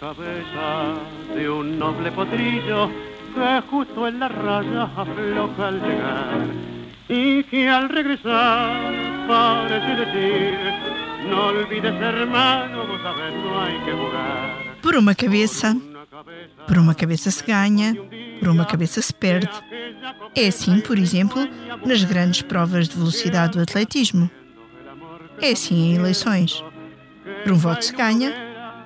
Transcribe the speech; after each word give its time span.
cabeza 0.00 0.94
de 1.34 1.50
un 1.50 1.78
noble 1.78 2.12
potrillo 2.12 2.90
que 3.34 3.62
justo 3.68 4.06
en 4.06 4.20
la 4.20 4.28
raya 4.28 4.84
afloja 4.96 5.68
al 5.68 5.80
llegar 5.80 6.46
y 7.08 7.42
que 7.44 7.68
al 7.68 7.88
regresar 7.88 8.92
parece 9.26 9.96
decir 9.96 10.98
no 11.28 11.46
olvides 11.46 11.94
hermano, 12.00 12.86
vos 12.86 13.02
sabés, 13.02 13.34
no 13.34 13.60
hay 13.60 13.78
que 13.84 13.92
jugar. 13.92 14.78
Por 14.80 14.96
uma 14.96 15.14
cabeça, 15.14 15.76
por 16.66 16.78
uma 16.78 16.94
cabeça 16.94 17.30
se 17.30 17.44
ganha, 17.44 17.94
por 18.40 18.48
uma 18.48 18.64
cabeça 18.64 19.02
se 19.02 19.12
perde. 19.12 19.50
É 20.34 20.46
assim, 20.46 20.80
por 20.80 20.96
exemplo, 20.96 21.46
nas 21.84 22.04
grandes 22.04 22.40
provas 22.42 22.88
de 22.88 22.96
velocidade 22.96 23.58
do 23.58 23.62
atletismo. 23.62 24.30
É 25.42 25.50
assim 25.50 25.90
em 25.90 25.96
eleições. 25.96 26.64
Por 27.42 27.52
um 27.52 27.56
voto 27.56 27.84
se 27.84 27.94
ganha, 27.94 28.32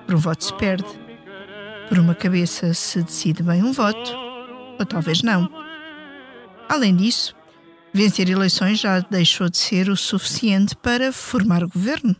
por 0.05 0.15
um 0.15 0.19
voto 0.19 0.43
se 0.43 0.53
perde. 0.55 1.02
Por 1.89 1.99
uma 1.99 2.15
cabeça 2.15 2.73
se 2.73 3.03
decide 3.03 3.43
bem 3.43 3.63
um 3.63 3.71
voto, 3.71 4.11
ou 4.79 4.85
talvez 4.85 5.21
não. 5.21 5.49
Além 6.69 6.95
disso, 6.95 7.35
vencer 7.93 8.29
eleições 8.29 8.79
já 8.79 8.99
deixou 8.99 9.49
de 9.49 9.57
ser 9.57 9.89
o 9.89 9.95
suficiente 9.95 10.75
para 10.75 11.11
formar 11.11 11.63
o 11.63 11.69
governo. 11.69 12.15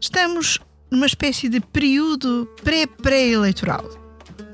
Estamos 0.00 0.58
numa 0.90 1.06
espécie 1.06 1.48
de 1.48 1.60
período 1.60 2.48
pré-pré-eleitoral. 2.62 3.84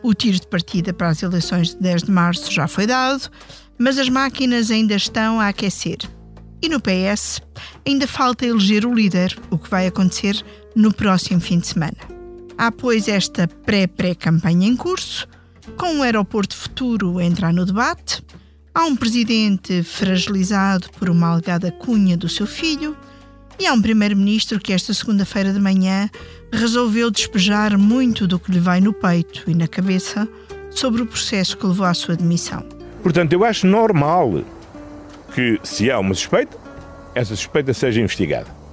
O 0.03 0.15
tiro 0.15 0.39
de 0.39 0.47
partida 0.47 0.93
para 0.93 1.09
as 1.09 1.23
eleições 1.23 1.71
de 1.71 1.81
10 1.81 2.05
de 2.05 2.11
março 2.11 2.53
já 2.53 2.69
foi 2.69 2.87
dado, 2.87 3.31
mas 3.79 3.99
as 3.99 4.09
máquinas 4.09 4.71
ainda 4.71 4.95
estão 4.95 5.41
a 5.41 5.49
aquecer. 5.49 5.99
E 6.63 6.69
no 6.69 6.81
PS 6.81 7.43
ainda 7.87 8.07
falta 8.07 8.47
eleger 8.47 8.87
o 8.87 8.95
líder, 8.95 9.37
o 9.51 9.59
que 9.59 9.69
vai 9.69 9.87
acontecer 9.87 10.43
no 10.75 10.93
próximo 10.93 11.41
fim 11.41 11.59
de 11.59 11.67
semana. 11.67 12.14
Há, 12.57 12.71
pois, 12.71 13.09
esta 13.09 13.49
pré-pré-campanha 13.49 14.69
em 14.69 14.77
curso, 14.77 15.27
com 15.77 15.95
um 15.95 16.03
aeroporto 16.03 16.57
futuro 16.57 17.19
a 17.19 17.25
entrar 17.25 17.53
no 17.53 17.67
debate, 17.67 18.23
há 18.73 18.85
um 18.85 18.95
presidente 18.95 19.83
fragilizado 19.83 20.89
por 20.99 21.11
uma 21.11 21.33
alegada 21.33 21.73
cunha 21.73 22.17
do 22.17 22.29
seu 22.29 22.47
filho 22.47 22.97
e 23.59 23.67
há 23.67 23.73
um 23.73 23.83
primeiro-ministro 23.83 24.61
que 24.61 24.73
esta 24.73 24.95
segunda-feira 24.95 25.53
de 25.53 25.61
manhã 25.61 26.09
resolveu 26.53 27.11
despejar 27.11 27.77
muito 27.77 28.27
do 28.27 28.39
que 28.39 28.53
lhe 28.53 28.61
vai 28.61 28.81
no 28.81 28.93
peito 28.93 29.43
e 29.49 29.55
na 29.55 29.67
cabeça 29.67 30.29
sobre 30.71 31.03
o 31.03 31.07
processo 31.07 31.57
que 31.57 31.67
levou 31.67 31.87
à 31.87 31.95
sua 31.95 32.17
demissão. 32.17 32.65
Portanto, 33.03 33.33
eu 33.33 33.45
acho 33.45 33.67
normal 33.67 34.45
que, 35.35 35.59
se 35.63 35.91
há 35.91 35.99
uma 35.99 36.15
suspeita, 36.15 36.57
essa 37.15 37.35
suspeita 37.35 37.75
seja 37.75 38.01
investigada. 38.01 38.64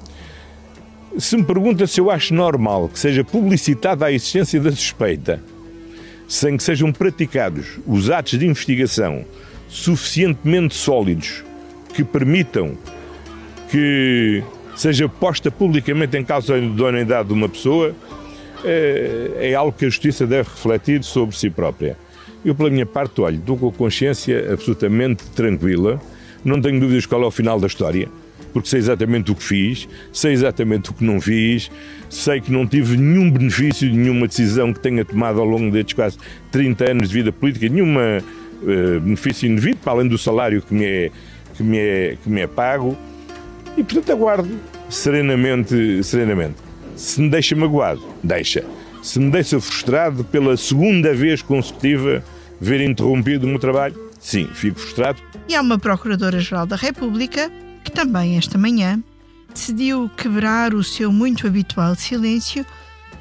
Se 1.18 1.36
me 1.36 1.44
pergunta 1.44 1.86
se 1.86 2.00
eu 2.00 2.10
acho 2.10 2.34
normal 2.34 2.88
que 2.88 2.98
seja 2.98 3.24
publicitada 3.24 4.06
a 4.06 4.12
existência 4.12 4.60
da 4.62 4.72
suspeita, 4.72 5.44
sem 6.28 6.56
que 6.56 6.64
sejam 6.64 6.92
praticados 6.94 7.80
os 7.86 8.10
atos 8.10 8.40
de 8.40 8.48
investigação 8.48 9.26
suficientemente 9.68 10.74
sólidos 10.74 11.44
que 11.94 12.04
permitam 12.04 12.78
que 13.70 14.42
seja 14.76 15.10
posta 15.10 15.52
publicamente 15.52 16.18
em 16.18 16.24
causa 16.24 16.56
a 16.56 16.58
idoneidade 16.58 17.28
de 17.28 17.34
uma 17.34 17.50
pessoa, 17.50 17.94
é, 18.64 19.32
é 19.52 19.54
algo 19.54 19.72
que 19.78 19.86
a 19.86 19.90
justiça 19.90 20.26
deve 20.26 20.50
refletir 20.50 21.04
sobre 21.04 21.36
si 21.36 21.50
própria. 21.50 21.98
Eu, 22.44 22.56
pela 22.56 22.70
minha 22.70 22.86
parte, 22.86 23.20
olho, 23.22 23.38
estou 23.38 23.58
com 23.58 23.68
a 23.68 23.72
consciência 23.72 24.52
absolutamente 24.52 25.24
tranquila, 25.36 26.02
não 26.44 26.62
tenho 26.62 26.80
dúvidas 26.80 27.06
qual 27.06 27.22
é 27.24 27.26
o 27.26 27.32
final 27.32 27.60
da 27.60 27.68
história, 27.68 28.10
porque 28.52 28.68
sei 28.68 28.80
exatamente 28.80 29.32
o 29.32 29.36
que 29.36 29.44
fiz, 29.44 29.88
sei 30.12 30.34
exatamente 30.34 30.92
o 30.92 30.94
que 30.94 31.04
não 31.04 31.20
fiz, 31.20 31.72
sei 32.10 32.42
que 32.42 32.52
não 32.52 32.68
tive 32.68 32.98
nenhum 32.98 33.32
benefício 33.32 33.90
de 33.90 33.98
nenhuma 33.98 34.28
decisão 34.28 34.74
que 34.74 34.80
tenha 34.80 35.04
tomado 35.06 35.40
ao 35.40 35.46
longo 35.46 35.72
destes 35.72 35.94
quase 35.94 36.18
30 36.52 36.92
anos 36.92 37.10
de 37.10 37.14
vida 37.14 37.32
política, 37.32 37.68
nenhum 37.68 37.96
uh, 37.98 39.00
benefício 39.00 39.50
indevido, 39.50 39.78
para 39.84 39.94
além 39.94 40.08
do 40.08 40.18
salário 40.18 40.62
que 40.62 40.74
me 40.74 40.86
é, 40.86 41.12
que 41.56 41.64
me 41.64 41.78
é, 41.78 42.18
que 42.22 42.30
me 42.30 42.42
é 42.42 42.48
pago, 42.48 42.98
e 43.78 43.84
portanto 43.84 44.12
aguardo 44.12 44.50
serenamente, 44.90 46.04
serenamente. 46.04 46.56
Se 46.96 47.22
me 47.22 47.30
deixa 47.30 47.56
magoado, 47.56 48.04
deixa. 48.22 48.64
Se 49.02 49.20
me 49.20 49.32
deixa 49.32 49.60
frustrado 49.60 50.24
pela 50.24 50.56
segunda 50.58 51.14
vez 51.14 51.42
consecutiva 51.42 52.24
ver 52.60 52.82
interrompido 52.82 53.48
o 53.48 53.50
meu 53.50 53.58
trabalho, 53.58 53.96
sim, 54.20 54.48
fico 54.54 54.80
frustrado. 54.80 55.20
E 55.48 55.56
há 55.56 55.62
uma 55.62 55.80
Procuradora-Geral 55.80 56.68
da 56.68 56.76
República 56.76 57.52
que 57.92 57.96
também 57.96 58.38
esta 58.38 58.58
manhã 58.58 59.04
decidiu 59.54 60.10
quebrar 60.16 60.74
o 60.74 60.82
seu 60.82 61.12
muito 61.12 61.46
habitual 61.46 61.94
silêncio 61.94 62.66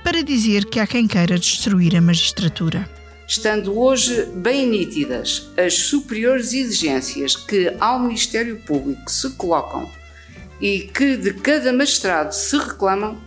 para 0.05 0.23
dizer 0.23 0.65
que 0.67 0.79
há 0.79 0.87
quem 0.87 1.09
queira 1.09 1.37
destruir 1.37 1.97
a 1.97 2.01
magistratura. 2.01 2.89
Estando 3.29 3.77
hoje 3.77 4.25
bem 4.37 4.69
nítidas 4.69 5.51
as 5.57 5.75
superiores 5.75 6.53
exigências 6.53 7.35
que 7.35 7.75
ao 7.81 7.99
Ministério 7.99 8.61
Público 8.61 9.11
se 9.11 9.31
colocam 9.31 9.91
e 10.61 10.83
que 10.95 11.17
de 11.17 11.35
cada 11.35 11.73
magistrado 11.73 12.33
se 12.33 12.57
reclamam, 12.57 13.19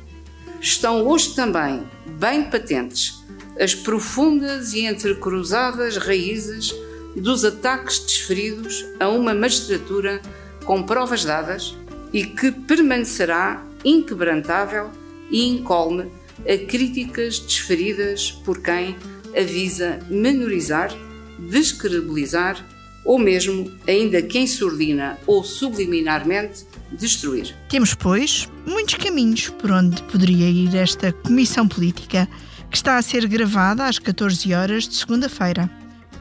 estão 0.61 1.05
hoje 1.05 1.35
também 1.35 1.83
bem 2.19 2.43
patentes 2.43 3.21
as 3.59 3.75
profundas 3.75 4.73
e 4.73 4.85
entrecruzadas 4.85 5.97
raízes 5.97 6.73
dos 7.15 7.45
ataques 7.45 7.99
desferidos 7.99 8.83
a 8.99 9.09
uma 9.09 9.33
magistratura 9.33 10.21
com 10.65 10.83
provas 10.83 11.23
dadas 11.23 11.75
e 12.11 12.25
que 12.25 12.51
permanecerá 12.51 13.63
inquebrantável 13.83 14.89
e 15.29 15.47
incólume 15.47 16.11
a 16.41 16.57
críticas 16.65 17.39
desferidas 17.39 18.31
por 18.31 18.61
quem 18.61 18.95
avisa 19.35 19.99
menorizar, 20.09 20.91
descredibilizar 21.39 22.63
ou 23.05 23.19
mesmo, 23.19 23.69
ainda 23.87 24.21
que 24.21 24.39
ensurdina 24.39 25.19
ou 25.27 25.43
subliminarmente, 25.43 26.65
destruir. 26.91 27.53
Temos, 27.67 27.93
pois, 27.93 28.47
muitos 28.65 28.95
caminhos 28.95 29.49
por 29.49 29.71
onde 29.71 30.01
poderia 30.03 30.49
ir 30.49 30.73
esta 30.75 31.11
comissão 31.11 31.67
política 31.67 32.27
que 32.69 32.77
está 32.77 32.97
a 32.97 33.01
ser 33.01 33.27
gravada 33.27 33.85
às 33.85 33.99
14 33.99 34.53
horas 34.53 34.87
de 34.87 34.95
segunda-feira, 34.95 35.69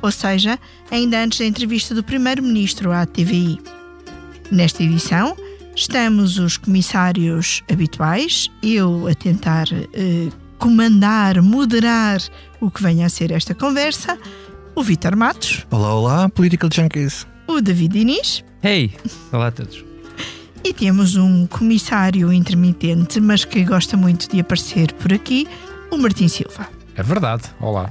ou 0.01 0.11
seja, 0.11 0.59
ainda 0.91 1.23
antes 1.23 1.39
da 1.39 1.47
entrevista 1.47 1.95
do 1.95 2.03
Primeiro-Ministro 2.03 2.91
à 2.91 3.07
TVI. 3.07 3.82
Nesta 4.53 4.83
edição, 4.83 5.35
estamos 5.75 6.39
os 6.39 6.59
comissários 6.59 7.63
habituais, 7.73 8.51
eu 8.63 9.09
a 9.09 9.15
tentar 9.15 9.65
eh, 9.73 10.29
comandar, 10.59 11.41
moderar 11.41 12.21
o 12.61 12.71
que 12.71 12.83
venha 12.83 13.07
a 13.07 13.09
ser 13.09 13.31
esta 13.31 13.55
conversa, 13.55 14.19
o 14.75 14.83
Vitor 14.83 15.17
Matos. 15.17 15.67
Olá, 15.71 15.95
olá, 15.95 16.29
Political 16.29 16.69
Junkies. 16.71 17.27
O 17.47 17.63
David 17.63 17.95
Diniz. 17.95 18.45
Hey, 18.63 18.93
olá 19.33 19.47
a 19.47 19.53
todos. 19.53 19.83
E 20.63 20.75
temos 20.75 21.17
um 21.17 21.47
comissário 21.47 22.31
intermitente, 22.31 23.23
mas 23.23 23.47
que 23.47 23.65
gosta 23.65 23.97
muito 23.97 24.29
de 24.29 24.39
aparecer 24.39 24.93
por 24.93 25.15
aqui, 25.15 25.49
o 25.91 25.97
Martim 25.97 26.29
Silva. 26.29 26.69
É 26.95 27.03
verdade, 27.03 27.45
olá. 27.59 27.91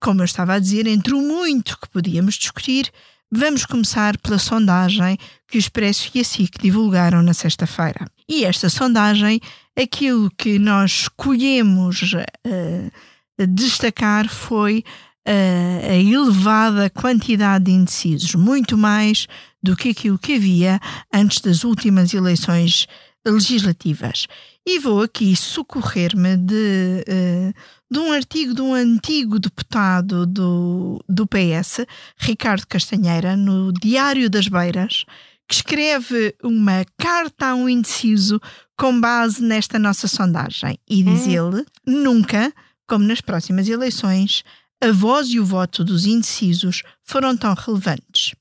como 0.00 0.22
eu 0.22 0.24
estava 0.24 0.54
a 0.54 0.58
dizer, 0.58 0.86
entre 0.86 1.14
o 1.14 1.20
muito 1.20 1.78
que 1.78 1.88
podíamos 1.88 2.34
discutir, 2.34 2.90
vamos 3.30 3.64
começar 3.64 4.16
pela 4.18 4.38
sondagem 4.38 5.18
que 5.46 5.56
o 5.56 5.60
Expresso 5.60 6.10
e 6.14 6.20
a 6.20 6.24
SIC 6.24 6.60
divulgaram 6.60 7.22
na 7.22 7.34
sexta-feira. 7.34 8.06
E 8.28 8.44
esta 8.44 8.68
sondagem, 8.68 9.40
aquilo 9.78 10.30
que 10.36 10.58
nós 10.58 11.02
escolhemos 11.02 12.12
uh, 12.12 13.46
destacar 13.46 14.28
foi 14.28 14.84
uh, 15.28 15.90
a 15.90 15.94
elevada 15.94 16.90
quantidade 16.90 17.66
de 17.66 17.72
indecisos, 17.72 18.34
muito 18.34 18.76
mais 18.76 19.26
do 19.62 19.76
que 19.76 19.90
aquilo 19.90 20.18
que 20.18 20.34
havia 20.34 20.80
antes 21.12 21.40
das 21.40 21.64
últimas 21.64 22.14
eleições 22.14 22.86
legislativas. 23.26 24.26
E 24.66 24.78
vou 24.78 25.02
aqui 25.02 25.34
socorrer-me 25.34 26.36
de, 26.36 27.04
uh, 27.08 27.54
de 27.90 27.98
um 27.98 28.12
artigo 28.12 28.54
de 28.54 28.60
um 28.60 28.74
antigo 28.74 29.38
deputado 29.38 30.26
do, 30.26 31.02
do 31.08 31.26
PS, 31.26 31.86
Ricardo 32.16 32.66
Castanheira, 32.66 33.36
no 33.36 33.72
Diário 33.72 34.28
das 34.28 34.48
Beiras, 34.48 35.04
que 35.48 35.54
escreve 35.54 36.36
uma 36.42 36.84
carta 36.98 37.48
a 37.48 37.54
um 37.54 37.68
indeciso 37.68 38.40
com 38.76 39.00
base 39.00 39.42
nesta 39.42 39.78
nossa 39.78 40.06
sondagem. 40.06 40.78
E 40.88 41.02
diz 41.02 41.26
hum. 41.26 41.30
ele: 41.30 41.66
nunca, 41.86 42.52
como 42.86 43.06
nas 43.06 43.20
próximas 43.20 43.66
eleições, 43.66 44.44
a 44.82 44.92
voz 44.92 45.28
e 45.28 45.40
o 45.40 45.44
voto 45.44 45.82
dos 45.82 46.04
indecisos 46.04 46.82
foram 47.02 47.36
tão 47.36 47.54
relevantes. 47.54 48.34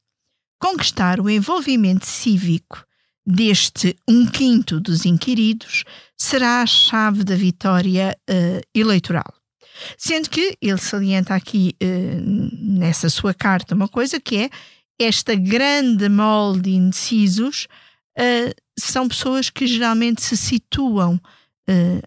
Conquistar 0.61 1.21
o 1.21 1.29
envolvimento 1.29 2.05
cívico 2.05 2.85
deste 3.29 3.95
um 4.07 4.25
quinto 4.25 4.79
dos 4.79 5.05
inquiridos 5.05 5.83
será 6.17 6.63
a 6.63 6.65
chave 6.65 7.23
da 7.23 7.35
vitória 7.35 8.17
uh, 8.27 8.61
eleitoral. 8.73 9.31
Sendo 9.95 10.31
que 10.31 10.57
ele 10.59 10.79
salienta 10.79 11.35
aqui 11.35 11.75
uh, 11.81 12.79
nessa 12.79 13.07
sua 13.07 13.31
carta 13.31 13.75
uma 13.75 13.87
coisa 13.87 14.19
que 14.19 14.35
é 14.37 14.49
esta 14.99 15.35
grande 15.35 16.09
molde 16.09 16.61
de 16.63 16.71
indecisos 16.71 17.67
uh, 18.17 18.51
são 18.77 19.07
pessoas 19.07 19.51
que 19.51 19.67
geralmente 19.67 20.23
se 20.23 20.35
situam 20.35 21.19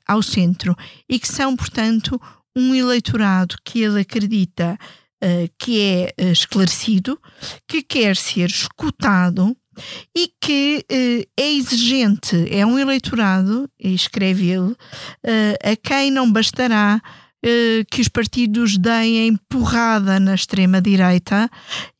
ao 0.08 0.24
centro 0.24 0.76
e 1.08 1.20
que 1.20 1.28
são, 1.28 1.54
portanto, 1.54 2.20
um 2.56 2.74
eleitorado 2.74 3.54
que 3.64 3.80
ele 3.80 4.00
acredita 4.00 4.76
que 5.56 5.80
é 5.80 6.32
esclarecido, 6.32 7.16
que 7.68 7.80
quer 7.80 8.16
ser 8.16 8.50
escutado 8.50 9.56
e 10.16 10.30
que 10.40 10.84
é 11.36 11.52
exigente. 11.52 12.46
É 12.50 12.64
um 12.64 12.78
eleitorado, 12.78 13.68
escreve 13.78 14.50
ele, 14.50 14.74
a 15.62 15.76
quem 15.76 16.10
não 16.10 16.30
bastará 16.30 17.00
eh, 17.44 17.84
que 17.90 18.00
os 18.00 18.06
partidos 18.06 18.78
deem 18.78 19.26
empurrada 19.26 20.20
na 20.20 20.32
extrema-direita 20.32 21.50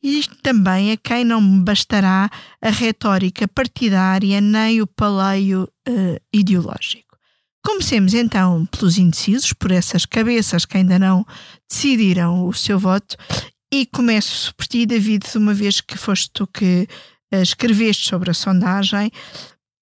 e 0.01 0.23
também 0.41 0.93
a 0.93 0.97
quem 0.97 1.25
não 1.25 1.61
bastará 1.61 2.29
a 2.61 2.69
retórica 2.69 3.45
partidária 3.45 4.39
nem 4.39 4.81
o 4.81 4.87
paleio 4.87 5.67
ideológico. 6.31 7.17
Comecemos 7.65 8.13
então 8.13 8.65
pelos 8.67 8.97
indecisos, 8.97 9.51
por 9.51 9.71
essas 9.71 10.05
cabeças 10.05 10.65
que 10.65 10.77
ainda 10.77 10.97
não 10.97 11.25
decidiram 11.69 12.47
o 12.47 12.53
seu 12.53 12.79
voto, 12.79 13.17
e 13.73 13.85
começo 13.85 14.53
por 14.55 14.67
ti, 14.67 14.85
David, 14.85 15.25
uma 15.35 15.53
vez 15.53 15.81
que 15.81 15.97
foste 15.97 16.29
tu 16.31 16.45
que 16.45 16.87
escreveste 17.41 18.07
sobre 18.07 18.31
a 18.31 18.33
sondagem. 18.33 19.11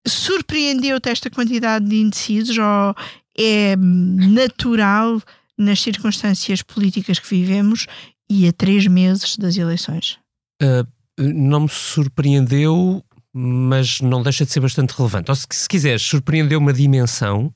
Surpreendeu-te 0.07 1.09
esta 1.09 1.29
quantidade 1.29 1.85
de 1.85 1.95
indecisos 1.97 2.57
ou 2.57 2.95
é 3.37 3.75
natural 3.75 5.21
nas 5.57 5.79
circunstâncias 5.81 6.61
políticas 6.61 7.19
que 7.19 7.29
vivemos 7.29 7.87
e 8.29 8.47
a 8.47 8.53
três 8.53 8.87
meses 8.87 9.37
das 9.37 9.57
eleições? 9.57 10.17
Uh, 10.61 10.87
não 11.19 11.61
me 11.61 11.69
surpreendeu, 11.69 13.03
mas 13.33 14.01
não 14.01 14.23
deixa 14.23 14.45
de 14.45 14.51
ser 14.51 14.59
bastante 14.59 14.91
relevante. 14.91 15.29
Ou 15.29 15.35
se, 15.35 15.45
se 15.51 15.67
quiseres, 15.67 16.01
surpreendeu 16.01 16.59
uma 16.59 16.73
dimensão, 16.73 17.53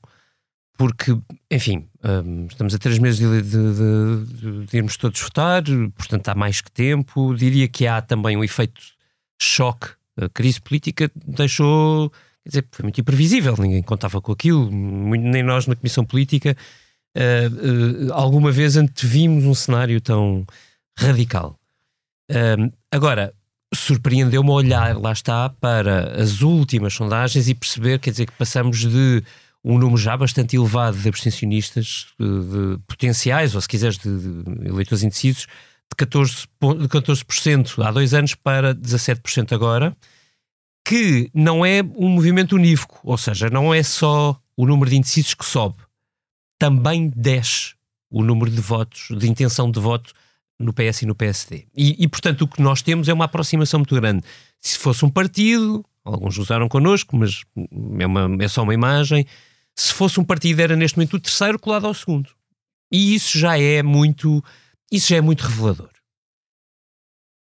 porque, 0.76 1.16
enfim, 1.50 1.88
um, 2.04 2.46
estamos 2.46 2.74
a 2.74 2.78
três 2.78 2.98
meses 2.98 3.18
de, 3.18 3.42
de, 3.42 3.50
de, 3.50 4.66
de, 4.66 4.76
irmos 4.76 4.96
todos 4.96 5.20
votar, 5.20 5.62
portanto 5.96 6.28
há 6.28 6.34
mais 6.34 6.60
que 6.60 6.70
tempo. 6.70 7.34
Diria 7.34 7.66
que 7.66 7.86
há 7.86 8.02
também 8.02 8.36
um 8.36 8.44
efeito 8.44 8.80
choque. 9.40 9.88
A 10.18 10.28
crise 10.28 10.60
política 10.60 11.10
deixou. 11.14 12.10
Quer 12.44 12.48
dizer, 12.48 12.68
foi 12.70 12.82
muito 12.84 13.00
imprevisível, 13.00 13.54
ninguém 13.58 13.82
contava 13.82 14.20
com 14.20 14.32
aquilo, 14.32 14.70
nem 14.70 15.42
nós 15.42 15.66
na 15.66 15.74
Comissão 15.74 16.04
Política 16.04 16.56
uh, 17.16 18.12
alguma 18.12 18.52
vez 18.52 18.76
antevimos 18.76 19.44
um 19.44 19.54
cenário 19.54 20.00
tão 20.00 20.46
radical. 20.96 21.58
Uh, 22.30 22.72
agora, 22.90 23.34
surpreendeu-me 23.74 24.50
olhar, 24.50 24.96
lá 24.96 25.12
está, 25.12 25.48
para 25.48 26.22
as 26.22 26.40
últimas 26.42 26.94
sondagens 26.94 27.48
e 27.48 27.54
perceber, 27.54 27.98
quer 27.98 28.10
dizer, 28.10 28.26
que 28.26 28.32
passamos 28.32 28.80
de 28.80 29.22
um 29.64 29.78
número 29.78 29.96
já 29.96 30.16
bastante 30.16 30.54
elevado 30.54 30.96
de 30.96 31.08
abstencionistas 31.08 32.06
de, 32.18 32.26
de 32.26 32.78
potenciais, 32.86 33.54
ou 33.54 33.60
se 33.60 33.68
quiseres, 33.68 33.98
de, 33.98 34.16
de 34.18 34.68
eleitores 34.68 35.02
indecisos, 35.02 35.46
de 35.90 36.06
14%, 36.06 36.46
de 36.78 36.88
14% 36.88 37.84
há 37.84 37.90
dois 37.90 38.14
anos 38.14 38.34
para 38.34 38.74
17% 38.74 39.52
agora, 39.52 39.96
que 40.84 41.30
não 41.34 41.64
é 41.64 41.82
um 41.82 42.08
movimento 42.08 42.54
unívoco, 42.56 43.00
ou 43.02 43.18
seja, 43.18 43.50
não 43.50 43.74
é 43.74 43.82
só 43.82 44.40
o 44.56 44.66
número 44.66 44.90
de 44.90 44.96
indecisos 44.96 45.34
que 45.34 45.44
sobe 45.44 45.76
também 46.58 47.10
desce 47.14 47.74
o 48.10 48.22
número 48.22 48.50
de 48.50 48.60
votos, 48.60 49.08
de 49.16 49.28
intenção 49.28 49.70
de 49.70 49.80
voto 49.80 50.12
no 50.58 50.72
PS 50.72 51.02
e 51.02 51.06
no 51.06 51.14
PSD. 51.14 51.66
E, 51.76 52.02
e, 52.02 52.08
portanto, 52.08 52.42
o 52.42 52.48
que 52.48 52.62
nós 52.62 52.80
temos 52.82 53.08
é 53.08 53.12
uma 53.12 53.26
aproximação 53.26 53.80
muito 53.80 53.94
grande. 53.94 54.24
Se 54.60 54.78
fosse 54.78 55.04
um 55.04 55.10
partido, 55.10 55.84
alguns 56.04 56.38
usaram 56.38 56.68
connosco, 56.68 57.16
mas 57.16 57.44
é, 57.98 58.06
uma, 58.06 58.42
é 58.42 58.48
só 58.48 58.62
uma 58.62 58.72
imagem. 58.72 59.26
Se 59.74 59.92
fosse 59.92 60.18
um 60.18 60.24
partido, 60.24 60.60
era 60.60 60.74
neste 60.74 60.96
momento 60.96 61.14
o 61.14 61.20
terceiro 61.20 61.58
colado 61.58 61.86
ao 61.86 61.94
segundo. 61.94 62.30
E 62.90 63.14
isso 63.14 63.38
já 63.38 63.58
é 63.58 63.82
muito, 63.82 64.42
isso 64.90 65.08
já 65.08 65.16
é 65.16 65.20
muito 65.20 65.42
revelador. 65.42 65.90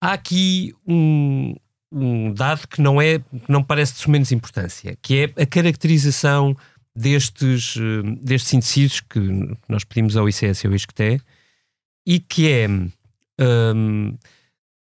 Há 0.01 0.13
aqui 0.13 0.73
um, 0.85 1.55
um 1.91 2.33
dado 2.33 2.67
que 2.67 2.81
não 2.81 3.01
é, 3.01 3.19
que 3.19 3.49
não 3.49 3.63
parece 3.63 4.01
de 4.01 4.09
menos 4.09 4.31
importância, 4.31 4.97
que 5.01 5.31
é 5.35 5.41
a 5.41 5.45
caracterização 5.45 6.55
destes, 6.95 7.75
eh, 7.77 8.15
destes 8.21 8.53
indecisos 8.53 9.01
que 9.01 9.19
nós 9.67 9.83
pedimos 9.83 10.15
ao 10.15 10.29
ICS 10.29 10.63
e 10.63 10.67
ao 10.67 10.73
ISCTE 10.73 11.21
e 12.05 12.19
que 12.19 12.49
é 12.49 12.67
um, 13.39 14.17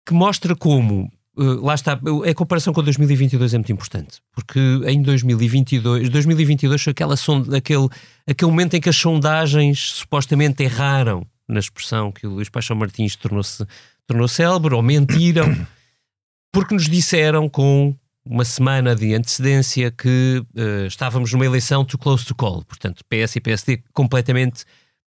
que 0.07 0.13
mostra 0.13 0.55
como 0.55 1.11
uh, 1.37 1.65
lá 1.65 1.75
está, 1.75 1.93
a 1.93 2.35
comparação 2.35 2.73
com 2.73 2.83
2022 2.83 3.55
é 3.55 3.59
muito 3.59 3.73
importante, 3.73 4.21
porque 4.33 4.61
em 4.87 5.01
2022, 5.01 6.09
2022 6.11 6.83
foi 6.83 6.91
aquela 6.91 7.15
aquele, 7.15 7.89
aquele 8.27 8.51
momento 8.51 8.75
em 8.75 8.81
que 8.81 8.89
as 8.89 8.97
sondagens 8.97 9.93
supostamente 9.93 10.63
erraram 10.63 11.27
na 11.53 11.61
expressão 11.61 12.11
que 12.11 12.27
o 12.27 12.31
Luís 12.31 12.49
Paixão 12.49 12.77
Martins 12.77 13.17
tornou-se 13.17 13.67
tornou 14.07 14.27
célebre, 14.29 14.75
ou 14.75 14.83
mentiram, 14.83 15.67
porque 16.53 16.75
nos 16.75 16.89
disseram 16.89 17.49
com 17.49 17.95
uma 18.25 18.45
semana 18.45 18.95
de 18.95 19.15
antecedência 19.15 19.91
que 19.91 20.45
uh, 20.55 20.87
estávamos 20.87 21.33
numa 21.33 21.45
eleição 21.45 21.85
too 21.85 21.99
close 21.99 22.25
to 22.25 22.35
call, 22.35 22.65
portanto, 22.65 23.05
PS 23.09 23.37
e 23.37 23.41
PSD 23.41 23.83
completamente 23.93 24.65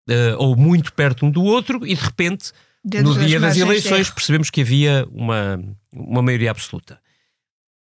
uh, 0.10 0.36
ou 0.38 0.56
muito 0.56 0.94
perto 0.94 1.26
um 1.26 1.32
do 1.32 1.44
outro, 1.44 1.86
e 1.86 1.96
de 1.96 2.04
repente, 2.04 2.52
Dentro 2.84 3.14
no 3.14 3.26
dia 3.26 3.40
das 3.40 3.58
eleições, 3.58 4.10
percebemos 4.10 4.50
que 4.50 4.62
havia 4.62 5.08
uma, 5.12 5.60
uma 5.94 6.22
maioria 6.22 6.52
absoluta. 6.52 7.00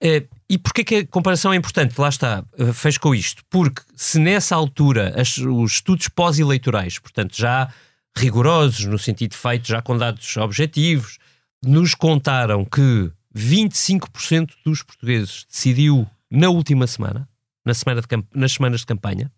Uh, 0.03 0.27
e 0.49 0.57
porquê 0.57 0.83
que 0.83 0.95
a 0.97 1.07
comparação 1.07 1.53
é 1.53 1.57
importante? 1.57 1.99
Lá 2.01 2.09
está, 2.09 2.43
uh, 2.59 2.73
fez 2.73 2.97
com 2.97 3.15
isto. 3.15 3.43
Porque 3.51 3.83
se 3.95 4.19
nessa 4.19 4.57
altura 4.57 5.15
as, 5.21 5.37
os 5.37 5.75
estudos 5.75 6.09
pós-eleitorais, 6.09 6.99
portanto, 6.99 7.37
já 7.37 7.73
rigorosos, 8.17 8.85
no 8.85 8.99
sentido 8.99 9.35
feito, 9.35 9.69
já 9.69 9.81
com 9.81 9.97
dados 9.97 10.37
objetivos, 10.37 11.19
nos 11.65 11.95
contaram 11.95 12.65
que 12.65 13.11
25% 13.35 14.53
dos 14.65 14.83
portugueses 14.83 15.47
decidiu 15.51 16.09
na 16.31 16.49
última 16.49 16.87
semana, 16.87 17.29
na 17.65 17.75
semana 17.75 18.01
de, 18.01 18.07
nas 18.35 18.53
semanas 18.53 18.81
de 18.81 18.87
campanha. 18.87 19.33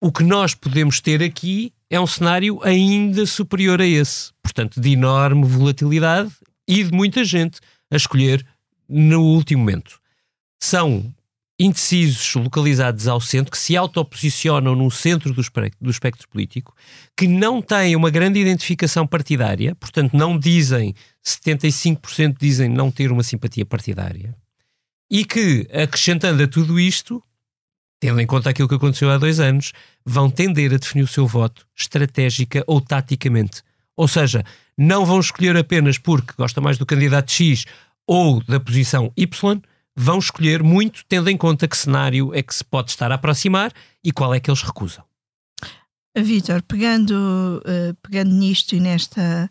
O 0.00 0.12
que 0.12 0.22
nós 0.22 0.54
podemos 0.54 1.00
ter 1.00 1.22
aqui 1.22 1.72
é 1.88 1.98
um 1.98 2.06
cenário 2.06 2.60
ainda 2.62 3.24
superior 3.26 3.80
a 3.80 3.86
esse, 3.86 4.32
portanto, 4.42 4.80
de 4.80 4.90
enorme 4.90 5.46
volatilidade 5.46 6.30
e 6.68 6.84
de 6.84 6.92
muita 6.92 7.24
gente 7.24 7.60
a 7.90 7.96
escolher 7.96 8.46
no 8.88 9.22
último 9.22 9.60
momento. 9.60 9.98
São 10.60 11.14
indecisos 11.58 12.34
localizados 12.34 13.08
ao 13.08 13.20
centro, 13.20 13.50
que 13.50 13.58
se 13.58 13.76
autoposicionam 13.76 14.74
no 14.74 14.90
centro 14.90 15.32
do 15.32 15.40
espectro, 15.40 15.78
do 15.80 15.90
espectro 15.90 16.28
político, 16.28 16.74
que 17.16 17.26
não 17.26 17.62
têm 17.62 17.96
uma 17.96 18.10
grande 18.10 18.38
identificação 18.38 19.06
partidária, 19.06 19.74
portanto, 19.74 20.14
não 20.14 20.38
dizem, 20.38 20.94
75% 21.24 22.36
dizem 22.38 22.68
não 22.68 22.90
ter 22.90 23.10
uma 23.10 23.22
simpatia 23.22 23.64
partidária, 23.64 24.36
e 25.10 25.24
que, 25.24 25.66
acrescentando 25.72 26.42
a 26.42 26.48
tudo 26.48 26.78
isto, 26.78 27.22
tendo 27.98 28.20
em 28.20 28.26
conta 28.26 28.50
aquilo 28.50 28.68
que 28.68 28.74
aconteceu 28.74 29.10
há 29.10 29.16
dois 29.16 29.40
anos, 29.40 29.72
vão 30.04 30.28
tender 30.28 30.74
a 30.74 30.76
definir 30.76 31.04
o 31.04 31.08
seu 31.08 31.26
voto 31.26 31.66
estratégica 31.74 32.62
ou 32.66 32.80
taticamente. 32.80 33.62
Ou 33.96 34.06
seja, 34.06 34.44
não 34.76 35.06
vão 35.06 35.20
escolher 35.20 35.56
apenas 35.56 35.96
porque 35.96 36.34
gosta 36.36 36.60
mais 36.60 36.76
do 36.76 36.84
candidato 36.84 37.32
X 37.32 37.64
ou 38.06 38.42
da 38.44 38.60
posição 38.60 39.10
Y, 39.16 39.60
vão 39.96 40.18
escolher 40.18 40.62
muito 40.62 41.04
tendo 41.08 41.30
em 41.30 41.36
conta 41.36 41.66
que 41.66 41.76
cenário 41.76 42.34
é 42.34 42.42
que 42.42 42.54
se 42.54 42.64
pode 42.64 42.90
estar 42.90 43.10
a 43.10 43.14
aproximar 43.14 43.72
e 44.04 44.12
qual 44.12 44.34
é 44.34 44.38
que 44.38 44.50
eles 44.50 44.62
recusam. 44.62 45.02
Vitor, 46.16 46.62
pegando, 46.62 47.62
uh, 47.64 47.94
pegando 48.02 48.34
nisto 48.34 48.74
e 48.74 48.80
nesta 48.80 49.50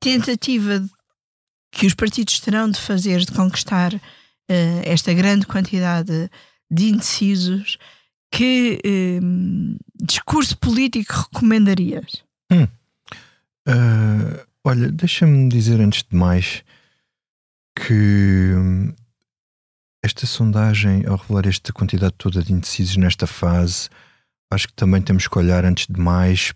tentativa 0.00 0.84
que 1.70 1.86
os 1.86 1.94
partidos 1.94 2.40
terão 2.40 2.70
de 2.70 2.80
fazer 2.80 3.20
de 3.20 3.32
conquistar 3.32 3.94
uh, 3.94 4.00
esta 4.84 5.12
grande 5.12 5.46
quantidade 5.46 6.30
de 6.70 6.88
indecisos, 6.88 7.78
que 8.32 8.80
uh, 8.84 9.78
discurso 10.04 10.56
político 10.58 11.28
recomendarias? 11.32 12.24
Hum. 12.50 12.66
olha, 14.64 14.90
deixa-me 14.90 15.48
dizer 15.48 15.80
antes 15.80 16.02
de 16.02 16.16
mais 16.16 16.64
que 17.76 18.52
hum, 18.54 18.92
esta 20.02 20.26
sondagem, 20.26 21.06
ao 21.06 21.16
revelar 21.16 21.46
esta 21.46 21.72
quantidade 21.72 22.14
toda 22.18 22.42
de 22.42 22.52
indecisos 22.52 22.96
nesta 22.96 23.26
fase, 23.26 23.88
acho 24.50 24.66
que 24.66 24.74
também 24.74 25.00
temos 25.00 25.28
que 25.28 25.38
olhar 25.38 25.64
antes 25.64 25.86
de 25.86 25.98
mais 25.98 26.52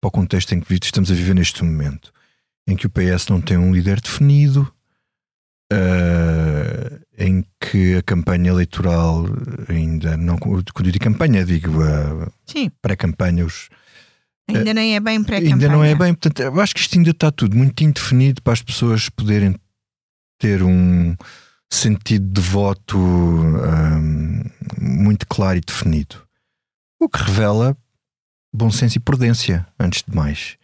para 0.00 0.08
o 0.08 0.10
contexto 0.10 0.54
em 0.54 0.60
que 0.60 0.74
estamos 0.74 1.10
a 1.10 1.14
viver 1.14 1.34
neste 1.34 1.64
momento, 1.64 2.12
em 2.66 2.76
que 2.76 2.86
o 2.86 2.90
PS 2.90 3.28
não 3.28 3.40
tem 3.40 3.56
um 3.56 3.72
líder 3.72 4.00
definido, 4.00 4.72
uh, 5.72 7.00
em 7.18 7.44
que 7.60 7.96
a 7.96 8.02
campanha 8.02 8.50
eleitoral 8.50 9.24
ainda 9.68 10.16
não. 10.16 10.38
Quando 10.38 10.86
eu 10.86 10.92
digo 10.92 11.04
campanha, 11.04 11.44
digo 11.44 11.82
a 11.82 12.30
pré-campanha, 12.80 13.44
os. 13.44 13.68
Ainda 14.48 14.74
nem 14.74 14.94
é 14.94 15.00
bem 15.00 15.24
pré-campanha. 15.24 15.54
Ainda 15.54 15.68
não 15.68 15.82
é 15.82 15.94
bem, 15.94 16.12
portanto, 16.12 16.40
eu 16.40 16.60
acho 16.60 16.74
que 16.74 16.80
isto 16.80 16.96
ainda 16.98 17.10
está 17.10 17.32
tudo 17.32 17.56
muito 17.56 17.82
indefinido 17.82 18.42
para 18.42 18.52
as 18.52 18.62
pessoas 18.62 19.08
poderem 19.08 19.56
ter 20.38 20.62
um 20.62 21.16
sentido 21.72 22.32
de 22.32 22.40
voto 22.40 22.98
um, 22.98 24.42
muito 24.80 25.26
claro 25.26 25.58
e 25.58 25.60
definido. 25.60 26.16
O 27.00 27.08
que 27.08 27.22
revela 27.22 27.76
bom 28.52 28.70
senso 28.70 28.98
e 28.98 29.00
prudência, 29.00 29.66
antes 29.78 30.02
de 30.06 30.14
mais. 30.14 30.56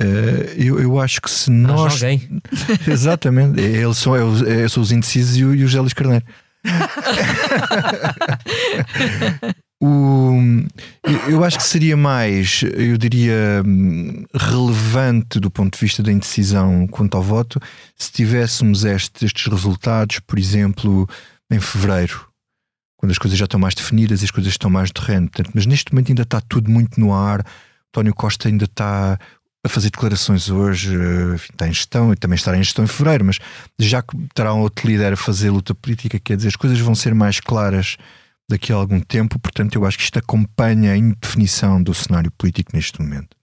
Uh, 0.00 0.52
eu, 0.56 0.78
eu 0.78 1.00
acho 1.00 1.20
que 1.20 1.30
se 1.30 1.50
nós. 1.50 1.94
alguém. 1.94 2.40
Exatamente, 2.86 3.60
eles 3.60 3.98
são, 3.98 4.14
eu, 4.14 4.36
eu 4.46 4.68
sou 4.68 4.82
os 4.82 4.92
indecisos 4.92 5.36
e 5.36 5.44
o, 5.44 5.54
e 5.54 5.64
o 5.64 5.68
Gélis 5.68 5.92
Carneiro. 5.92 6.24
o, 9.80 10.38
eu 11.28 11.44
acho 11.44 11.58
que 11.58 11.64
seria 11.64 11.96
mais, 11.96 12.62
eu 12.62 12.96
diria, 12.96 13.62
relevante 14.34 15.38
do 15.38 15.50
ponto 15.50 15.74
de 15.74 15.80
vista 15.80 16.02
da 16.02 16.10
indecisão 16.10 16.86
quanto 16.86 17.16
ao 17.16 17.22
voto 17.22 17.60
se 17.94 18.10
tivéssemos 18.10 18.84
este, 18.84 19.26
estes 19.26 19.46
resultados, 19.46 20.18
por 20.20 20.38
exemplo, 20.38 21.06
em 21.50 21.60
fevereiro, 21.60 22.26
quando 22.96 23.12
as 23.12 23.18
coisas 23.18 23.38
já 23.38 23.44
estão 23.44 23.60
mais 23.60 23.74
definidas 23.74 24.22
e 24.22 24.24
as 24.24 24.30
coisas 24.30 24.52
estão 24.52 24.70
mais 24.70 24.90
terreno. 24.90 25.30
Mas 25.54 25.66
neste 25.66 25.92
momento 25.92 26.08
ainda 26.10 26.22
está 26.22 26.40
tudo 26.40 26.70
muito 26.70 26.98
no 26.98 27.12
ar. 27.12 27.44
António 27.90 28.14
Costa 28.14 28.48
ainda 28.48 28.64
está 28.64 29.18
a 29.64 29.68
fazer 29.68 29.90
declarações 29.90 30.48
hoje, 30.48 30.94
eh, 30.94 31.34
enfim, 31.34 31.52
está 31.52 31.68
em 31.68 31.72
gestão 31.72 32.12
e 32.12 32.16
também 32.16 32.36
estará 32.36 32.56
em 32.56 32.62
gestão 32.62 32.84
em 32.84 32.88
fevereiro, 32.88 33.24
mas 33.24 33.38
já 33.78 34.00
que 34.00 34.16
terá 34.32 34.54
um 34.54 34.60
outro 34.60 34.86
líder 34.86 35.12
a 35.12 35.16
fazer 35.16 35.50
luta 35.50 35.74
política, 35.74 36.18
quer 36.20 36.36
dizer, 36.36 36.48
as 36.48 36.56
coisas 36.56 36.78
vão 36.78 36.94
ser 36.94 37.14
mais 37.14 37.40
claras 37.40 37.96
daqui 38.48 38.72
a 38.72 38.76
algum 38.76 39.00
tempo, 39.00 39.38
portanto, 39.38 39.74
eu 39.76 39.84
acho 39.84 39.98
que 39.98 40.04
isto 40.04 40.18
acompanha 40.18 40.92
a 40.92 40.96
indefinição 40.96 41.82
do 41.82 41.92
cenário 41.92 42.30
político 42.32 42.70
neste 42.74 43.00
momento. 43.00 43.36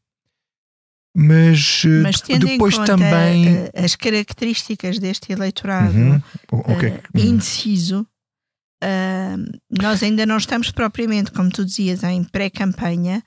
Mas, 1.15 1.83
eh, 1.86 2.01
mas 2.01 2.22
depois 2.22 2.75
também 2.79 3.55
eh, 3.55 3.72
as 3.75 3.95
características 3.95 4.98
deste 4.98 5.31
eleitorado 5.31 5.95
uhum. 5.95 6.22
okay. 6.51 6.89
uh, 6.89 7.19
indeciso, 7.19 8.01
uh, 8.83 9.60
nós 9.69 10.01
ainda 10.01 10.25
não 10.25 10.38
estamos 10.38 10.72
propriamente, 10.72 11.31
como 11.31 11.51
tu 11.51 11.63
dizias, 11.63 12.01
em 12.03 12.24
pré-campanha 12.24 13.24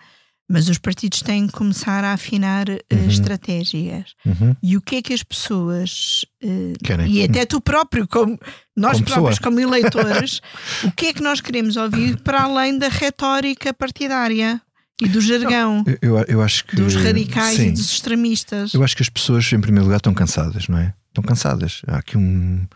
mas 0.49 0.69
os 0.69 0.79
partidos 0.79 1.23
têm 1.23 1.47
que 1.47 1.53
começar 1.53 2.05
a 2.05 2.13
afinar 2.13 2.69
uh, 2.69 2.79
uhum. 2.93 3.09
estratégias. 3.09 4.15
Uhum. 4.25 4.57
E 4.63 4.77
o 4.77 4.81
que 4.81 4.97
é 4.97 5.03
que 5.03 5.13
as 5.13 5.23
pessoas, 5.23 6.25
uh, 6.43 7.07
e 7.07 7.23
até 7.23 7.45
tu 7.45 7.61
próprio, 7.61 8.07
como 8.07 8.39
nós 8.77 8.95
como 8.95 9.07
próprios, 9.07 9.39
pessoa. 9.39 9.53
como 9.53 9.61
eleitores, 9.61 10.41
o 10.85 10.93
que 10.93 11.07
é 11.07 11.13
que 11.13 11.23
nós 11.23 11.41
queremos 11.41 11.77
ouvir 11.77 12.17
para 12.19 12.43
além 12.43 12.79
da 12.79 12.89
retórica 12.89 13.75
partidária? 13.75 14.61
E 15.03 15.09
do 15.09 15.21
jargão, 15.21 15.85
eu, 16.01 16.17
eu 16.27 16.41
acho 16.41 16.65
que, 16.65 16.75
dos 16.75 16.95
radicais 16.95 17.59
sim. 17.59 17.69
e 17.69 17.71
dos 17.71 17.91
extremistas. 17.91 18.73
Eu 18.73 18.83
acho 18.83 18.97
que 18.97 19.03
as 19.03 19.11
pessoas, 19.11 19.53
em 19.53 19.61
primeiro 19.61 19.85
lugar, 19.85 19.99
estão 19.99 20.15
cansadas, 20.15 20.69
não 20.69 20.79
é? 20.79 20.95
Estão 21.09 21.23
cansadas. 21.23 21.83
Há 21.87 21.99
aqui 21.99 22.17
um 22.17 22.67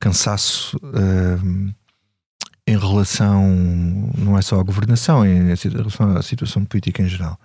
cansaço 0.00 0.78
uh, 0.78 1.74
em 2.70 2.78
relação, 2.78 3.44
não 4.16 4.38
é 4.38 4.42
só 4.42 4.60
à 4.60 4.62
governação, 4.62 5.26
em 5.26 5.52
relação 5.54 6.16
à 6.16 6.22
situação 6.22 6.64
política 6.64 7.02
em 7.02 7.08
geral. 7.08 7.36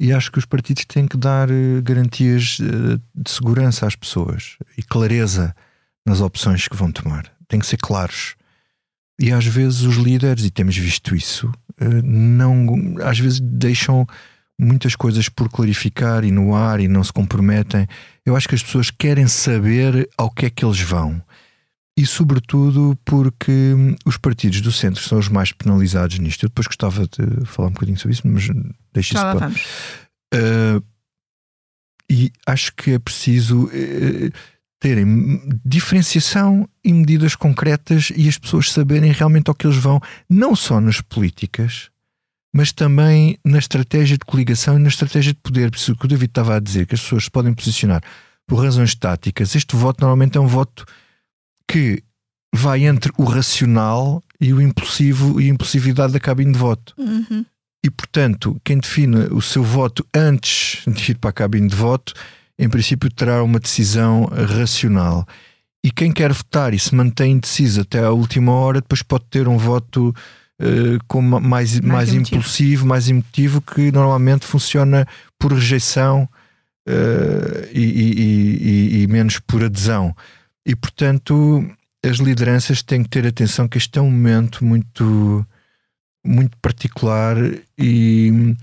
E 0.00 0.12
acho 0.12 0.32
que 0.32 0.38
os 0.38 0.44
partidos 0.44 0.84
têm 0.84 1.06
que 1.06 1.16
dar 1.16 1.48
eh, 1.48 1.80
garantias 1.80 2.58
eh, 2.60 2.98
de 3.14 3.30
segurança 3.30 3.86
às 3.86 3.94
pessoas 3.94 4.56
e 4.76 4.82
clareza 4.82 5.54
nas 6.04 6.20
opções 6.20 6.66
que 6.66 6.76
vão 6.76 6.90
tomar. 6.90 7.32
Tem 7.46 7.60
que 7.60 7.66
ser 7.66 7.76
claros. 7.76 8.34
E 9.20 9.32
às 9.32 9.46
vezes 9.46 9.82
os 9.82 9.96
líderes, 9.96 10.44
e 10.44 10.50
temos 10.50 10.76
visto 10.76 11.14
isso, 11.14 11.52
eh, 11.80 12.02
não, 12.02 12.96
às 13.02 13.18
vezes 13.18 13.38
deixam 13.40 14.06
muitas 14.58 14.96
coisas 14.96 15.28
por 15.28 15.48
clarificar 15.48 16.24
e 16.24 16.32
no 16.32 16.52
ar 16.54 16.80
e 16.80 16.88
não 16.88 17.04
se 17.04 17.12
comprometem. 17.12 17.86
Eu 18.26 18.34
acho 18.34 18.48
que 18.48 18.56
as 18.56 18.62
pessoas 18.62 18.90
querem 18.90 19.28
saber 19.28 20.08
ao 20.16 20.30
que 20.30 20.46
é 20.46 20.50
que 20.50 20.64
eles 20.64 20.80
vão 20.80 21.22
e, 21.98 22.06
sobretudo, 22.06 22.96
porque 23.04 23.50
hum, 23.50 23.96
os 24.06 24.16
partidos 24.16 24.60
do 24.60 24.70
centro 24.70 25.02
são 25.02 25.18
os 25.18 25.28
mais 25.28 25.50
penalizados 25.50 26.16
nisto. 26.20 26.44
Eu 26.44 26.48
depois 26.48 26.68
gostava 26.68 27.08
de 27.08 27.44
falar 27.44 27.70
um 27.70 27.72
bocadinho 27.72 27.98
sobre 27.98 28.12
isso, 28.12 28.22
mas 28.24 28.44
deixe 28.94 29.14
isso 29.14 29.24
para. 29.24 29.48
Uh, 29.48 30.84
e 32.08 32.30
acho 32.46 32.72
que 32.76 32.92
é 32.92 33.00
preciso 33.00 33.64
uh, 33.64 34.32
terem 34.78 35.42
diferenciação 35.64 36.68
e 36.84 36.92
medidas 36.92 37.34
concretas 37.34 38.12
e 38.14 38.28
as 38.28 38.38
pessoas 38.38 38.70
saberem 38.70 39.10
realmente 39.10 39.48
ao 39.48 39.54
que 39.54 39.66
eles 39.66 39.76
vão, 39.76 40.00
não 40.30 40.54
só 40.54 40.80
nas 40.80 41.00
políticas, 41.00 41.90
mas 42.54 42.70
também 42.70 43.36
na 43.44 43.58
estratégia 43.58 44.16
de 44.16 44.24
coligação 44.24 44.76
e 44.76 44.82
na 44.82 44.88
estratégia 44.88 45.32
de 45.32 45.40
poder. 45.40 45.72
Por 45.72 45.78
isso 45.78 45.96
que 45.96 46.04
o 46.04 46.08
David 46.08 46.30
estava 46.30 46.54
a 46.54 46.60
dizer 46.60 46.86
que 46.86 46.94
as 46.94 47.00
pessoas 47.00 47.24
se 47.24 47.30
podem 47.30 47.52
posicionar 47.52 48.04
por 48.46 48.62
razões 48.62 48.94
táticas. 48.94 49.56
Este 49.56 49.74
voto 49.74 50.00
normalmente 50.00 50.38
é 50.38 50.40
um 50.40 50.46
voto 50.46 50.86
que 51.68 52.02
vai 52.54 52.86
entre 52.86 53.12
o 53.18 53.24
racional 53.24 54.22
e 54.40 54.52
o 54.52 54.60
impulsivo 54.60 55.40
e 55.40 55.46
a 55.46 55.52
impulsividade 55.52 56.12
da 56.14 56.20
cabine 56.20 56.52
de 56.52 56.58
voto. 56.58 56.94
Uhum. 56.96 57.44
E, 57.84 57.90
portanto, 57.90 58.60
quem 58.64 58.78
define 58.78 59.26
o 59.30 59.40
seu 59.40 59.62
voto 59.62 60.04
antes 60.14 60.82
de 60.86 61.12
ir 61.12 61.18
para 61.18 61.30
a 61.30 61.32
cabine 61.32 61.68
de 61.68 61.76
voto, 61.76 62.12
em 62.58 62.68
princípio 62.68 63.10
terá 63.10 63.42
uma 63.42 63.60
decisão 63.60 64.24
racional. 64.24 65.26
E 65.84 65.90
quem 65.90 66.10
quer 66.10 66.32
votar 66.32 66.74
e 66.74 66.78
se 66.78 66.94
mantém 66.94 67.32
indeciso 67.32 67.82
até 67.82 68.00
à 68.00 68.10
última 68.10 68.52
hora, 68.52 68.80
depois 68.80 69.02
pode 69.02 69.26
ter 69.30 69.46
um 69.46 69.56
voto 69.56 70.08
uh, 70.60 70.98
com 71.06 71.22
mais, 71.22 71.40
mais, 71.40 71.80
mais 71.80 72.12
impulsivo, 72.12 72.84
mais 72.84 73.08
emotivo, 73.08 73.60
que 73.60 73.92
normalmente 73.92 74.44
funciona 74.44 75.06
por 75.38 75.52
rejeição 75.52 76.28
uh, 76.88 77.68
e, 77.72 77.80
e, 77.80 78.98
e, 78.98 79.02
e 79.02 79.06
menos 79.06 79.38
por 79.38 79.62
adesão. 79.62 80.14
E, 80.68 80.76
portanto, 80.76 81.66
as 82.04 82.18
lideranças 82.18 82.82
têm 82.82 83.02
que 83.02 83.08
ter 83.08 83.26
atenção 83.26 83.66
que 83.66 83.78
este 83.78 83.98
é 83.98 84.02
um 84.02 84.10
momento 84.10 84.62
muito, 84.62 85.46
muito 86.22 86.58
particular 86.58 87.36
e, 87.78 88.54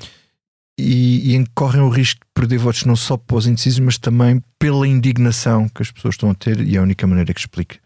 e, 0.79 1.31
e 1.31 1.35
em 1.35 1.43
que 1.43 1.51
correm 1.55 1.81
o 1.81 1.89
risco 1.89 2.19
de 2.19 2.31
perder 2.31 2.59
votos 2.59 2.85
não 2.85 2.95
só 2.95 3.17
para 3.17 3.37
os 3.37 3.47
indecisos, 3.47 3.79
mas 3.79 3.97
também 3.97 4.39
pela 4.59 4.87
indignação 4.87 5.67
que 5.67 5.81
as 5.81 5.89
pessoas 5.89 6.13
estão 6.13 6.29
a 6.29 6.35
ter 6.35 6.61
e 6.61 6.75
é 6.75 6.79
a 6.79 6.83
única 6.83 7.07
maneira 7.07 7.33
que 7.33 7.39
explique 7.39 7.79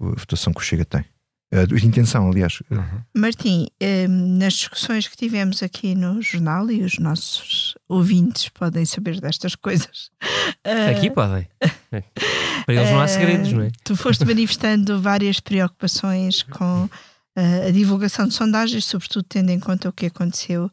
a 0.00 0.06
votação 0.06 0.54
que 0.54 0.60
o 0.60 0.64
Chega 0.64 0.86
tem. 0.86 1.04
A 1.52 1.86
intenção, 1.86 2.28
aliás. 2.28 2.60
Uhum. 2.70 3.00
Martim, 3.16 3.68
hum, 3.80 4.36
nas 4.38 4.54
discussões 4.54 5.06
que 5.06 5.16
tivemos 5.16 5.62
aqui 5.62 5.94
no 5.94 6.20
jornal, 6.20 6.70
e 6.70 6.82
os 6.82 6.98
nossos 6.98 7.76
ouvintes 7.88 8.48
podem 8.48 8.84
saber 8.84 9.20
destas 9.20 9.54
coisas. 9.54 10.10
Aqui 10.90 11.08
podem. 11.10 11.46
Para 11.90 12.74
eles 12.74 12.90
não 12.90 13.00
há 13.00 13.06
segredos, 13.06 13.52
não 13.52 13.62
é? 13.62 13.70
Tu 13.84 13.94
foste 13.94 14.24
manifestando 14.24 15.00
várias 15.00 15.38
preocupações 15.38 16.42
com 16.42 16.88
a 17.36 17.70
divulgação 17.70 18.26
de 18.26 18.34
sondagens, 18.34 18.84
sobretudo 18.84 19.24
tendo 19.28 19.50
em 19.50 19.60
conta 19.60 19.88
o 19.88 19.92
que 19.92 20.06
aconteceu 20.06 20.70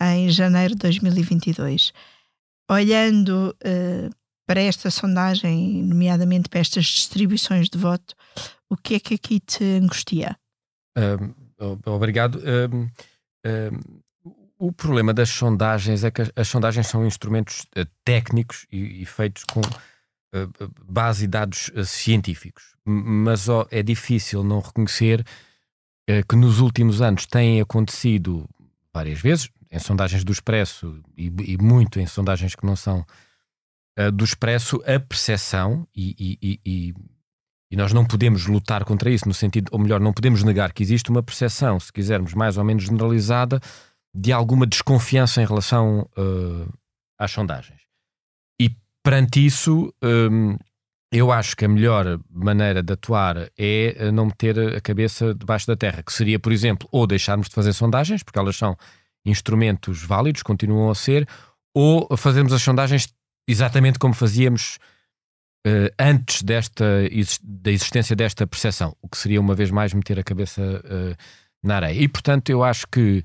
em 0.00 0.28
janeiro 0.30 0.74
de 0.74 0.80
2022. 0.80 1.92
Olhando 2.68 3.54
uh, 3.64 4.10
para 4.46 4.60
esta 4.60 4.90
sondagem, 4.90 5.82
nomeadamente 5.82 6.48
para 6.48 6.60
estas 6.60 6.84
distribuições 6.84 7.68
de 7.68 7.76
voto, 7.76 8.14
o 8.70 8.76
que 8.76 8.94
é 8.94 9.00
que 9.00 9.14
aqui 9.14 9.40
te 9.40 9.64
angustia? 9.64 10.36
Um, 10.96 11.34
obrigado. 11.86 12.38
Um, 12.38 12.88
um, 13.44 14.00
o 14.58 14.72
problema 14.72 15.12
das 15.12 15.28
sondagens 15.28 16.04
é 16.04 16.10
que 16.10 16.22
as, 16.34 16.48
sondagens 16.48 16.86
são 16.86 17.06
instrumentos 17.06 17.66
uh, 17.76 17.86
técnicos 18.04 18.66
e, 18.72 19.02
e, 19.02 19.04
feitos 19.04 19.44
com 19.44 19.60
uh, 19.60 20.72
base 20.88 21.24
e 21.24 21.28
dados 21.28 21.70
uh, 21.74 21.84
científicos, 21.84 22.74
mas 22.84 23.46
é 23.70 23.82
difícil 23.82 24.42
não 24.42 24.60
reconhecer 24.60 25.24
que 26.28 26.36
nos 26.36 26.60
últimos 26.60 27.02
anos 27.02 27.26
têm 27.26 27.60
acontecido 27.60 28.48
várias 28.94 29.20
vezes, 29.20 29.50
em 29.72 29.78
sondagens 29.80 30.22
do 30.22 30.30
Expresso 30.30 31.02
e, 31.16 31.32
e 31.44 31.58
muito 31.58 31.98
em 31.98 32.06
sondagens 32.06 32.54
que 32.54 32.64
não 32.64 32.76
são 32.76 33.04
do 34.12 34.24
Expresso, 34.24 34.82
a 34.86 35.00
percepção 35.00 35.86
e, 35.94 36.38
e, 36.42 36.60
e 36.64 36.94
e 37.70 37.76
nós 37.76 37.92
não 37.92 38.04
podemos 38.04 38.46
lutar 38.46 38.84
contra 38.84 39.10
isso, 39.10 39.26
no 39.26 39.34
sentido, 39.34 39.70
ou 39.72 39.78
melhor, 39.78 40.00
não 40.00 40.12
podemos 40.12 40.42
negar 40.42 40.72
que 40.72 40.82
existe 40.82 41.10
uma 41.10 41.22
percepção, 41.22 41.80
se 41.80 41.92
quisermos, 41.92 42.32
mais 42.32 42.56
ou 42.56 42.64
menos 42.64 42.84
generalizada, 42.84 43.60
de 44.14 44.32
alguma 44.32 44.66
desconfiança 44.66 45.42
em 45.42 45.46
relação 45.46 46.08
uh, 46.16 46.72
às 47.18 47.30
sondagens. 47.30 47.80
E 48.60 48.70
perante 49.02 49.44
isso, 49.44 49.92
um, 50.02 50.56
eu 51.12 51.32
acho 51.32 51.56
que 51.56 51.64
a 51.64 51.68
melhor 51.68 52.20
maneira 52.30 52.82
de 52.82 52.92
atuar 52.92 53.36
é 53.58 53.94
eh, 53.96 54.10
não 54.10 54.26
meter 54.26 54.76
a 54.76 54.80
cabeça 54.80 55.32
debaixo 55.34 55.66
da 55.66 55.76
terra, 55.76 56.02
que 56.02 56.12
seria, 56.12 56.38
por 56.38 56.52
exemplo, 56.52 56.88
ou 56.90 57.06
deixarmos 57.06 57.48
de 57.48 57.54
fazer 57.54 57.72
sondagens, 57.72 58.22
porque 58.22 58.38
elas 58.38 58.56
são 58.56 58.76
instrumentos 59.24 60.02
válidos, 60.02 60.42
continuam 60.42 60.90
a 60.90 60.94
ser, 60.94 61.26
ou 61.74 62.08
fazermos 62.16 62.52
as 62.52 62.62
sondagens 62.62 63.14
exatamente 63.46 63.98
como 63.98 64.14
fazíamos 64.14 64.78
uh, 65.66 65.92
antes 65.98 66.42
desta, 66.42 66.84
da 67.42 67.70
existência 67.70 68.16
desta 68.16 68.46
percepção, 68.46 68.96
o 69.00 69.08
que 69.08 69.16
seria 69.16 69.40
uma 69.40 69.54
vez 69.54 69.70
mais 69.70 69.92
meter 69.92 70.18
a 70.18 70.24
cabeça 70.24 70.62
uh, 70.62 71.16
na 71.62 71.76
areia. 71.76 72.00
E 72.00 72.08
portanto, 72.08 72.50
eu 72.50 72.62
acho 72.64 72.86
que 72.88 73.24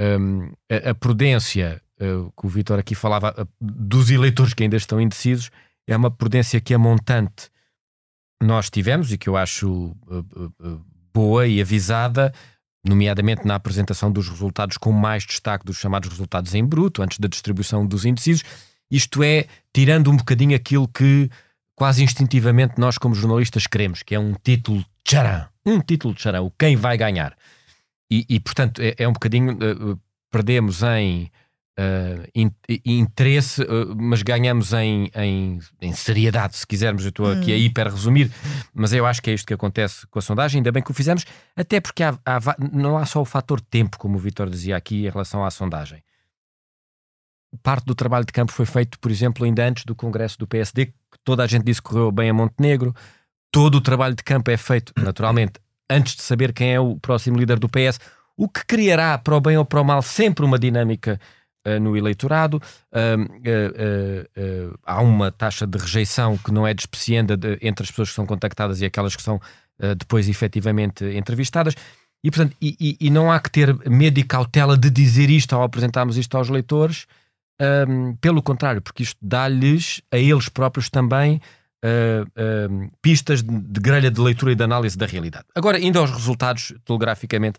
um, 0.00 0.52
a, 0.70 0.90
a, 0.90 0.94
prudência 0.94 1.80
uh, 2.00 2.32
que 2.32 2.46
o 2.46 2.48
Vitor 2.48 2.78
aqui 2.78 2.94
falava 2.94 3.48
dos 3.60 4.10
eleitores 4.10 4.54
que 4.54 4.62
ainda 4.62 4.76
estão 4.76 5.00
indecisos 5.00 5.50
é 5.86 5.96
uma 5.96 6.10
prudência 6.10 6.60
que 6.60 6.74
a 6.74 6.78
montante 6.78 7.50
nós 8.42 8.70
tivemos 8.70 9.12
e 9.12 9.18
que 9.18 9.28
eu 9.28 9.36
acho 9.36 9.96
boa 11.12 11.46
e 11.46 11.60
avisada 11.60 12.32
nomeadamente 12.84 13.46
na 13.46 13.54
apresentação 13.54 14.10
dos 14.10 14.28
resultados 14.28 14.76
com 14.76 14.90
mais 14.90 15.24
destaque 15.24 15.64
dos 15.64 15.76
chamados 15.76 16.08
resultados 16.08 16.54
em 16.54 16.64
bruto, 16.64 17.02
antes 17.02 17.18
da 17.18 17.28
distribuição 17.28 17.86
dos 17.86 18.04
indecisos. 18.04 18.42
Isto 18.92 19.22
é, 19.22 19.46
tirando 19.72 20.10
um 20.10 20.16
bocadinho 20.18 20.54
aquilo 20.54 20.86
que 20.86 21.30
quase 21.74 22.04
instintivamente 22.04 22.74
nós, 22.78 22.98
como 22.98 23.14
jornalistas, 23.14 23.66
queremos, 23.66 24.02
que 24.02 24.14
é 24.14 24.20
um 24.20 24.34
título 24.34 24.84
tcharam, 25.02 25.48
um 25.64 25.80
título 25.80 26.14
tcharam, 26.14 26.52
quem 26.58 26.76
vai 26.76 26.98
ganhar. 26.98 27.34
E, 28.10 28.26
e 28.28 28.38
portanto, 28.38 28.82
é, 28.82 28.94
é, 28.98 29.08
um 29.08 29.12
bocadinho, 29.14 29.54
uh, 29.54 29.98
perdemos 30.30 30.82
em 30.82 31.30
uh, 31.78 32.28
in, 32.34 32.52
interesse, 32.84 33.62
uh, 33.62 33.96
mas 33.96 34.22
ganhamos 34.22 34.74
em, 34.74 35.10
em, 35.14 35.58
em, 35.80 35.92
seriedade, 35.94 36.58
se 36.58 36.66
quisermos. 36.66 37.04
Eu 37.04 37.08
estou 37.08 37.32
aqui 37.32 37.50
a 37.50 37.56
hum. 37.56 37.58
hiper 37.58 37.88
resumir, 37.88 38.30
mas 38.74 38.92
eu 38.92 39.06
acho 39.06 39.22
que 39.22 39.30
é 39.30 39.34
isto 39.34 39.46
que 39.46 39.54
acontece 39.54 40.06
com 40.08 40.18
a 40.18 40.22
sondagem. 40.22 40.58
Ainda 40.58 40.70
bem 40.70 40.82
que 40.82 40.90
o 40.90 40.94
fizemos, 40.94 41.24
até 41.56 41.80
porque 41.80 42.02
há, 42.02 42.18
há, 42.26 42.40
não 42.70 42.98
há 42.98 43.06
só 43.06 43.22
o 43.22 43.24
fator 43.24 43.58
tempo, 43.58 43.98
como 43.98 44.16
o 44.16 44.20
Vitor 44.20 44.50
dizia 44.50 44.76
aqui, 44.76 45.06
em 45.06 45.10
relação 45.10 45.42
à 45.44 45.50
sondagem. 45.50 46.02
Parte 47.62 47.84
do 47.84 47.94
trabalho 47.94 48.24
de 48.24 48.32
campo 48.32 48.52
foi 48.52 48.64
feito, 48.64 48.98
por 48.98 49.10
exemplo, 49.10 49.44
ainda 49.44 49.66
antes 49.66 49.84
do 49.84 49.94
congresso 49.94 50.38
do 50.38 50.46
PSD, 50.46 50.86
que 50.86 51.18
toda 51.24 51.42
a 51.42 51.46
gente 51.46 51.64
disse 51.64 51.82
que 51.82 51.88
correu 51.88 52.10
bem 52.10 52.30
a 52.30 52.34
Montenegro. 52.34 52.94
Todo 53.50 53.76
o 53.76 53.80
trabalho 53.80 54.14
de 54.14 54.22
campo 54.22 54.50
é 54.50 54.56
feito, 54.56 54.92
naturalmente, 55.00 55.54
antes 55.90 56.16
de 56.16 56.22
saber 56.22 56.52
quem 56.52 56.72
é 56.72 56.80
o 56.80 56.96
próximo 56.96 57.36
líder 57.36 57.58
do 57.58 57.68
PS, 57.68 57.98
o 58.36 58.48
que 58.48 58.64
criará, 58.64 59.18
para 59.18 59.36
o 59.36 59.40
bem 59.40 59.56
ou 59.58 59.64
para 59.64 59.80
o 59.80 59.84
mal, 59.84 60.00
sempre 60.02 60.44
uma 60.44 60.58
dinâmica 60.58 61.20
uh, 61.66 61.78
no 61.78 61.96
eleitorado. 61.96 62.60
Uh, 62.90 63.22
uh, 63.22 64.78
há 64.84 65.02
uma 65.02 65.30
taxa 65.30 65.66
de 65.66 65.78
rejeição 65.78 66.38
que 66.38 66.50
não 66.50 66.66
é 66.66 66.72
desprecienda 66.72 67.36
de, 67.36 67.58
entre 67.60 67.84
as 67.84 67.90
pessoas 67.90 68.08
que 68.08 68.14
são 68.14 68.26
contactadas 68.26 68.80
e 68.80 68.84
aquelas 68.84 69.16
que 69.16 69.22
são 69.22 69.40
depois 69.98 70.28
efetivamente 70.28 71.04
entrevistadas. 71.04 71.74
E, 72.22 72.30
portanto, 72.30 72.56
e, 72.60 72.76
e, 72.78 72.96
e, 73.00 73.10
não 73.10 73.32
há 73.32 73.40
que 73.40 73.50
ter 73.50 73.74
medo 73.90 74.20
e 74.20 74.22
cautela 74.22 74.76
de 74.76 74.88
dizer 74.88 75.28
isto 75.28 75.56
ao 75.56 75.64
apresentarmos 75.64 76.16
isto 76.16 76.36
aos 76.36 76.48
leitores. 76.48 77.06
Um, 77.60 78.16
pelo 78.16 78.42
contrário, 78.42 78.82
porque 78.82 79.02
isto 79.02 79.18
dá-lhes 79.22 80.02
a 80.10 80.18
eles 80.18 80.48
próprios 80.48 80.90
também 80.90 81.40
Uh, 81.84 82.22
uh, 82.40 82.92
pistas 83.02 83.42
de, 83.42 83.58
de, 83.58 83.80
grelha 83.80 84.08
de 84.08 84.20
leitura 84.20 84.52
e 84.52 84.54
de 84.54 84.62
análise 84.62 84.96
da 84.96 85.04
realidade. 85.04 85.46
Agora, 85.52 85.80
indo 85.80 85.98
aos 85.98 86.12
resultados, 86.12 86.72
telegraficamente, 86.84 87.58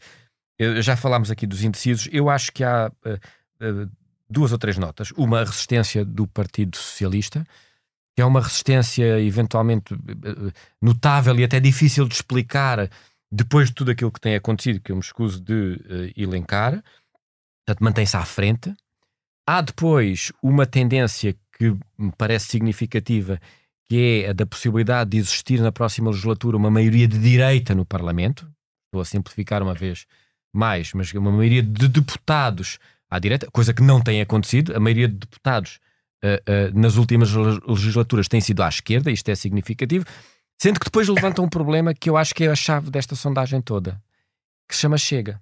já 0.82 0.96
falámos 0.96 1.32
aqui 1.32 1.46
dos 1.46 1.64
indecisos, 1.64 2.08
eu 2.12 2.30
acho 2.30 2.52
que 2.52 2.64
há 2.64 2.90
uh, 3.06 3.20
eh, 3.60 3.88
duas 4.30 4.52
ou 4.52 4.58
três 4.58 4.78
notas. 4.78 5.12
Uma, 5.12 5.42
a 5.42 5.44
resistência 5.44 6.06
do 6.06 6.28
Partido 6.28 6.78
Socialista, 6.78 7.46
que 8.16 8.22
é 8.22 8.26
uma 8.26 8.42
resistência 8.42 9.20
eventualmente 9.20 9.94
eh, 9.94 10.52
notável 10.82 11.38
e 11.40 11.44
até 11.44 11.60
difícil 11.60 12.08
de 12.08 12.16
explicar 12.16 12.90
depois 13.32 13.70
de 13.70 13.76
tudo 13.76 13.92
aquilo 13.92 14.12
que 14.12 14.22
tem 14.22 14.36
acontecido, 14.36 14.80
que 14.80 14.92
eu 14.92 14.96
me 14.96 15.02
escuso 15.02 15.42
de 15.42 16.14
elencar. 16.16 16.84
Portanto, 17.66 17.84
mantém-se 17.84 18.16
à 18.16 18.24
frente. 18.24 18.76
Há 19.46 19.62
depois 19.62 20.32
uma 20.42 20.66
tendência 20.66 21.36
que 21.58 21.76
me 21.98 22.12
parece 22.18 22.48
significativa, 22.48 23.40
que 23.86 24.24
é 24.26 24.30
a 24.30 24.34
da 24.34 24.46
possibilidade 24.46 25.12
de 25.12 25.18
existir 25.18 25.60
na 25.60 25.72
próxima 25.72 26.10
legislatura 26.10 26.58
uma 26.58 26.72
maioria 26.72 27.08
de 27.08 27.20
direita 27.20 27.76
no 27.76 27.86
Parlamento. 27.86 28.50
Estou 28.88 29.02
a 29.02 29.06
simplificar 29.06 29.62
uma 29.62 29.74
vez 29.74 30.06
mais, 30.54 30.94
mas 30.94 31.12
uma 31.14 31.32
maioria 31.32 31.62
de 31.62 31.88
deputados 31.88 32.80
à 33.10 33.20
direita, 33.20 33.50
coisa 33.52 33.74
que 33.74 33.84
não 33.84 34.02
tem 34.02 34.22
acontecido. 34.22 34.76
A 34.76 34.80
maioria 34.80 35.08
de 35.08 35.16
deputados 35.16 35.80
uh, 36.24 36.74
uh, 36.76 36.80
nas 36.80 36.96
últimas 36.96 37.32
legislaturas 37.68 38.28
tem 38.28 38.40
sido 38.40 38.64
à 38.64 38.70
esquerda, 38.70 39.12
isto 39.12 39.30
é 39.30 39.36
significativo. 39.36 40.06
Sendo 40.62 40.80
que 40.80 40.86
depois 40.86 41.08
levanta 41.10 41.42
um 41.42 41.50
problema 41.50 41.94
que 41.94 42.10
eu 42.10 42.16
acho 42.16 42.34
que 42.34 42.46
é 42.46 42.48
a 42.48 42.56
chave 42.56 42.90
desta 42.90 43.16
sondagem 43.16 43.62
toda, 43.62 44.02
que 44.68 44.76
se 44.76 44.82
chama 44.82 44.98
Chega. 44.98 45.42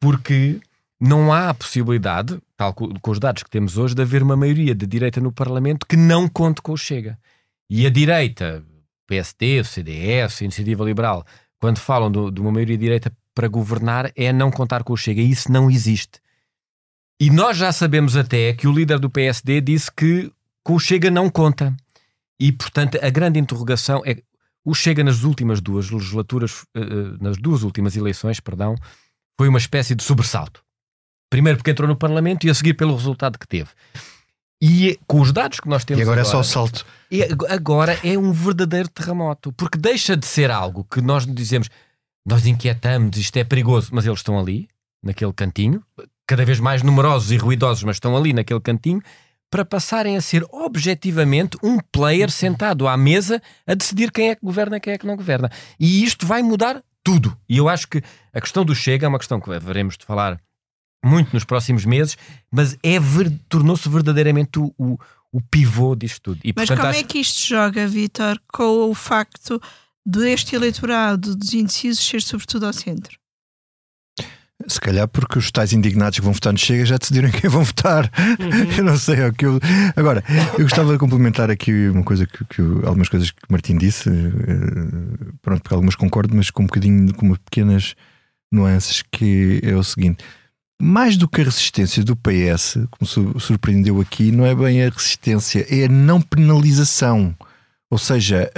Porque 0.00 0.60
não 1.04 1.32
há 1.32 1.50
a 1.50 1.54
possibilidade, 1.54 2.40
tal 2.56 2.72
com 2.72 3.10
os 3.10 3.18
dados 3.18 3.42
que 3.42 3.50
temos 3.50 3.76
hoje, 3.76 3.94
de 3.94 4.00
haver 4.00 4.22
uma 4.22 4.36
maioria 4.36 4.74
de 4.74 4.86
direita 4.86 5.20
no 5.20 5.30
Parlamento 5.30 5.86
que 5.86 5.96
não 5.96 6.26
conte 6.26 6.62
com 6.62 6.72
o 6.72 6.76
Chega. 6.76 7.18
E 7.68 7.86
a 7.86 7.90
direita, 7.90 8.64
PSD, 9.06 9.62
CDS, 9.64 10.40
Iniciativa 10.40 10.82
Liberal, 10.82 11.24
quando 11.60 11.78
falam 11.78 12.10
do, 12.10 12.30
de 12.30 12.40
uma 12.40 12.50
maioria 12.50 12.76
de 12.76 12.82
direita 12.82 13.12
para 13.34 13.48
governar, 13.48 14.10
é 14.16 14.32
não 14.32 14.50
contar 14.50 14.82
com 14.82 14.94
o 14.94 14.96
Chega. 14.96 15.20
E 15.20 15.30
isso 15.30 15.52
não 15.52 15.70
existe. 15.70 16.20
E 17.20 17.28
nós 17.28 17.58
já 17.58 17.70
sabemos 17.70 18.16
até 18.16 18.54
que 18.54 18.66
o 18.66 18.72
líder 18.72 18.98
do 18.98 19.10
PSD 19.10 19.60
disse 19.60 19.92
que 19.92 20.32
com 20.62 20.74
o 20.74 20.80
Chega 20.80 21.10
não 21.10 21.28
conta. 21.28 21.76
E, 22.40 22.50
portanto, 22.50 22.98
a 23.02 23.10
grande 23.10 23.38
interrogação 23.38 24.02
é 24.06 24.22
o 24.64 24.74
Chega 24.74 25.04
nas 25.04 25.22
últimas 25.22 25.60
duas 25.60 25.90
legislaturas, 25.90 26.64
eh, 26.74 26.80
eh, 26.80 27.16
nas 27.20 27.36
duas 27.36 27.62
últimas 27.62 27.94
eleições, 27.94 28.40
perdão, 28.40 28.74
foi 29.36 29.48
uma 29.48 29.58
espécie 29.58 29.94
de 29.94 30.02
sobressalto. 30.02 30.63
Primeiro 31.34 31.58
porque 31.58 31.72
entrou 31.72 31.88
no 31.88 31.96
Parlamento 31.96 32.46
e 32.46 32.50
a 32.50 32.54
seguir 32.54 32.74
pelo 32.74 32.94
resultado 32.94 33.40
que 33.40 33.48
teve. 33.48 33.68
E 34.62 34.96
com 35.04 35.20
os 35.20 35.32
dados 35.32 35.58
que 35.58 35.68
nós 35.68 35.84
temos. 35.84 35.98
E 35.98 36.02
agora, 36.04 36.20
agora 36.20 36.28
é 36.28 36.30
só 36.30 36.38
o 36.38 36.44
salto. 36.44 36.86
E 37.10 37.24
agora 37.48 37.98
é 38.04 38.16
um 38.16 38.30
verdadeiro 38.30 38.88
terremoto. 38.88 39.52
Porque 39.54 39.76
deixa 39.76 40.16
de 40.16 40.24
ser 40.26 40.48
algo 40.48 40.86
que 40.88 41.00
nós 41.00 41.26
dizemos, 41.26 41.68
nós 42.24 42.46
inquietamos, 42.46 43.16
isto 43.16 43.36
é 43.36 43.42
perigoso, 43.42 43.90
mas 43.92 44.06
eles 44.06 44.20
estão 44.20 44.38
ali, 44.38 44.68
naquele 45.02 45.32
cantinho, 45.32 45.82
cada 46.24 46.44
vez 46.44 46.60
mais 46.60 46.84
numerosos 46.84 47.32
e 47.32 47.36
ruidosos, 47.36 47.82
mas 47.82 47.96
estão 47.96 48.16
ali 48.16 48.32
naquele 48.32 48.60
cantinho, 48.60 49.02
para 49.50 49.64
passarem 49.64 50.16
a 50.16 50.20
ser 50.20 50.46
objetivamente 50.52 51.58
um 51.64 51.80
player 51.90 52.30
sentado 52.30 52.86
à 52.86 52.96
mesa 52.96 53.42
a 53.66 53.74
decidir 53.74 54.12
quem 54.12 54.30
é 54.30 54.36
que 54.36 54.46
governa 54.46 54.76
e 54.76 54.80
quem 54.80 54.92
é 54.92 54.98
que 54.98 55.06
não 55.08 55.16
governa. 55.16 55.50
E 55.80 56.04
isto 56.04 56.28
vai 56.28 56.44
mudar 56.44 56.80
tudo. 57.02 57.36
E 57.48 57.56
eu 57.56 57.68
acho 57.68 57.88
que 57.88 58.00
a 58.32 58.40
questão 58.40 58.64
do 58.64 58.72
Chega 58.72 59.06
é 59.06 59.08
uma 59.08 59.18
questão 59.18 59.40
que 59.40 59.50
veremos 59.58 59.98
de 59.98 60.06
falar 60.06 60.38
muito 61.04 61.32
nos 61.32 61.44
próximos 61.44 61.84
meses, 61.84 62.16
mas 62.50 62.76
é 62.82 62.98
ver, 62.98 63.30
tornou-se 63.48 63.88
verdadeiramente 63.88 64.58
o, 64.58 64.74
o, 64.78 64.98
o, 65.32 65.40
pivô 65.40 65.94
disto 65.94 66.20
tudo. 66.20 66.40
E, 66.42 66.52
mas 66.56 66.66
portanto, 66.66 66.78
como 66.78 66.88
é 66.88 66.90
acho... 66.90 67.00
é 67.00 67.04
que 67.04 67.18
isto 67.18 67.46
joga, 67.46 67.86
Vitor, 67.86 68.40
com 68.52 68.90
o 68.90 68.94
facto 68.94 69.60
deste 70.04 70.56
eleitorado 70.56 71.36
dos 71.36 71.52
indecisos 71.52 72.04
ser 72.04 72.22
sobretudo 72.22 72.66
ao 72.66 72.72
centro? 72.72 73.18
Se 74.66 74.80
calhar 74.80 75.06
porque 75.08 75.38
os 75.38 75.50
tais 75.50 75.72
indignados 75.72 76.18
que 76.18 76.24
vão 76.24 76.32
votar 76.32 76.52
no 76.52 76.58
Chega 76.58 76.86
já 76.86 76.96
decidiram 76.96 77.30
quem 77.32 77.50
vão 77.50 77.62
votar. 77.62 78.10
Uhum. 78.38 78.72
Eu 78.78 78.84
não 78.84 78.96
sei. 78.96 79.20
É 79.20 79.32
que 79.32 79.44
eu... 79.44 79.60
Agora, 79.96 80.24
eu 80.54 80.62
gostava 80.62 80.92
de 80.92 80.98
complementar 80.98 81.50
aqui 81.50 81.88
uma 81.88 82.02
coisa 82.02 82.26
que, 82.26 82.44
que 82.46 82.62
algumas 82.84 83.08
coisas 83.08 83.30
que 83.30 83.42
o 83.48 83.52
Martim 83.52 83.76
disse. 83.76 84.08
Eh, 84.08 85.32
pronto, 85.42 85.62
porque 85.62 85.74
algumas 85.74 85.94
concordo, 85.94 86.34
mas 86.34 86.50
com 86.50 86.62
um 86.62 86.66
bocadinho, 86.66 87.12
com 87.14 87.34
pequenas 87.34 87.94
nuances, 88.50 89.02
que 89.10 89.60
é 89.62 89.74
o 89.74 89.84
seguinte. 89.84 90.24
Mais 90.80 91.16
do 91.16 91.28
que 91.28 91.40
a 91.40 91.44
resistência 91.44 92.02
do 92.02 92.16
PS, 92.16 92.78
como 92.90 93.40
surpreendeu 93.40 94.00
aqui, 94.00 94.30
não 94.30 94.44
é 94.44 94.54
bem 94.54 94.82
a 94.82 94.88
resistência, 94.88 95.66
é 95.70 95.84
a 95.84 95.88
não 95.88 96.20
penalização. 96.20 97.34
Ou 97.90 97.98
seja, 97.98 98.50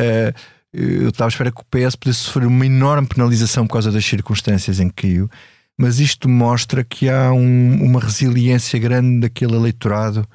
eu 0.72 1.10
estava 1.10 1.28
à 1.28 1.30
espera 1.30 1.52
que 1.52 1.60
o 1.60 1.64
PS 1.64 1.94
pudesse 1.94 2.20
sofrer 2.20 2.46
uma 2.46 2.66
enorme 2.66 3.06
penalização 3.06 3.66
por 3.66 3.74
causa 3.74 3.92
das 3.92 4.04
circunstâncias 4.04 4.80
em 4.80 4.88
que 4.88 5.08
caiu 5.08 5.30
mas 5.78 6.00
isto 6.00 6.28
mostra 6.28 6.82
que 6.82 7.08
há 7.08 7.32
um, 7.32 7.82
uma 7.82 8.00
resiliência 8.00 8.78
grande 8.78 9.20
daquele 9.20 9.54
eleitorado, 9.54 10.26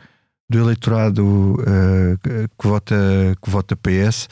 do 0.49 0.59
eleitorado 0.59 1.55
uh, 1.55 2.49
que, 2.57 2.67
vota, 2.67 2.95
que 3.41 3.49
vota 3.49 3.75
PS. 3.75 4.29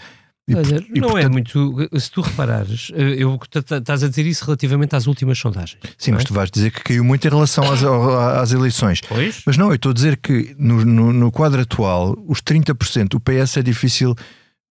E, 0.50 0.54
não 0.54 0.62
e, 0.62 0.74
é 0.74 0.80
portanto... 0.80 1.18
é 1.18 1.30
muito. 1.30 2.00
Se 2.00 2.12
tu 2.12 2.22
reparares, 2.22 2.92
eh, 2.94 3.16
eu 3.18 3.40
estás 3.54 4.04
a 4.04 4.10
dizer 4.10 4.26
isso 4.26 4.44
relativamente 4.44 4.96
às 4.96 5.08
últimas 5.08 5.38
sondagens. 5.38 5.80
Sim, 5.98 6.12
mas 6.12 6.24
é? 6.24 6.26
tu 6.26 6.34
vais 6.34 6.50
dizer 6.50 6.72
que 6.72 6.84
caiu 6.84 7.04
muito 7.04 7.26
em 7.26 7.30
relação 7.30 7.72
às, 7.72 7.84
às 7.84 8.52
eleições. 8.52 9.02
Pois? 9.02 9.42
Mas 9.46 9.58
não, 9.58 9.70
eu 9.70 9.76
estou 9.76 9.92
a 9.92 9.94
dizer 9.94 10.18
que 10.18 10.56
no, 10.58 10.84
no, 10.84 11.14
no 11.14 11.32
quadro 11.32 11.62
atual, 11.62 12.18
os 12.28 12.42
30%, 12.42 13.14
o 13.14 13.20
PS 13.20 13.58
é 13.58 13.62
difícil 13.62 14.16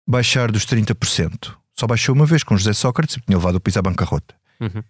baixar 0.09 0.51
dos 0.51 0.65
30%. 0.67 1.53
Só 1.79 1.87
baixou 1.87 2.15
uma 2.15 2.25
vez 2.25 2.43
com 2.43 2.57
José 2.57 2.73
Sócrates 2.73 3.17
e 3.17 3.21
tinha 3.21 3.37
levado 3.37 3.57
o 3.57 3.61
país 3.61 3.77
à 3.77 3.83
bancarrota. 3.83 4.35
Uhum 4.59 4.83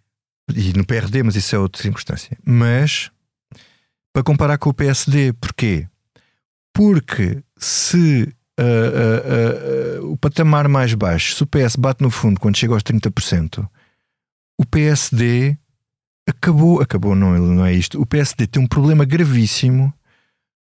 e 0.54 0.72
no 0.76 0.84
PRD, 0.84 1.22
mas 1.22 1.36
isso 1.36 1.56
é 1.56 1.58
outra 1.58 1.82
circunstância. 1.82 2.36
Mas 2.44 3.10
para 4.12 4.22
comparar 4.22 4.58
com 4.58 4.70
o 4.70 4.74
PSD, 4.74 5.32
porquê? 5.34 5.86
Porque 6.72 7.42
se 7.56 8.22
uh, 8.22 8.62
uh, 8.62 8.62
uh, 8.62 9.85
patamar 10.26 10.66
mais 10.66 10.92
baixo, 10.92 11.36
se 11.36 11.42
o 11.44 11.46
PS 11.46 11.76
bate 11.76 12.02
no 12.02 12.10
fundo 12.10 12.40
quando 12.40 12.56
chega 12.56 12.74
aos 12.74 12.82
30%, 12.82 13.64
o 14.58 14.66
PSD 14.66 15.56
acabou, 16.28 16.80
acabou, 16.80 17.14
não, 17.14 17.38
não 17.38 17.64
é 17.64 17.72
isto. 17.72 18.00
O 18.00 18.04
PSD 18.04 18.48
tem 18.48 18.60
um 18.60 18.66
problema 18.66 19.04
gravíssimo 19.04 19.94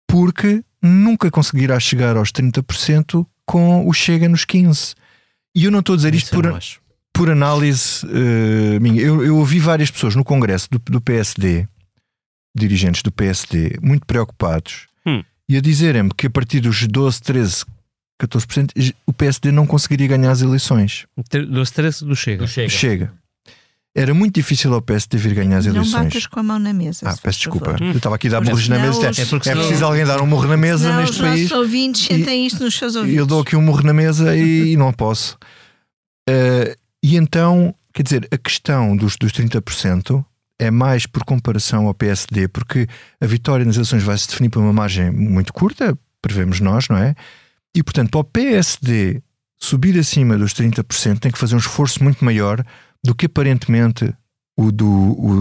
porque 0.07 0.63
nunca 0.81 1.29
conseguirá 1.29 1.77
chegar 1.81 2.15
aos 2.15 2.31
30% 2.31 3.27
com 3.45 3.85
o 3.85 3.93
Chega 3.93 4.29
nos 4.29 4.45
15%. 4.45 4.95
E 5.53 5.65
eu 5.65 5.71
não 5.71 5.79
estou 5.79 5.93
a 5.93 5.97
dizer 5.97 6.15
isto 6.15 6.27
Isso 6.27 6.35
eu 6.35 6.41
por, 6.41 6.61
por 7.11 7.29
análise 7.29 8.07
eh, 8.07 8.79
minha. 8.79 9.01
Eu, 9.01 9.21
eu 9.21 9.35
ouvi 9.35 9.59
várias 9.59 9.91
pessoas 9.91 10.15
no 10.15 10.23
Congresso 10.23 10.69
do, 10.71 10.79
do 10.79 11.01
PSD, 11.01 11.67
dirigentes 12.55 13.01
do 13.03 13.11
PSD, 13.11 13.77
muito 13.81 14.05
preocupados 14.05 14.87
Hum. 15.05 15.21
e 15.49 15.57
a 15.57 15.61
dizerem-me 15.61 16.11
que 16.15 16.27
a 16.27 16.29
partir 16.29 16.61
dos 16.61 16.87
12, 16.87 17.21
13, 17.21 17.65
14% 18.27 18.93
o 19.05 19.13
PSD 19.13 19.51
não 19.51 19.65
conseguiria 19.67 20.07
ganhar 20.07 20.31
as 20.31 20.41
eleições. 20.41 21.05
Do 21.49 21.61
stress 21.63 22.03
do 22.03 22.15
Chega. 22.15 22.43
Do 22.43 22.47
Chega. 22.47 22.69
Chega. 22.69 23.13
Era 23.93 24.13
muito 24.13 24.35
difícil 24.35 24.73
ao 24.73 24.81
PSD 24.81 25.17
vir 25.17 25.33
ganhar 25.33 25.57
as 25.57 25.65
Não 25.65 25.75
eleições. 25.75 26.03
batas 26.05 26.25
com 26.25 26.39
a 26.39 26.43
mão 26.43 26.57
na 26.57 26.71
mesa. 26.71 27.09
Ah, 27.09 27.17
peço 27.21 27.39
desculpa. 27.39 27.71
favor. 27.71 27.81
Eu 27.81 27.91
estava 27.97 28.15
aqui 28.15 28.27
a 28.27 28.31
dar 28.31 28.39
Mas 28.39 28.49
murros 28.49 28.69
na 28.69 28.79
mesa. 28.79 28.91
os- 29.09 29.17
É, 29.19 29.21
É 29.49 29.51
é 29.51 29.55
preciso 29.55 29.85
alguém 29.85 30.05
dar 30.05 30.21
um 30.21 30.25
murro 30.25 30.47
na 30.47 30.55
mesa 30.55 30.85
Senão 30.85 31.01
neste 31.01 31.15
os 31.15 31.21
país. 31.21 31.41
nossos 31.49 31.57
ouvintes 31.57 32.05
sentem 32.05 32.47
isto 32.47 32.63
nos 32.63 32.73
seus 32.77 32.95
E 32.95 32.97
ouvidos. 32.99 33.19
eu 33.19 33.25
dou 33.25 33.41
aqui 33.41 33.55
um 33.57 33.61
murro 33.61 33.83
na 33.83 33.93
mesa 33.93 34.33
e, 34.35 34.71
e 34.71 34.77
não 34.77 34.93
posso. 34.93 35.37
Eh, 36.29 36.77
e 37.03 37.17
então, 37.17 37.75
quer 37.93 38.03
dizer, 38.03 38.27
a 38.31 38.37
questão 38.37 38.95
dos, 38.95 39.17
dos 39.17 39.31
30% 39.33 40.23
é 40.59 40.71
mais 40.71 41.05
por 41.05 41.23
comparação 41.25 41.87
ao 41.87 41.93
PSD, 41.93 42.47
porque 42.47 42.87
a 43.19 43.25
vitória 43.25 43.65
nas 43.65 43.75
eleições 43.75 44.03
vai 44.03 44.17
se 44.17 44.27
definir 44.29 44.49
por 44.49 44.61
uma 44.61 44.71
margem 44.71 45.11
muito 45.11 45.51
curta, 45.51 45.97
prevemos 46.21 46.59
nós, 46.61 46.87
não 46.87 46.97
é? 46.97 47.15
E 47.75 47.83
portanto, 47.83 48.09
para 48.11 48.19
o 48.19 48.23
PSD 48.23 49.21
subir 49.59 49.97
acima 49.99 50.37
dos 50.37 50.53
30%, 50.53 51.19
tem 51.19 51.31
que 51.31 51.37
fazer 51.37 51.55
um 51.55 51.59
esforço 51.59 52.03
muito 52.03 52.23
maior 52.25 52.63
do 53.03 53.13
que 53.15 53.25
aparentemente 53.27 54.13
o 54.57 54.71
do 54.71 54.87
o, 54.87 55.31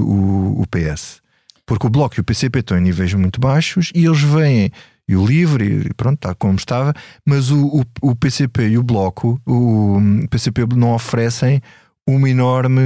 o- 0.58 0.60
o 0.62 0.66
PS. 0.66 1.20
Porque 1.66 1.86
o 1.86 1.90
Bloco 1.90 2.16
e 2.18 2.20
o 2.20 2.24
PCP 2.24 2.60
estão 2.60 2.76
em 2.78 2.80
níveis 2.82 3.12
muito 3.14 3.40
baixos 3.40 3.90
e 3.94 4.04
eles 4.04 4.20
vêm, 4.20 4.70
e 5.08 5.16
o 5.16 5.24
Livre, 5.26 5.86
e 5.88 5.94
pronto, 5.94 6.16
está 6.16 6.34
como 6.34 6.56
estava, 6.56 6.92
mas 7.26 7.50
o, 7.50 7.66
o, 8.02 8.10
o 8.10 8.16
PCP 8.16 8.68
e 8.70 8.78
o 8.78 8.82
Bloco, 8.82 9.40
o 9.46 9.98
PCP 10.30 10.66
não 10.76 10.94
oferecem 10.94 11.60
uma 12.08 12.28
enorme 12.28 12.80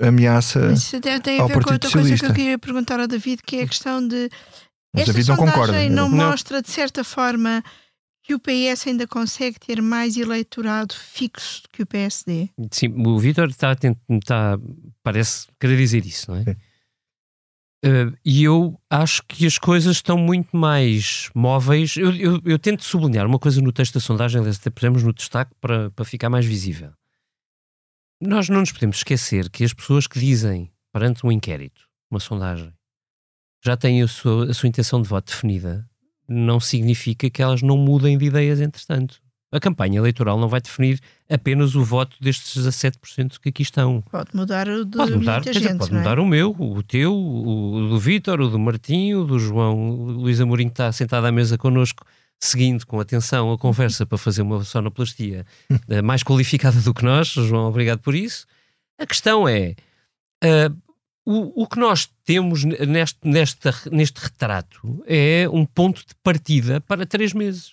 ameaça. 0.00 0.72
Isso 0.72 0.96
até 0.96 1.18
tem 1.20 1.40
a 1.40 1.46
ver 1.46 1.62
com 1.64 1.72
outra 1.72 1.90
coisa 1.90 2.16
que 2.16 2.24
eu 2.26 2.32
queria 2.34 2.58
perguntar 2.58 3.00
ao 3.00 3.06
David, 3.08 3.40
que 3.44 3.56
é 3.56 3.62
a 3.62 3.68
questão 3.68 4.06
de. 4.06 4.28
Mas 4.94 5.02
esta 5.02 5.12
David 5.12 5.28
não 5.30 5.36
concorda. 5.36 5.88
não 5.88 6.08
Não. 6.08 6.28
mostra, 6.28 6.60
de 6.62 6.70
certa 6.70 7.02
forma, 7.02 7.62
que 8.22 8.34
o 8.34 8.38
PS 8.40 8.86
ainda 8.86 9.06
consegue 9.06 9.58
ter 9.58 9.82
mais 9.82 10.16
eleitorado 10.16 10.94
fixo 10.94 11.62
do 11.64 11.68
que 11.70 11.82
o 11.82 11.86
PSD. 11.86 12.48
Sim, 12.70 12.94
o 13.06 13.18
Vítor 13.18 13.48
está, 13.50 14.58
parece 15.02 15.48
querer 15.60 15.76
dizer 15.76 16.06
isso, 16.06 16.30
não 16.30 16.38
é? 16.38 16.56
Eh, 17.84 18.12
e 18.24 18.44
eu 18.44 18.80
acho 18.88 19.24
que 19.26 19.44
as 19.44 19.58
coisas 19.58 19.96
estão 19.96 20.16
muito 20.16 20.56
mais 20.56 21.30
móveis. 21.34 21.96
Eu, 21.96 22.14
eu- 22.14 22.40
eu 22.44 22.58
tento 22.58 22.84
sublinhar 22.84 23.26
uma 23.26 23.40
coisa 23.40 23.60
no 23.60 23.72
texto 23.72 23.94
da 23.94 24.00
sondagem, 24.00 24.38
aliás, 24.40 24.56
até 24.56 24.70
pusemos 24.70 25.02
no 25.02 25.12
destaque 25.12 25.50
para, 25.60 25.90
para 25.90 26.04
ficar 26.04 26.30
mais 26.30 26.46
visível. 26.46 26.92
Nós 28.20 28.48
não 28.48 28.60
nos 28.60 28.70
podemos 28.70 28.98
esquecer 28.98 29.50
que 29.50 29.64
as 29.64 29.74
pessoas 29.74 30.06
que 30.06 30.20
dizem 30.20 30.70
perante 30.92 31.26
um 31.26 31.32
inquérito, 31.32 31.88
uma 32.08 32.20
sondagem, 32.20 32.72
já 33.64 33.76
têm 33.76 34.00
a 34.02 34.06
sua, 34.06 34.48
a 34.50 34.54
sua 34.54 34.68
intenção 34.68 35.02
de 35.02 35.08
voto 35.08 35.32
definida, 35.32 35.88
não 36.28 36.60
significa 36.60 37.28
que 37.28 37.42
elas 37.42 37.62
não 37.62 37.76
mudem 37.76 38.16
de 38.16 38.26
ideias 38.26 38.60
entretanto. 38.60 39.20
A 39.52 39.60
campanha 39.60 39.98
eleitoral 39.98 40.40
não 40.40 40.48
vai 40.48 40.62
definir 40.62 40.98
apenas 41.28 41.74
o 41.74 41.84
voto 41.84 42.16
destes 42.18 42.66
17% 42.66 43.38
que 43.38 43.50
aqui 43.50 43.62
estão. 43.62 44.02
Pode 44.10 44.34
mudar 44.34 44.66
o 44.66 44.84
de 44.84 44.96
Pode 44.96 45.12
mudar, 45.12 45.34
muita 45.34 45.42
quer 45.42 45.58
dizer, 45.58 45.68
gente. 45.68 45.78
pode 45.78 45.92
não 45.92 45.98
é? 45.98 46.02
mudar 46.02 46.18
o 46.18 46.26
meu, 46.26 46.56
o 46.58 46.82
teu, 46.82 47.14
o 47.14 47.88
do 47.90 47.98
Vítor, 47.98 48.40
o 48.40 48.48
do 48.48 48.58
Martinho, 48.58 49.20
o 49.20 49.26
do 49.26 49.38
João, 49.38 49.90
o 49.90 50.10
Luís 50.12 50.40
Amorim 50.40 50.68
que 50.68 50.72
está 50.72 50.90
sentado 50.90 51.26
à 51.26 51.30
mesa 51.30 51.58
connosco, 51.58 52.06
seguindo 52.40 52.86
com 52.86 52.98
atenção 52.98 53.52
a 53.52 53.58
conversa 53.58 54.06
para 54.06 54.16
fazer 54.16 54.40
uma 54.40 54.64
sonoplastia 54.64 55.44
eh, 55.88 56.00
mais 56.00 56.22
qualificada 56.22 56.80
do 56.80 56.94
que 56.94 57.04
nós. 57.04 57.28
João, 57.28 57.68
obrigado 57.68 57.98
por 57.98 58.14
isso. 58.14 58.46
A 58.98 59.04
questão 59.04 59.46
é, 59.46 59.74
ah, 60.42 60.72
o, 61.24 61.62
o 61.62 61.66
que 61.66 61.78
nós 61.78 62.10
temos 62.24 62.64
neste, 62.64 63.18
nesta, 63.24 63.74
neste 63.90 64.18
retrato 64.18 65.02
é 65.06 65.48
um 65.48 65.64
ponto 65.64 66.00
de 66.00 66.14
partida 66.22 66.80
para 66.80 67.06
três 67.06 67.32
meses. 67.32 67.72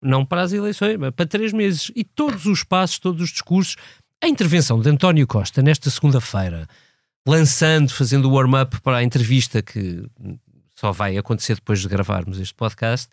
Não 0.00 0.26
para 0.26 0.42
as 0.42 0.52
eleições, 0.52 0.96
mas 0.98 1.12
para 1.12 1.26
três 1.26 1.52
meses. 1.52 1.90
E 1.94 2.04
todos 2.04 2.46
os 2.46 2.64
passos, 2.64 2.98
todos 2.98 3.22
os 3.22 3.30
discursos, 3.30 3.76
a 4.20 4.28
intervenção 4.28 4.80
de 4.80 4.90
António 4.90 5.26
Costa 5.26 5.62
nesta 5.62 5.88
segunda-feira, 5.90 6.68
lançando, 7.26 7.90
fazendo 7.90 8.28
o 8.28 8.34
warm-up 8.34 8.80
para 8.80 8.98
a 8.98 9.04
entrevista 9.04 9.62
que 9.62 10.04
só 10.74 10.92
vai 10.92 11.16
acontecer 11.16 11.54
depois 11.54 11.80
de 11.80 11.88
gravarmos 11.88 12.40
este 12.40 12.54
podcast, 12.54 13.08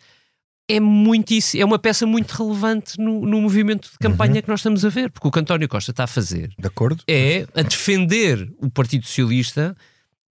é 0.69 0.79
muitíssimo, 0.79 1.61
é 1.63 1.65
uma 1.65 1.79
peça 1.79 2.05
muito 2.05 2.31
relevante 2.31 2.99
no, 2.99 3.25
no 3.25 3.41
movimento 3.41 3.89
de 3.91 3.97
campanha 3.97 4.41
que 4.41 4.47
nós 4.47 4.59
estamos 4.59 4.85
a 4.85 4.89
ver, 4.89 5.09
porque 5.11 5.27
o 5.27 5.31
que 5.31 5.39
António 5.39 5.67
Costa 5.67 5.91
está 5.91 6.03
a 6.03 6.07
fazer 6.07 6.51
De 6.57 6.67
acordo? 6.67 7.03
é 7.07 7.47
a 7.55 7.61
defender 7.63 8.49
o 8.61 8.69
Partido 8.69 9.05
Socialista, 9.05 9.75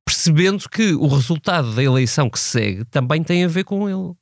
percebendo 0.06 0.68
que 0.70 0.92
o 0.94 1.06
resultado 1.08 1.74
da 1.74 1.82
eleição 1.82 2.30
que 2.30 2.38
se 2.38 2.46
segue 2.50 2.84
também 2.86 3.22
tem 3.22 3.44
a 3.44 3.48
ver 3.48 3.64
com 3.64 3.88
ele. 3.88 4.14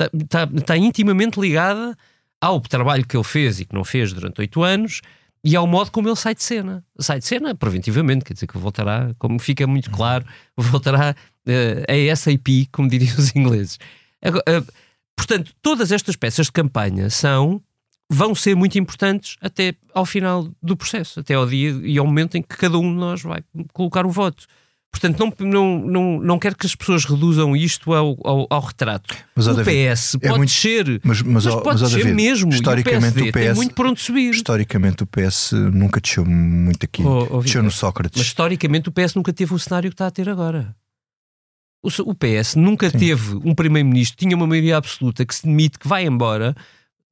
Está, 0.00 0.10
está- 0.46 0.56
está 0.58 0.76
intimamente 0.76 1.38
ligada 1.38 1.96
ao 2.40 2.60
trabalho 2.60 3.06
que 3.06 3.16
ele 3.16 3.22
fez 3.24 3.60
e 3.60 3.64
que 3.64 3.74
não 3.74 3.84
fez 3.84 4.12
durante 4.12 4.40
oito 4.40 4.62
anos 4.62 5.00
e 5.44 5.54
ao 5.54 5.66
modo 5.66 5.90
como 5.92 6.08
ele 6.08 6.16
sai 6.16 6.34
de 6.34 6.42
cena. 6.42 6.84
Sai 6.98 7.18
de 7.20 7.26
cena 7.26 7.54
preventivamente, 7.54 8.24
quer 8.24 8.32
dizer 8.34 8.46
que 8.46 8.58
voltará, 8.58 9.14
como 9.18 9.38
fica 9.38 9.66
muito 9.66 9.90
claro, 9.90 10.24
voltará 10.56 11.14
eh, 11.46 12.10
a 12.10 12.16
SAP, 12.16 12.68
como 12.72 12.88
diriam 12.88 13.14
os 13.16 13.34
ingleses. 13.36 13.78
Agora, 14.20 14.42
eh, 14.48 14.62
portanto, 15.16 15.52
todas 15.60 15.92
estas 15.92 16.16
peças 16.16 16.46
de 16.46 16.52
campanha 16.52 17.10
são 17.10 17.62
vão 18.10 18.34
ser 18.34 18.54
muito 18.54 18.78
importantes 18.78 19.36
até 19.40 19.74
ao 19.94 20.04
final 20.04 20.48
do 20.62 20.76
processo, 20.76 21.20
até 21.20 21.34
ao 21.34 21.46
dia 21.46 21.70
e 21.82 21.96
ao 21.98 22.06
momento 22.06 22.36
em 22.36 22.42
que 22.42 22.56
cada 22.56 22.78
um 22.78 22.92
de 22.92 22.98
nós 22.98 23.22
vai 23.22 23.42
colocar 23.72 24.04
o 24.04 24.10
voto. 24.10 24.46
Portanto, 24.92 25.18
não, 25.20 25.48
não, 25.48 25.78
não, 25.78 26.20
não 26.20 26.38
quero 26.38 26.54
que 26.54 26.66
as 26.66 26.74
pessoas 26.74 27.06
reduzam 27.06 27.56
isto 27.56 27.94
ao, 27.94 28.14
ao, 28.22 28.46
ao 28.50 28.60
retrato. 28.60 29.16
Mas, 29.34 29.46
o 29.46 29.54
PS 29.64 30.16
é 30.16 30.18
pode 30.18 30.36
muito- 30.36 30.50
descer, 30.50 31.00
Mas, 31.02 31.22
mas, 31.22 31.46
mas, 31.46 31.54
pode 31.54 31.80
mas, 31.80 31.92
David, 31.92 32.12
mesmo. 32.14 32.52
historicamente 32.52 33.18
o 33.22 33.22
PSD 33.22 33.30
o 33.30 33.32
PS 33.32 33.42
tem 33.42 33.54
muito 33.54 33.74
por 33.74 33.86
onde 33.86 34.00
subir. 34.02 34.30
Historicamente 34.30 35.02
o 35.02 35.06
PS 35.06 35.52
nunca 35.72 35.98
desceu 35.98 36.26
muito 36.26 36.84
aqui. 36.84 37.02
Oh, 37.02 37.26
oh, 37.38 37.62
no 37.62 37.70
Sócrates. 37.70 38.18
Mas 38.18 38.26
historicamente 38.26 38.90
o 38.90 38.92
PS 38.92 39.14
nunca 39.14 39.32
teve 39.32 39.54
o 39.54 39.58
cenário 39.58 39.88
que 39.88 39.94
está 39.94 40.08
a 40.08 40.10
ter 40.10 40.28
agora. 40.28 40.76
O, 41.82 41.88
o 42.10 42.14
PS 42.14 42.54
nunca 42.56 42.88
Sim. 42.90 42.98
teve 42.98 43.34
um 43.44 43.54
primeiro-ministro, 43.54 44.16
tinha 44.16 44.36
uma 44.36 44.46
maioria 44.46 44.76
absoluta 44.76 45.24
que 45.26 45.34
se 45.34 45.44
demite, 45.44 45.78
que 45.78 45.88
vai 45.88 46.04
embora 46.06 46.54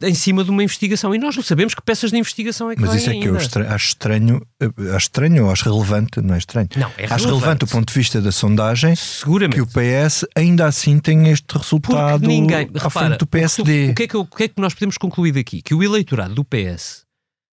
em 0.03 0.15
cima 0.15 0.43
de 0.43 0.51
uma 0.51 0.63
investigação. 0.63 1.15
E 1.15 1.19
nós 1.19 1.37
não 1.37 1.43
sabemos 1.43 1.75
que 1.75 1.83
peças 1.83 2.11
de 2.11 2.17
investigação 2.17 2.71
é 2.71 2.75
que 2.77 2.81
Mas 2.81 2.95
isso 2.95 3.11
é 3.11 3.13
que 3.13 3.19
eu 3.25 3.33
ainda. 3.33 3.43
estra- 3.43 3.75
acho 3.75 3.89
estranho, 3.89 4.41
eh, 4.59 4.67
acho 4.95 5.07
estranho 5.07 5.45
ou 5.45 5.51
acho 5.51 5.71
relevante, 5.71 6.21
não 6.23 6.35
é 6.35 6.39
estranho. 6.39 6.69
Não, 6.77 6.91
é 6.97 7.05
acho 7.05 7.27
relevante 7.27 7.59
do 7.59 7.67
ponto 7.67 7.89
de 7.93 7.99
vista 7.99 8.19
da 8.23 8.33
sondagem 8.33 8.95
Seguramente. 8.97 9.57
que 9.57 9.61
o 9.61 9.67
PS 9.67 10.25
ainda 10.35 10.67
assim 10.67 10.99
tem 10.99 11.29
este 11.29 11.45
Porque 11.45 11.59
resultado 11.59 12.27
ninguém. 12.27 12.71
à 12.75 12.83
Repara, 12.85 12.91
frente 13.09 13.19
do 13.19 13.27
PSD. 13.27 13.91
O 13.91 13.95
que, 13.95 14.03
é 14.05 14.09
que, 14.09 14.17
o 14.17 14.25
que 14.25 14.43
é 14.45 14.49
que 14.49 14.61
nós 14.61 14.73
podemos 14.73 14.97
concluir 14.97 15.33
daqui? 15.33 15.61
Que 15.61 15.75
o 15.75 15.83
eleitorado 15.83 16.35
do 16.35 16.45
PS 16.45 17.05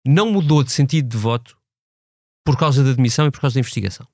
não 0.05 0.29
mudou 0.29 0.63
de 0.65 0.71
sentido 0.73 1.07
de 1.07 1.15
voto 1.15 1.55
por 2.45 2.57
causa 2.57 2.83
da 2.83 2.89
admissão 2.89 3.25
e 3.27 3.31
por 3.31 3.39
causa 3.39 3.53
da 3.53 3.59
investigação. 3.61 4.05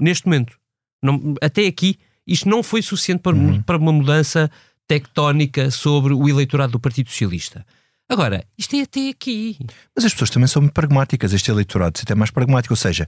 Neste 0.00 0.26
momento. 0.26 0.56
Não- 1.00 1.34
até 1.40 1.64
aqui, 1.66 1.96
isto 2.28 2.48
não 2.48 2.62
foi 2.62 2.82
suficiente 2.82 3.20
para, 3.22 3.34
Uhum. 3.36 3.60
para 3.62 3.78
uma 3.78 3.92
mudança 3.92 4.50
tectónica 4.86 5.70
sobre 5.70 6.12
o 6.14 6.28
eleitorado 6.28 6.72
do 6.72 6.80
Partido 6.80 7.08
Socialista. 7.10 7.64
Agora, 8.08 8.44
isto 8.56 8.74
é 8.76 8.82
até 8.82 9.08
aqui. 9.10 9.56
Mas 9.94 10.04
as 10.04 10.12
pessoas 10.12 10.30
também 10.30 10.46
são 10.46 10.62
muito 10.62 10.72
pragmáticas. 10.72 11.32
Este 11.32 11.50
eleitorado 11.50 12.00
é 12.08 12.14
mais 12.14 12.30
pragmático, 12.30 12.72
ou 12.72 12.76
seja, 12.76 13.06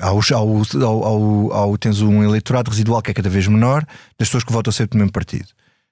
há 0.00 0.12
os- 0.12 0.32
há 0.32 0.40
o- 0.40 0.62
há 0.82 1.10
o- 1.12 1.52
há 1.52 1.66
o- 1.66 1.76
tens 1.78 2.00
um 2.00 2.22
eleitorado 2.22 2.70
residual 2.70 3.02
que 3.02 3.10
é 3.10 3.14
cada 3.14 3.28
vez 3.28 3.46
menor 3.46 3.84
das 4.18 4.28
pessoas 4.28 4.44
que 4.44 4.52
votam 4.52 4.72
sempre 4.72 4.96
no 4.96 5.04
mesmo 5.04 5.12
partido. 5.12 5.48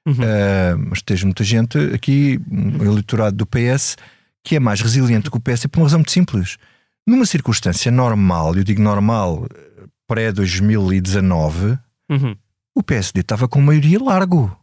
Uhum. 0.07 0.15
Ah, 0.23 0.77
mas 0.89 1.03
tens 1.03 1.23
muita 1.23 1.45
gente 1.45 1.77
aqui, 1.95 2.41
um 2.51 2.83
eleitorado 2.83 3.37
do 3.37 3.45
PS, 3.47 3.97
que 4.43 4.57
é 4.57 4.61
mais 4.61 4.81
resiliente 4.81 5.31
que 5.31 5.37
o 5.37 5.41
PS 5.41 5.67
por 5.69 5.81
uma 5.81 5.85
razão 5.85 5.99
muito 5.99 6.13
simples. 6.13 6.57
Numa 7.07 7.27
circunstância 7.27 7.91
normal, 7.93 8.57
eu 8.57 8.65
digo 8.65 8.81
normal, 8.81 9.47
pré-2019, 10.09 11.79
Uhum. 12.11 12.35
O 12.81 12.83
PSD 12.83 13.21
estava 13.21 13.49
com 13.49 13.61
maioria 13.61 14.03
largo. 14.03 14.57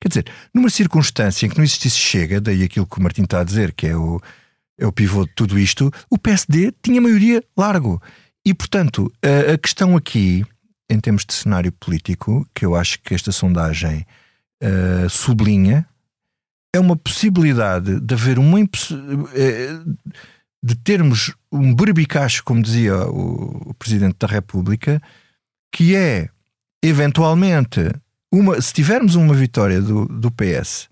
Quer 0.00 0.08
dizer, 0.08 0.26
numa 0.52 0.70
circunstância 0.70 1.46
em 1.46 1.48
que 1.48 1.56
não 1.56 1.64
existisse 1.64 1.96
chega, 1.96 2.40
daí 2.40 2.62
aquilo 2.62 2.86
que 2.86 2.98
o 2.98 3.02
Martim 3.02 3.22
está 3.22 3.40
a 3.40 3.44
dizer, 3.44 3.72
que 3.72 3.86
é 3.86 3.96
o, 3.96 4.20
é 4.78 4.86
o 4.86 4.92
pivô 4.92 5.24
de 5.24 5.32
tudo 5.34 5.58
isto, 5.58 5.90
o 6.10 6.18
PSD 6.18 6.72
tinha 6.82 7.00
maioria 7.00 7.42
largo. 7.56 8.02
E, 8.44 8.52
portanto, 8.52 9.12
a, 9.22 9.52
a 9.52 9.58
questão 9.58 9.96
aqui, 9.96 10.44
em 10.90 11.00
termos 11.00 11.24
de 11.24 11.32
cenário 11.32 11.72
político, 11.72 12.46
que 12.54 12.66
eu 12.66 12.74
acho 12.74 13.00
que 13.00 13.14
esta 13.14 13.32
sondagem 13.32 14.06
ah, 14.62 15.08
sublinha, 15.08 15.86
é 16.74 16.80
uma 16.80 16.96
possibilidade 16.96 18.00
de 18.00 18.14
haver 18.14 18.38
uma. 18.38 18.58
eh, 18.60 19.78
de 20.62 20.74
termos 20.76 21.34
um 21.52 21.74
berbicacho, 21.74 22.42
como 22.42 22.62
dizia 22.62 22.96
o, 23.06 23.70
o 23.70 23.74
Presidente 23.74 24.16
da 24.18 24.26
República, 24.26 25.00
que 25.70 25.94
é 25.94 26.30
eventualmente 26.88 27.80
uma, 28.32 28.60
se 28.60 28.72
tivermos 28.72 29.14
uma 29.14 29.34
vitória 29.34 29.80
do, 29.80 30.06
do 30.06 30.30
PS 30.30 30.88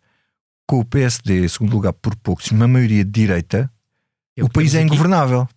com 0.66 0.80
o 0.80 0.84
PSD 0.84 1.44
em 1.44 1.48
segundo 1.48 1.72
lugar 1.72 1.92
por 1.92 2.14
pouco, 2.16 2.42
uma 2.52 2.68
maioria 2.68 3.04
de 3.04 3.10
direita, 3.10 3.70
É 4.36 4.44
o 4.44 4.48
país 4.48 4.74
é 4.74 4.78
aqui. 4.78 4.86
ingovernável. 4.86 5.48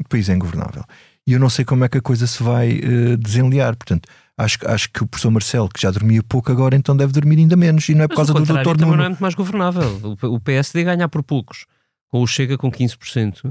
O 0.00 0.08
país 0.08 0.28
é 0.28 0.34
ingovernável. 0.34 0.84
E 1.26 1.32
eu 1.32 1.40
não 1.40 1.48
sei 1.48 1.64
como 1.64 1.84
é 1.84 1.88
que 1.88 1.98
a 1.98 2.02
coisa 2.02 2.26
se 2.26 2.42
vai 2.42 2.72
eh, 2.82 3.16
desenliar. 3.16 3.74
Portanto, 3.76 4.06
acho, 4.36 4.58
que- 4.58 4.66
acho 4.66 4.90
que 4.90 5.02
o 5.02 5.06
professor 5.06 5.30
Marcelo, 5.30 5.68
que 5.68 5.80
já 5.80 5.90
dormia 5.90 6.22
pouco 6.22 6.52
agora, 6.52 6.76
então 6.76 6.94
deve 6.96 7.12
dormir 7.12 7.38
ainda 7.38 7.56
menos. 7.56 7.88
E 7.88 7.94
não 7.94 8.04
é 8.04 8.08
por 8.08 8.12
Mas 8.18 8.26
causa 8.28 8.32
o 8.32 8.44
do 8.44 8.52
doutor 8.52 8.78
Nuno. 8.78 8.96
não 8.96 9.04
é 9.04 9.08
muito 9.08 9.20
mais 9.22 9.34
governável. 9.34 10.16
O 10.22 10.34
O 10.34 10.40
PSD 10.40 10.84
ganhar 10.84 11.08
por 11.08 11.22
poucos, 11.22 11.64
com 12.08 12.20
o 12.22 12.26
Chega 12.26 12.58
com 12.58 12.70
15%. 12.70 13.44
Uh, 13.46 13.50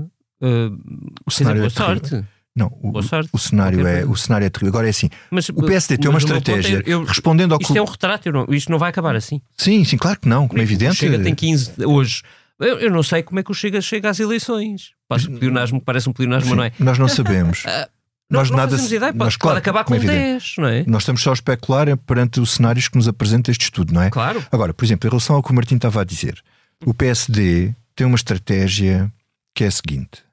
O 1.26 1.32
quer 1.32 1.32
dizer, 1.32 1.32
cenário 1.32 1.66
é 1.66 1.70
terrível. 1.70 2.26
Não, 2.56 2.68
o, 2.82 2.92
Boa 2.92 3.02
sorte. 3.04 3.30
o 3.34 3.38
cenário 3.40 3.86
é, 3.88 4.06
o 4.06 4.16
cenário 4.16 4.46
é 4.46 4.50
terrível. 4.50 4.70
Agora 4.70 4.88
é 4.88 4.92
assim: 4.92 5.10
Mas, 5.32 5.50
o 5.50 5.56
PSD 5.64 5.98
tem 5.98 6.08
uma 6.08 6.14
mas 6.16 6.24
o 6.24 6.28
ponto 6.28 6.52
é, 6.52 6.60
estratégia 6.60 6.84
eu- 6.86 7.04
respondendo 7.04 7.54
ao. 7.54 7.60
Isto 7.62 7.76
é 7.78 7.82
um 7.82 7.86
retrato, 7.86 8.32
não- 8.32 8.46
isto 8.50 8.72
não 8.72 8.78
vai 8.78 8.90
acabar 8.92 9.16
assim. 9.16 9.42
Sim, 9.58 9.84
sim, 9.84 9.98
claro 9.98 10.20
que 10.20 10.28
não, 10.30 10.48
como 10.48 10.60
é 10.62 10.64
O 10.64 10.66
evidente. 10.66 10.96
Chega 10.96 11.18
tem 11.20 11.34
15 11.34 11.72
hoje. 11.86 12.22
Eu, 12.60 12.80
eu 12.80 12.92
não 12.92 13.02
sei 13.02 13.24
como 13.24 13.40
é 13.40 13.44
que 13.44 13.50
o 13.52 13.54
Chega 13.56 13.82
chega 13.82 14.10
às 14.10 14.20
eleições. 14.20 14.92
Passa 15.10 15.30
um 15.30 15.38
pleonasmo 15.38 15.80
que 15.80 15.86
parece 15.86 16.08
um 16.08 16.14
pleonasmo, 16.14 16.52
Sim, 16.52 16.56
não 16.56 16.64
é? 16.64 16.72
Nós 16.80 17.00
não 17.00 17.08
sabemos. 17.08 17.64
Não, 18.32 18.40
nós 18.40 18.50
não 18.50 18.58
nada 18.58 18.72
fazemos 18.72 18.92
ideia, 18.92 19.12
pode, 19.12 19.18
nós, 19.26 19.36
claro, 19.36 19.58
acabar 19.60 19.84
como 19.84 20.00
com 20.00 20.04
é 20.04 20.08
evidente. 20.08 20.32
10, 20.32 20.54
não 20.58 20.68
é? 20.68 20.84
Nós 20.88 21.04
estamos 21.04 21.22
só 21.22 21.30
a 21.30 21.34
especular 21.34 21.96
perante 21.98 22.40
os 22.40 22.54
cenários 22.54 22.88
que 22.88 22.96
nos 22.98 23.08
apresenta 23.08 23.52
este 23.52 23.66
estudo, 23.66 23.94
não 23.94 24.02
é? 24.02 24.10
Claro. 24.10 24.44
Agora, 24.52 24.74
por 24.74 24.84
exemplo, 24.84 25.08
em 25.08 25.12
relação 25.12 25.36
ao 25.36 25.44
que 25.44 25.52
o 25.52 25.54
Martim 25.54 25.76
estava 25.76 26.02
a 26.02 26.04
dizer, 26.04 26.42
o 26.84 26.96
PSD 26.96 27.76
tem 27.96 28.08
uma 28.08 28.16
estratégia 28.16 29.12
que 29.54 29.64
é 29.66 29.68
a 29.68 29.72
seguinte: 29.72 30.24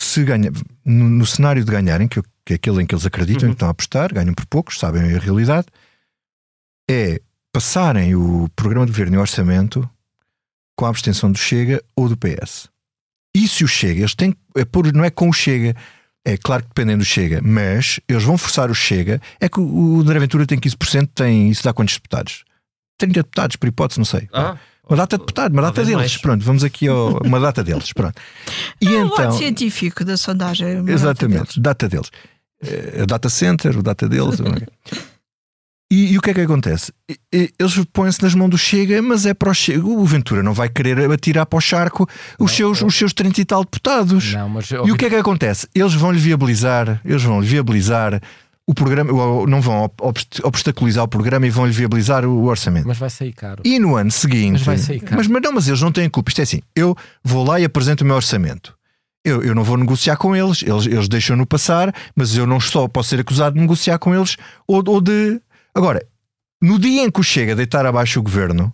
se 0.00 0.22
ganha, 0.24 0.50
no, 0.84 1.08
no 1.08 1.26
cenário 1.26 1.64
de 1.64 1.70
ganharem, 1.70 2.06
que, 2.08 2.20
que 2.44 2.52
é 2.52 2.56
aquele 2.56 2.82
em 2.82 2.86
que 2.86 2.94
eles 2.94 3.06
acreditam 3.06 3.48
Uhum. 3.48 3.54
que 3.54 3.56
estão 3.56 3.68
a 3.68 3.72
apostar, 3.72 4.12
ganham 4.14 4.34
por 4.34 4.46
poucos, 4.46 4.78
sabem 4.78 5.02
a 5.02 5.18
realidade, 5.18 5.66
é 6.90 7.20
passarem 7.52 8.14
o 8.14 8.48
programa 8.54 8.86
de 8.86 8.92
governo 8.92 9.16
e 9.16 9.18
o 9.18 9.20
orçamento 9.20 9.88
com 10.76 10.86
a 10.86 10.88
abstenção 10.90 11.30
do 11.32 11.38
Chega 11.38 11.82
ou 11.96 12.08
do 12.08 12.16
PS. 12.16 12.68
E 13.34 13.48
se 13.48 13.64
o 13.64 13.68
Chega, 13.68 14.00
eles 14.00 14.14
têm 14.14 14.34
é 14.56 14.64
pôr, 14.64 14.92
não 14.92 15.04
é 15.04 15.10
com 15.10 15.28
o 15.28 15.32
Chega, 15.32 15.74
é 16.24 16.36
claro 16.36 16.62
que 16.62 16.68
dependem 16.68 16.96
do 16.96 17.04
Chega, 17.04 17.40
mas 17.42 18.00
eles 18.08 18.22
vão 18.22 18.38
forçar 18.38 18.70
o 18.70 18.74
Chega. 18.74 19.20
É 19.40 19.48
que 19.48 19.60
o 19.60 19.96
o 19.96 20.00
André 20.00 20.18
Ventura 20.18 20.46
tem 20.46 20.58
15%, 20.58 21.08
tem 21.14 21.50
isso 21.50 21.64
dá 21.64 21.72
quantos 21.72 21.94
deputados? 21.94 22.44
30 22.98 23.14
deputados, 23.22 23.56
por 23.56 23.66
hipótese, 23.68 23.98
não 23.98 24.04
sei. 24.04 24.28
Ah, 24.32 24.56
Uma 24.88 24.96
data 24.96 25.16
de 25.16 25.22
deputados, 25.22 25.52
uma 25.54 25.62
data 25.62 25.82
deles. 25.84 25.96
mais. 25.96 26.16
Pronto, 26.16 26.44
vamos 26.44 26.64
aqui 26.64 26.88
ao 26.88 27.18
uma 27.24 27.38
data 27.38 27.62
deles. 27.62 27.92
Pronto. 27.92 28.14
E 28.80 28.86
É 28.88 28.90
o 29.02 29.06
então, 29.06 29.08
voto 29.30 29.36
científico 29.38 30.04
da 30.04 30.16
sondagem. 30.16 30.84
exatamente, 30.88 31.60
data 31.60 31.88
deles. 31.88 32.10
Eh, 32.62 33.02
O 33.02 33.06
data 33.06 33.28
center, 33.28 33.78
o 33.78 33.82
data 33.82 34.08
deles. 34.08 34.38
e, 35.90 36.12
e 36.12 36.18
o 36.18 36.20
que 36.20 36.30
é 36.30 36.34
que 36.34 36.40
acontece? 36.40 36.92
Eles 37.32 37.84
põem-se 37.92 38.22
nas 38.22 38.34
mãos 38.34 38.50
do 38.50 38.58
Chega, 38.58 39.00
mas 39.00 39.24
é 39.26 39.32
para 39.34 39.50
o 39.50 39.54
Chega. 39.54 39.86
O 39.86 40.04
Ventura 40.04 40.42
não 40.42 40.52
vai 40.52 40.68
querer 40.68 41.10
atirar 41.10 41.46
para 41.46 41.56
o 41.56 41.60
charco 41.60 42.08
os, 42.38 42.52
seus, 42.52 42.82
os 42.82 42.94
seus 42.94 43.12
30 43.12 43.40
e 43.40 43.44
tal 43.44 43.64
deputados. 43.64 44.32
Não, 44.32 44.48
mas 44.48 44.70
E 44.70 44.76
o 44.92 44.96
que 44.96 45.06
é 45.06 45.10
que 45.10 45.16
acontece? 45.16 45.68
Eles 45.74 45.94
vão 45.94 46.10
lhe 46.12 46.18
viabilizar, 46.18 47.00
eles 47.04 47.22
vão 47.22 47.40
lhe 47.40 47.46
viabilizar 47.46 48.20
o 48.70 48.74
programa, 48.74 49.10
não 49.46 49.62
vão 49.62 49.84
ob- 49.84 49.94
obst- 50.02 50.40
obstaculizar 50.44 51.02
o 51.02 51.08
programa 51.08 51.46
e 51.46 51.50
vão 51.50 51.64
lhe 51.66 51.72
viabilizar 51.72 52.26
o 52.26 52.44
orçamento. 52.44 52.86
Mas 52.86 52.98
vai 52.98 53.08
sair 53.08 53.32
caro. 53.32 53.62
E 53.64 53.78
no 53.78 53.96
ano 53.96 54.10
seguinte. 54.10 54.52
Mas 54.52 54.62
vai 54.62 54.76
sair 54.76 55.00
caro. 55.00 55.16
mas, 55.16 55.26
mas 55.26 55.42
não, 55.42 55.52
mas 55.52 55.66
eles 55.66 55.80
não 55.80 55.90
têm 55.90 56.08
culpa. 56.10 56.28
Isto 56.28 56.40
é 56.40 56.42
assim: 56.42 56.60
eu 56.76 56.94
vou 57.24 57.42
lá 57.44 57.58
e 57.58 57.64
apresento 57.64 58.04
o 58.04 58.06
meu 58.06 58.16
orçamento. 58.16 58.76
Eu, 59.24 59.42
eu 59.42 59.54
não 59.54 59.64
vou 59.64 59.76
negociar 59.78 60.16
com 60.18 60.36
eles, 60.36 60.62
eles, 60.62 60.86
eles 60.86 61.08
deixam-no 61.08 61.46
passar, 61.46 61.92
mas 62.14 62.36
eu 62.36 62.46
não 62.46 62.60
só 62.60 62.86
posso 62.86 63.08
ser 63.08 63.20
acusado 63.20 63.54
de 63.54 63.60
negociar 63.62 63.98
com 63.98 64.14
eles 64.14 64.36
ou, 64.66 64.82
ou 64.86 65.00
de. 65.00 65.40
Agora, 65.74 66.04
no 66.62 66.78
dia 66.78 67.04
em 67.04 67.10
que 67.10 67.20
o 67.20 67.22
chega 67.22 67.52
a 67.52 67.54
deitar 67.56 67.86
abaixo 67.86 68.20
o 68.20 68.22
governo, 68.22 68.70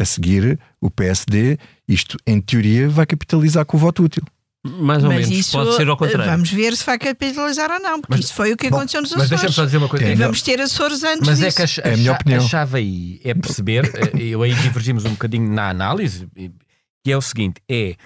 a 0.00 0.04
seguir, 0.04 0.58
o 0.80 0.90
PSD, 0.90 1.58
isto 1.88 2.16
em 2.26 2.40
teoria 2.40 2.88
vai 2.88 3.06
capitalizar 3.06 3.64
com 3.66 3.76
o 3.76 3.80
voto 3.80 4.02
útil. 4.04 4.22
Mais 4.64 5.02
ou 5.02 5.08
Mas 5.10 5.28
menos. 5.28 5.38
isso, 5.46 5.52
Pode 5.52 5.74
ser 5.74 5.88
ao 5.88 5.96
contrário. 5.96 6.30
Vamos 6.30 6.50
ver 6.50 6.76
se 6.76 6.84
vai 6.84 6.96
capitalizar 6.98 7.70
ou 7.70 7.80
não, 7.80 8.00
porque 8.00 8.14
Mas- 8.14 8.26
isso 8.26 8.34
foi 8.34 8.52
o 8.52 8.56
que 8.56 8.70
bom, 8.70 8.76
aconteceu 8.76 9.02
nos 9.02 9.10
Mas 9.10 9.28
deixa-me 9.28 9.36
Açores. 9.50 9.54
só 9.56 9.64
dizer 9.64 9.76
uma 9.78 9.88
coisa. 9.88 10.04
É, 10.04 10.12
E 10.12 10.14
vamos 10.14 10.40
ter 10.42 10.60
Açores 10.60 11.02
antes 11.02 11.26
Mas 11.26 11.40
é 11.42 11.46
disso. 11.46 11.56
que 11.56 11.62
a, 11.62 11.66
ch- 11.66 11.78
É 11.80 11.94
a 11.94 11.96
minha 11.96 12.12
opinião. 12.12 12.44
a 12.44 12.48
chave 12.48 12.78
aí 12.78 13.20
é 13.24 13.34
perceber, 13.34 13.84
eh, 14.16 14.22
eu 14.22 14.42
aí 14.42 14.54
divergimos 14.54 15.04
um 15.04 15.10
bocadinho 15.10 15.50
na 15.50 15.68
análise, 15.68 16.28
que 17.04 17.10
é 17.10 17.16
o 17.16 17.22
seguinte: 17.22 17.60
é 17.68 17.96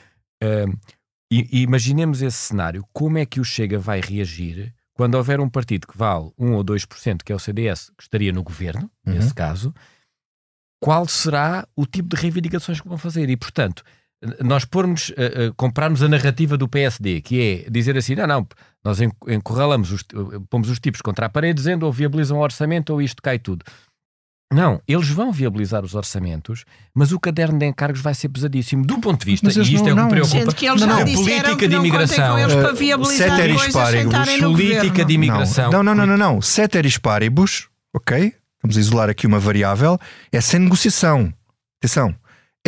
i- 1.31 1.63
imaginemos 1.63 2.23
esse 2.23 2.37
cenário, 2.39 2.85
como 2.93 3.19
é 3.19 3.27
que 3.27 3.41
o 3.41 3.45
Chega 3.45 3.79
vai 3.79 4.01
reagir 4.01 4.73
quando 4.95 5.15
houver 5.17 5.41
um 5.41 5.49
partido 5.51 5.87
que 5.87 5.97
vale 5.99 6.31
1 6.39 6.53
ou 6.55 6.65
2%, 6.65 7.23
que 7.23 7.33
é 7.33 7.37
o 7.37 7.39
CDS, 7.39 7.91
que 7.97 8.03
estaria 8.03 8.33
no 8.33 8.43
governo, 8.43 8.91
Uhum. 9.07 9.13
nesse 9.15 9.35
caso, 9.35 9.75
qual 10.83 11.07
será 11.07 11.67
o 11.77 11.85
tipo 11.85 12.09
de 12.09 12.17
reivindicações 12.17 12.81
que 12.81 12.89
vão 12.89 12.97
fazer? 12.97 13.29
E, 13.29 13.37
portanto, 13.37 13.83
nós 14.43 14.65
pormos, 14.65 15.13
eh, 15.17 15.47
eh, 15.47 15.53
comprarmos 15.57 16.03
a 16.03 16.09
narrativa 16.09 16.57
do 16.57 16.67
PSD, 16.69 17.21
que 17.21 17.65
é 17.67 17.71
dizer 17.71 17.97
assim: 17.97 18.15
não, 18.15 18.27
não, 18.27 18.47
nós 18.85 19.01
en- 19.01 19.11
encurralamos, 19.29 19.93
os, 19.93 20.01
eh, 20.03 20.39
pomos 20.49 20.71
os 20.71 20.79
tipos 20.81 21.01
contra 21.03 21.27
a 21.27 21.29
parede 21.29 21.55
dizendo 21.59 21.85
ou 21.85 21.93
viabilizam 21.93 22.39
o 22.39 22.41
orçamento 22.43 22.91
ou 22.93 23.03
isto 23.03 23.23
cai 23.23 23.39
tudo. 23.39 23.65
Não, 24.53 24.81
eles 24.87 25.09
vão 25.09 25.33
viabilizar 25.33 25.85
os 25.85 25.95
orçamentos, 25.97 26.65
mas 26.95 27.11
o 27.11 27.19
caderno 27.19 27.59
de 27.59 27.67
encargos 27.67 28.01
vai 28.01 28.15
ser 28.15 28.29
pesadíssimo. 28.29 28.87
Do 28.87 29.01
ponto 29.01 29.19
de 29.21 29.27
vista, 29.27 29.49
e 29.49 29.51
isto 29.61 29.89
é 29.89 29.93
o 29.93 29.97
não- 29.97 30.09
que 30.09 30.15
me 30.15 30.21
não. 30.21 30.29
preocupa, 30.29 30.55
que 30.55 30.67
eles 30.67 30.81
Não, 30.83 30.87
não, 30.87 30.97
política 31.05 31.57
que 31.57 31.67
de 31.69 31.75
não 31.75 31.81
imigração, 31.85 32.37
ceteris 33.05 33.73
paribus, 33.73 34.39
política 34.41 35.05
de 35.05 35.15
imigração. 35.15 35.71
Não, 35.71 35.83
não, 35.83 35.95
não, 35.95 36.07
não, 36.07 36.17
não. 36.17 36.41
Ceteris 36.41 36.97
paribus, 36.97 37.69
ok? 37.95 38.33
Vamos 38.63 38.77
isolar 38.77 39.11
aqui 39.11 39.27
uma 39.27 39.39
variável, 39.41 39.99
é 40.33 40.41
sem 40.41 40.61
negociação. 40.61 41.33
Atenção. 41.83 42.15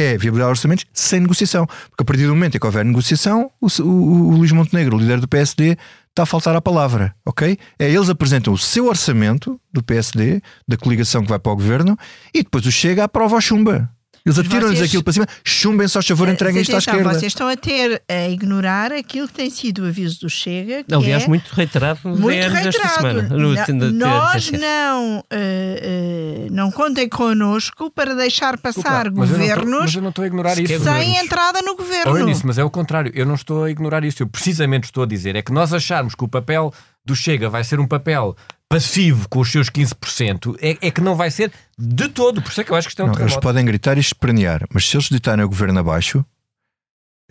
É 0.01 0.17
viabilizar 0.17 0.49
orçamentos 0.51 0.85
sem 0.93 1.21
negociação. 1.21 1.67
Porque 1.67 2.03
a 2.03 2.05
partir 2.05 2.23
do 2.27 2.29
momento 2.35 2.57
em 2.57 2.61
que 2.61 2.67
houver 2.67 2.85
negociação, 2.85 3.51
o, 3.61 3.67
o- 3.83 4.29
o 4.29 4.37
Luís 4.37 4.53
Montenegro, 4.53 4.97
o 4.97 5.01
líder 5.01 5.21
do 5.21 5.27
PSD, 5.29 5.77
está 6.09 6.23
a 6.23 6.27
faltar 6.27 6.55
a 6.57 6.61
palavra, 6.61 7.15
ok? 7.27 7.57
É, 7.79 7.91
eles 7.91 8.09
apresentam 8.09 8.53
o 8.53 8.59
seu 8.59 8.87
orçamento 8.87 9.61
do 9.73 9.83
PSD, 9.83 10.41
da 10.67 10.77
coligação 10.77 11.23
que 11.23 11.29
vai 11.29 11.39
para 11.39 11.53
o 11.53 11.57
governo, 11.57 11.97
e 12.35 12.43
depois 12.43 12.65
o 12.67 12.73
Chega 12.73 13.05
aprova 13.05 13.35
ou 13.37 13.41
chumba. 13.41 13.91
Eles 14.29 14.39
atiram-lhes 14.39 14.83
aquilo 14.83 15.03
para 15.03 15.13
cima, 15.13 15.27
chumbem 15.45 15.89
só 15.89 16.03
favor, 16.03 16.29
entreguem 16.29 16.63
isto 16.63 16.75
à 16.75 16.79
esquerda. 16.79 17.15
Vocês 17.15 17.33
estão 17.33 17.49
a 17.49 17.57
ter 17.57 18.03
a 18.09 18.29
ignorar 18.29 18.93
aquilo 18.93 19.27
que 19.29 19.35
tem 19.35 19.51
sido 19.51 19.85
o 19.85 19.87
aviso 19.89 20.21
do 20.21 20.31
Chega. 20.31 20.85
Que 20.85 20.95
Aliás, 20.95 21.25
é 21.25 21.29
muito 21.29 21.49
reiterado 21.51 22.01
no 22.05 22.17
muito 22.19 22.49
reiterado. 22.49 22.95
semana. 22.95 23.23
No 23.23 23.93
nós 23.93 24.51
não, 24.53 25.25
eh, 25.31 25.81
eh, 25.83 26.49
não 26.51 26.71
contem 26.71 27.09
connosco 27.09 27.91
para 27.91 28.15
deixar 28.15 28.59
passar 28.59 29.11
mas 29.11 29.31
eu 29.31 29.39
não 29.39 29.47
tô- 29.47 29.55
governos 29.55 29.81
mas 29.81 29.95
eu 29.95 30.03
não 30.03 30.09
estou 30.11 30.23
a 30.25 30.27
ignorar 30.27 30.59
isso. 30.59 30.67
Sem 30.67 30.79
governos. 30.79 31.19
entrada 31.23 31.63
no 31.63 31.77
governo. 31.77 32.19
Eunice, 32.19 32.47
mas 32.47 32.59
é 32.59 32.65
o 32.65 32.71
contrário, 32.71 33.11
eu 33.15 33.25
não 33.27 33.35
estou 33.35 33.65
a 33.65 33.71
ignorar 33.71 34.05
isso. 34.05 34.23
Eu 34.23 34.27
precisamente 34.27 34.85
estou 34.85 35.03
a 35.03 35.07
dizer 35.07 35.37
é 35.37 35.43
que 35.43 35.53
nós 35.53 35.73
acharmos 35.73 36.15
que 36.15 36.25
o 36.25 36.29
papel 36.29 36.73
do 37.09 37.17
Chega 37.17 37.49
vai 37.51 37.65
ser 37.65 37.81
um 37.81 37.87
papel 37.87 38.37
passivo 38.69 39.29
com 39.29 39.41
os 39.41 39.51
seus 39.51 39.69
15%, 39.71 40.57
é, 40.61 40.77
é 40.87 40.91
que 40.91 41.01
não 41.01 41.15
vai 41.17 41.31
ser 41.31 41.51
de 41.79 42.09
todo. 42.09 42.41
Por 42.43 42.51
isso 42.51 42.61
é 42.61 42.65
que 42.65 42.71
eu 42.71 42.77
acho 42.77 42.87
que 42.87 42.93
isto 42.93 43.01
é 43.01 43.05
um 43.05 43.09
Não, 43.09 43.19
eles 43.21 43.37
podem 43.37 43.65
gritar 43.65 43.97
e 43.97 44.01
espernear, 44.01 44.65
mas 44.73 44.87
se 44.89 44.97
eles 44.97 45.09
deitarem 45.09 45.45
o 45.45 45.49
governo 45.49 45.79
abaixo, 45.81 46.25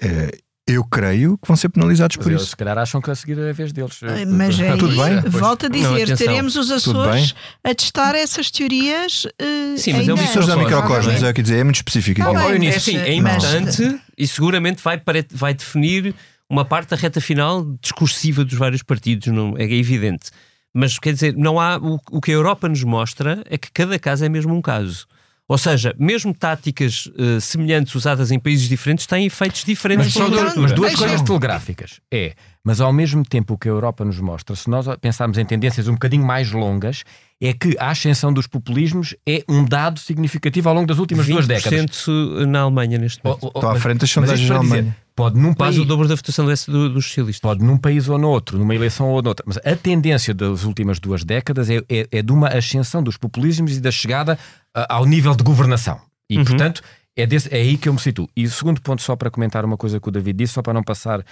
eh, 0.01 0.31
eu 0.69 0.83
creio 0.83 1.37
que 1.37 1.47
vão 1.47 1.55
ser 1.55 1.69
penalizados 1.69 2.17
Mas 2.17 2.23
por 2.23 2.29
eles, 2.31 2.41
isso. 2.41 2.49
se 2.51 2.57
calhar 2.57 2.77
acham 2.77 2.99
que 2.99 3.09
a 3.09 3.15
seguir 3.15 3.37
é 3.39 3.51
a 3.51 3.53
vez 3.53 3.71
deles. 3.71 3.99
Mas 4.27 4.59
aí, 4.59 4.77
tudo 4.77 4.95
bem? 5.01 5.21
volto 5.29 5.65
a 5.67 5.69
Não, 5.69 5.75
dizer, 5.77 6.03
atenção. 6.03 6.17
teremos 6.17 6.55
os 6.57 6.69
Açores 6.71 7.33
a 7.63 7.73
testar 7.73 8.15
essas 8.15 8.51
teorias. 8.51 9.25
eh, 9.39 9.77
Sim, 9.77 9.93
mas 9.93 10.07
é 10.09 10.13
um 10.13 10.45
da 10.47 10.57
Microcosmos, 10.57 11.23
é 11.23 11.29
o 11.29 11.33
que 11.33 11.41
dizer, 11.41 11.59
é 11.59 11.63
muito 11.63 11.77
específico. 11.77 12.19
Tá 12.19 12.25
aquilo. 12.27 12.41
bem, 12.41 12.49
Oh, 12.49 12.53
Eunice, 12.55 12.73
mas- 12.75 12.83
sim, 12.83 12.97
é 12.97 13.21
mas- 13.21 13.43
importante 13.43 14.01
e 14.17 14.27
seguramente 14.27 14.81
vai, 14.83 15.01
vai 15.31 15.53
definir 15.53 16.13
uma 16.49 16.63
parte 16.65 16.89
da 16.89 16.95
reta 16.95 17.19
final 17.21 17.65
discursiva 17.81 18.43
dos 18.45 18.53
vários 18.53 18.83
partidos, 18.83 19.27
não, 19.27 19.55
é 19.57 19.63
evidente. 19.63 20.29
Mas 20.73 20.99
quer 20.99 21.13
dizer, 21.13 21.35
não 21.35 21.59
há 21.59 21.77
o, 21.77 21.99
o 22.11 22.21
que 22.21 22.31
a 22.31 22.35
Europa 22.35 22.69
nos 22.69 22.83
mostra 22.83 23.43
é 23.49 23.57
que 23.57 23.71
cada 23.71 23.97
caso 23.97 24.23
é 24.25 24.29
mesmo 24.29 24.53
um 24.53 24.61
caso. 24.61 25.05
Ou 25.49 25.57
seja, 25.57 25.95
mesmo 25.97 26.33
táticas 26.33 27.09
eh, 27.17 27.39
semelhantes 27.39 27.95
usadas 27.95 28.31
em 28.31 28.37
países 28.39 28.67
diferentes 28.67 29.07
têm 29.07 29.25
efeitos 29.25 29.63
diferentes. 29.63 30.07
Mas, 30.07 30.13
só 30.13 30.29
duas, 30.29 30.55
mas 30.57 30.73
duas 30.73 30.89
deixa- 30.91 31.05
coisas 31.05 31.21
telegráficas. 31.21 32.01
É, 32.13 32.33
mas 32.65 32.81
ao 32.81 32.91
mesmo 32.91 33.23
tempo 33.23 33.53
o 33.53 33.57
que 33.57 33.69
a 33.69 33.71
Europa 33.71 34.03
nos 34.03 34.19
mostra, 34.19 34.53
se 34.57 34.69
nós 34.69 34.85
pensarmos 34.99 35.37
em 35.37 35.45
tendências 35.45 35.87
um 35.87 35.93
bocadinho 35.93 36.25
mais 36.25 36.51
longas, 36.51 37.03
é 37.41 37.53
que 37.53 37.77
a 37.79 37.89
ascensão 37.91 38.33
dos 38.33 38.45
populismos 38.45 39.15
é 39.25 39.41
um 39.47 39.63
dado 39.63 40.01
significativo 40.01 40.67
ao 40.67 40.75
longo 40.75 40.87
das 40.87 40.99
últimas 40.99 41.25
duas 41.25 41.47
décadas. 41.47 41.79
20% 41.79 42.45
na 42.45 42.59
Alemanha 42.63 42.97
neste 42.97 43.23
momento. 43.23 43.39
Oh, 43.45 43.51
oh, 43.53 43.57
Estão 43.57 43.71
à 43.71 43.75
frente 43.79 43.99
das 43.99 44.11
sondagens 44.11 44.49
da 44.49 44.55
para 44.55 44.63
dizer, 44.63 44.75
Alemanha. 44.75 44.97
Pode 45.17 45.37
num 45.39 45.51
Quase 45.53 45.77
país, 45.77 45.83
o 45.83 45.85
dobro 45.85 46.07
da 46.07 46.13
votação 46.15 46.45
do- 46.45 46.89
dos 46.93 47.05
socialistas. 47.07 47.41
pode 47.41 47.63
num 47.65 47.75
país 47.77 48.07
ou 48.07 48.17
no 48.19 48.29
outro, 48.29 48.57
numa 48.59 48.75
eleição 48.75 49.09
ou 49.09 49.19
noutra, 49.21 49.43
mas 49.47 49.57
a 49.57 49.75
tendência 49.75 50.31
das 50.33 50.63
últimas 50.63 50.99
duas 50.99 51.23
décadas 51.25 51.69
é, 51.71 51.77
é, 51.89 52.07
é 52.11 52.21
de 52.21 52.31
uma 52.31 52.49
ascensão 52.49 53.01
dos 53.01 53.17
populismos 53.17 53.75
e 53.75 53.81
da 53.81 53.89
chegada 53.91 54.37
ah, 54.75 54.85
ao 54.95 55.05
nível 55.07 55.35
de 55.35 55.43
governação. 55.43 55.99
E, 56.29 56.37
Uhum. 56.37 56.45
portanto, 56.45 56.83
é, 57.15 57.25
desse- 57.25 57.51
é 57.51 57.57
aí 57.57 57.77
que 57.79 57.89
eu 57.89 57.93
me 57.93 57.99
situo. 57.99 58.29
E 58.37 58.45
o 58.45 58.51
segundo 58.51 58.79
ponto, 58.79 59.01
só 59.01 59.15
para 59.15 59.31
comentar 59.31 59.65
uma 59.65 59.75
coisa 59.75 59.99
que 59.99 60.07
o 60.07 60.11
David 60.11 60.37
disse, 60.37 60.53
só 60.53 60.61
para 60.61 60.73
não 60.73 60.83
passar. 60.83 61.25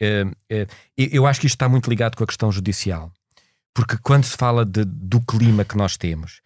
eh, 0.00 0.24
eh, 0.50 0.66
eu 0.96 1.26
acho 1.26 1.40
que 1.40 1.46
isto 1.46 1.54
está 1.56 1.68
muito 1.68 1.88
ligado 1.90 2.16
com 2.16 2.24
a 2.24 2.26
questão 2.26 2.50
judicial. 2.52 3.10
porque 3.74 3.96
quando 4.02 4.24
se 4.24 4.36
fala 4.36 4.64
de, 4.64 4.84
do 4.84 5.20
clima 5.20 5.64
que 5.64 5.76
nós 5.76 5.96
temos, 5.96 6.40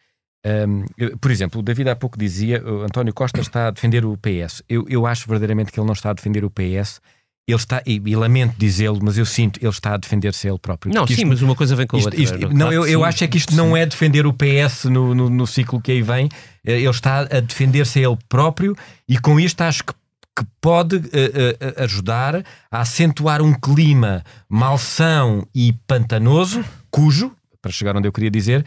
um, 0.44 0.84
por 1.18 1.30
exemplo, 1.30 1.60
o 1.60 1.62
David 1.62 1.88
há 1.90 1.96
pouco 1.96 2.18
dizia, 2.18 2.62
o 2.64 2.82
António 2.82 3.14
Costa 3.14 3.40
está 3.40 3.68
a 3.68 3.70
defender 3.70 4.04
o 4.04 4.16
PS. 4.16 4.62
Eu, 4.68 4.84
eu 4.88 5.06
acho 5.06 5.26
verdadeiramente 5.28 5.70
que 5.70 5.78
ele 5.78 5.86
não 5.86 5.92
está 5.92 6.10
a 6.10 6.12
defender 6.12 6.44
o 6.44 6.50
PS. 6.50 7.00
Ele 7.46 7.56
está, 7.56 7.82
e, 7.84 8.00
e 8.04 8.16
lamento 8.16 8.54
dizê-lo, 8.56 9.00
mas 9.02 9.18
eu 9.18 9.26
sinto 9.26 9.58
ele 9.60 9.68
está 9.68 9.94
a 9.94 9.96
defender-se 9.96 10.46
ele 10.48 10.58
próprio. 10.58 10.94
Não, 10.94 11.06
sim, 11.06 11.14
isto, 11.14 11.26
mas 11.26 11.42
uma 11.42 11.56
coisa 11.56 11.74
vem 11.74 11.86
com 11.86 11.96
a 11.96 11.98
isto, 11.98 12.06
outra. 12.06 12.22
isto, 12.22 12.38
claro 12.38 12.54
não, 12.56 12.72
eu, 12.72 12.84
que 12.84 12.90
eu 12.90 13.00
sim. 13.00 13.04
acho 13.04 13.24
é 13.24 13.26
que 13.26 13.36
isto 13.36 13.54
não 13.56 13.76
é 13.76 13.84
defender 13.84 14.26
o 14.26 14.32
PS 14.32 14.84
no, 14.84 15.12
no, 15.12 15.28
no 15.28 15.46
ciclo 15.46 15.80
que 15.80 15.90
aí 15.90 16.02
vem. 16.02 16.28
Eh, 16.64 16.78
Ele 16.78 16.88
está 16.88 17.20
a 17.20 17.40
defender-se 17.40 17.98
a 17.98 18.08
ele 18.08 18.18
próprio 18.28 18.76
e 19.08 19.18
com 19.18 19.40
isto 19.40 19.60
acho 19.62 19.82
que, 19.82 19.92
que 20.36 20.46
pode 20.60 20.96
eh, 21.12 21.56
eh, 21.60 21.82
ajudar 21.82 22.44
a 22.70 22.80
acentuar 22.80 23.42
um 23.42 23.52
clima 23.52 24.22
malsão 24.48 25.44
e 25.52 25.72
pantanoso, 25.86 26.64
cujo, 26.92 27.32
para 27.60 27.72
chegar 27.72 27.96
onde 27.96 28.06
eu 28.06 28.12
queria 28.12 28.30
dizer, 28.30 28.64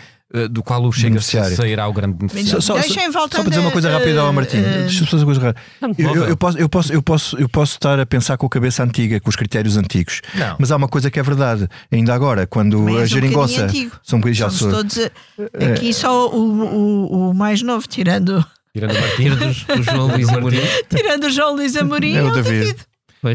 do 0.49 0.61
qual 0.63 0.83
o 0.83 0.91
Chega 0.91 1.09
Beneficiário. 1.09 1.55
sairá 1.55 1.87
o 1.87 1.93
grande 1.93 2.13
beneficiário. 2.15 2.61
Só, 2.61 2.73
só, 2.75 2.79
Deixem 2.81 3.11
só, 3.11 3.27
para 3.27 3.43
dizer 3.43 3.59
uma 3.59 3.71
coisa 3.71 3.89
rápida 3.91 4.21
ao 4.21 4.33
Martim. 4.33 4.57
a- 4.57 4.61
Deixa-me 4.61 5.07
só 5.07 5.17
dizer 5.17 5.25
uma 5.25 5.25
coisa 5.25 5.55
rápida. 5.81 6.03
Eu, 6.29 6.37
posso, 6.37 6.57
eu, 6.57 6.69
posso, 6.69 6.93
eu, 6.93 7.01
posso, 7.01 7.37
eu 7.37 7.49
posso 7.49 7.73
estar 7.73 7.99
a 7.99 8.05
pensar 8.05 8.37
com 8.37 8.45
a 8.45 8.49
cabeça 8.49 8.83
antiga, 8.83 9.19
com 9.19 9.29
os 9.29 9.35
critérios 9.35 9.77
antigos. 9.77 10.21
Não. 10.33 10.55
Mas 10.59 10.71
há 10.71 10.75
uma 10.75 10.87
coisa 10.87 11.09
que 11.11 11.19
é 11.19 11.23
verdade. 11.23 11.67
Ainda 11.91 12.13
agora, 12.13 12.45
quando 12.47 12.77
Também 12.77 12.97
a 12.97 13.01
um 13.01 13.05
geringonça. 13.05 13.67
são 14.03 14.19
um 14.19 14.33
já 14.33 14.49
sou. 14.49 14.69
todos 14.71 14.97
a- 14.99 15.71
aqui 15.71 15.93
só 15.93 16.29
o, 16.29 16.39
o, 16.39 17.29
o 17.29 17.33
mais 17.33 17.61
novo, 17.61 17.87
tirando, 17.87 18.45
Tirando 18.73 18.91
o 18.91 19.01
Martim. 19.01 19.29
Dos, 19.29 19.63
do 19.63 19.83
João 19.83 20.07
Luís 20.07 20.29
Amorim. 20.29 20.59
tirando 20.89 21.23
o 21.25 21.29
João 21.29 21.55
Luís 21.55 21.75
Amorim, 21.75 22.15
É 22.15 22.23
o 22.23 22.27
é 22.27 22.31
o 22.31 22.33
David. 22.33 22.59
David. 22.65 22.85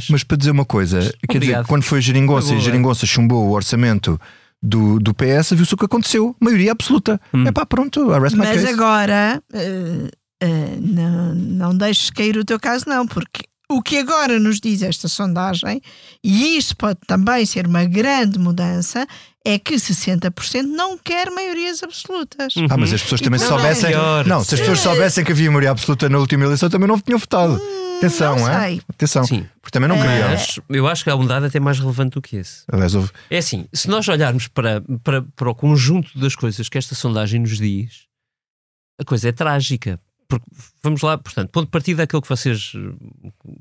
Mas 0.09 0.23
para 0.23 0.37
dizer 0.37 0.53
uma 0.53 0.65
coisa, 0.65 0.99
quer 1.01 1.07
dizer, 1.07 1.17
Obrigado. 1.37 1.67
quando 1.67 1.83
foi 1.83 1.99
a 1.99 2.01
geringonça 2.01 2.55
e 2.55 2.59
a 2.59 2.61
geringonça 2.61 3.07
chumbou 3.07 3.49
o 3.49 3.53
orçamento 3.53 4.21
do, 4.63 4.99
do 4.99 5.15
PS, 5.15 5.53
viu-se 5.53 5.75
o 5.75 5.77
que 5.77 5.85
aconteceu. 5.87 6.37
Maioria 6.41 6.73
absoluta. 6.73 7.21
Hum. 7.33 7.47
É 7.47 7.53
pá, 7.53 7.65
pronto, 7.65 8.13
arrest 8.13 8.37
my 8.37 8.45
Mas 8.45 8.61
case. 8.63 8.73
agora 8.73 9.43
eh, 9.53 10.11
eh, 10.41 10.77
não, 10.81 11.35
não 11.35 11.77
deixes 11.77 12.11
cair 12.11 12.37
o 12.37 12.45
teu 12.45 12.59
caso, 12.61 12.85
não, 12.87 13.07
porque 13.07 13.45
o 13.71 13.81
que 13.81 13.99
agora 13.99 14.39
nos 14.41 14.59
diz 14.61 14.83
esta 14.83 15.07
sondagem, 15.09 15.81
e 16.25 16.57
isso 16.57 16.77
pode 16.77 16.99
também 17.07 17.47
ser 17.47 17.67
uma 17.67 17.85
grande 17.85 18.39
mudança, 18.39 19.07
é 19.45 19.59
que 19.59 19.77
60% 19.77 20.63
não 20.65 20.99
quer 20.99 21.31
maiorias 21.31 21.83
absolutas. 21.83 22.53
Ah, 22.69 22.77
mas 22.77 22.93
as 22.93 23.01
pessoas 23.03 23.21
também 23.21 23.39
se 23.39 23.45
Não, 23.47 23.53
não, 23.53 23.59
soubessem. 23.59 23.95
Não, 24.27 24.45
se 24.45 24.55
as 24.55 24.61
pessoas 24.61 24.79
Se- 24.79 24.85
soubessem 24.85 25.25
que 25.25 25.33
havia 25.33 25.49
maioria 25.51 25.71
absoluta 25.71 26.09
na 26.09 26.19
última 26.19 26.45
eleição, 26.45 26.69
também 26.69 26.89
não 26.89 26.99
tinham 27.01 27.19
votado. 27.19 27.61
Atenção, 27.99 28.37
não 28.37 28.49
é? 28.49 28.61
sei. 28.69 28.83
Atenção. 28.89 29.25
Sim. 29.25 29.47
Porque 29.63 29.73
também 29.73 29.89
não 29.89 29.97
queriam. 29.97 30.31
Mas 30.31 30.59
eu 30.69 30.89
acho 30.89 31.05
que 31.05 31.11
há 31.11 31.17
um 31.17 31.27
dado 31.27 31.47
até 31.47 31.61
mais 31.61 31.79
relevante 31.79 32.15
do 32.15 32.23
que 32.23 32.37
esse. 32.37 32.65
Aliás, 32.73 32.95
houve. 32.95 33.11
É 33.31 33.39
assim, 33.39 33.67
se 33.73 33.89
nós 33.89 34.09
olharmos 34.09 34.49
para, 34.49 34.83
para, 35.05 35.23
para 35.23 35.51
o 35.51 35.55
conjunto 35.55 36.19
das 36.19 36.35
coisas 36.35 36.69
que 36.69 36.77
esta 36.79 36.95
sondagem 36.95 37.41
nos 37.41 37.57
diz, 37.59 38.07
a 38.99 39.05
coisa 39.05 39.29
é 39.29 39.33
trágica. 39.33 40.01
Porque, 40.31 40.47
vamos 40.83 41.03
lá, 41.03 41.19
portanto, 41.19 41.51
ponto 41.51 41.67
de 41.67 41.71
partida 41.73 42.03
é 42.03 42.05
aquilo 42.05 42.23
que 42.23 42.29
vocês, 42.29 42.73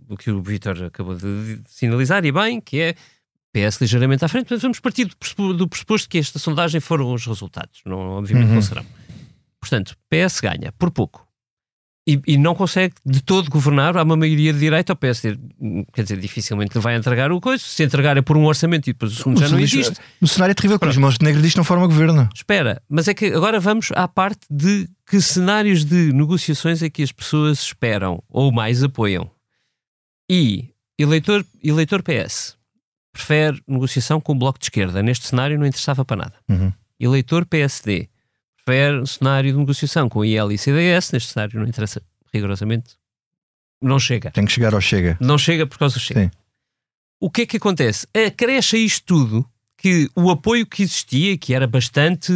o 0.07 0.15
que 0.15 0.29
o 0.31 0.41
Vitor 0.41 0.83
acabou 0.83 1.15
de 1.15 1.59
sinalizar, 1.67 2.23
e 2.23 2.31
bem, 2.31 2.61
que 2.61 2.79
é 2.79 2.95
PS 3.51 3.81
ligeiramente 3.81 4.23
à 4.23 4.27
frente, 4.27 4.47
mas 4.51 4.61
vamos 4.61 4.79
partir 4.79 5.05
do 5.05 5.17
pressuposto, 5.17 5.53
do 5.55 5.67
pressuposto 5.67 6.07
que 6.07 6.19
esta 6.19 6.37
sondagem 6.37 6.79
foram 6.79 7.11
os 7.11 7.25
resultados. 7.25 7.81
Não, 7.85 7.97
obviamente 7.97 8.49
Uhum. 8.49 8.53
não 8.55 8.61
serão. 8.61 8.85
Portanto, 9.59 9.97
PS 10.09 10.39
ganha, 10.39 10.71
por 10.77 10.91
pouco. 10.91 11.27
E, 12.09 12.19
e 12.25 12.37
não 12.37 12.55
consegue 12.55 12.95
de 13.05 13.21
todo 13.21 13.51
governar, 13.51 13.95
há 13.95 14.01
uma 14.01 14.15
maioria 14.15 14.51
de 14.51 14.57
direita, 14.57 14.93
o 14.93 14.95
PSD, 14.95 15.37
quer 15.93 16.01
dizer, 16.01 16.17
dificilmente 16.17 16.73
lhe 16.73 16.81
vai 16.81 16.95
entregar 16.95 17.31
o 17.31 17.39
coisa, 17.39 17.63
se 17.63 17.83
entregar 17.83 18.17
é 18.17 18.21
por 18.23 18.35
um 18.35 18.45
orçamento 18.45 18.89
e 18.89 18.93
depois 18.93 19.11
o 19.11 19.15
segundo 19.15 19.39
já 19.39 19.47
não 19.47 19.59
existe. 19.59 19.93
No 20.19 20.27
cenário 20.27 20.53
é 20.53 20.55
terrível 20.55 20.79
que 20.79 20.85
Luís 20.85 20.97
Montenegro 20.97 21.39
diz 21.39 21.51
que 21.51 21.57
não 21.57 21.63
forma 21.63 21.85
governo. 21.85 22.27
Espera, 22.33 22.81
mas 22.89 23.07
é 23.07 23.13
que 23.13 23.27
agora 23.27 23.59
vamos 23.59 23.91
à 23.93 24.07
parte 24.07 24.39
de 24.49 24.89
que 25.05 25.21
cenários 25.21 25.85
de 25.85 26.11
negociações 26.11 26.81
é 26.81 26.89
que 26.89 27.03
as 27.03 27.11
pessoas 27.11 27.61
esperam 27.61 28.23
ou 28.27 28.51
mais 28.51 28.83
apoiam. 28.83 29.29
E 30.27 30.69
eleitor, 30.97 31.45
eleitor 31.63 32.01
PS 32.01 32.57
prefere 33.13 33.61
negociação 33.67 34.19
com 34.19 34.31
o 34.31 34.35
Bloco 34.35 34.57
de 34.57 34.65
Esquerda. 34.65 35.03
Neste 35.03 35.27
cenário 35.27 35.59
não 35.59 35.65
interessava 35.67 36.03
para 36.03 36.17
nada. 36.17 36.33
Uhum. 36.49 36.73
Eleitor 36.99 37.45
PSD 37.45 38.09
prefere 38.69 38.99
um 38.99 39.05
cenário 39.05 39.51
de 39.51 39.57
negociação 39.57 40.07
com 40.07 40.23
IL 40.23 40.51
e 40.51 40.57
CDS. 40.57 41.11
Neste 41.11 41.33
cenário 41.33 41.59
não 41.59 41.67
interessa 41.67 42.01
rigorosamente. 42.31 42.97
Não 43.81 43.97
chega. 43.97 44.29
Tem 44.31 44.45
que 44.45 44.51
chegar 44.51 44.73
ao 44.73 44.81
chega. 44.81 45.17
Não 45.19 45.37
chega 45.37 45.65
por 45.65 45.79
causa 45.79 45.95
do 45.95 45.99
chega. 45.99 46.25
Sim. 46.25 46.31
O 47.19 47.31
que 47.31 47.41
é 47.41 47.45
que 47.45 47.57
acontece? 47.57 48.07
Acresce 48.27 48.75
a 48.75 48.79
isto 48.79 49.05
tudo 49.05 49.49
que 49.77 50.09
o 50.15 50.29
apoio 50.29 50.67
que 50.67 50.83
existia, 50.83 51.37
que 51.37 51.53
era 51.53 51.65
bastante 51.65 52.31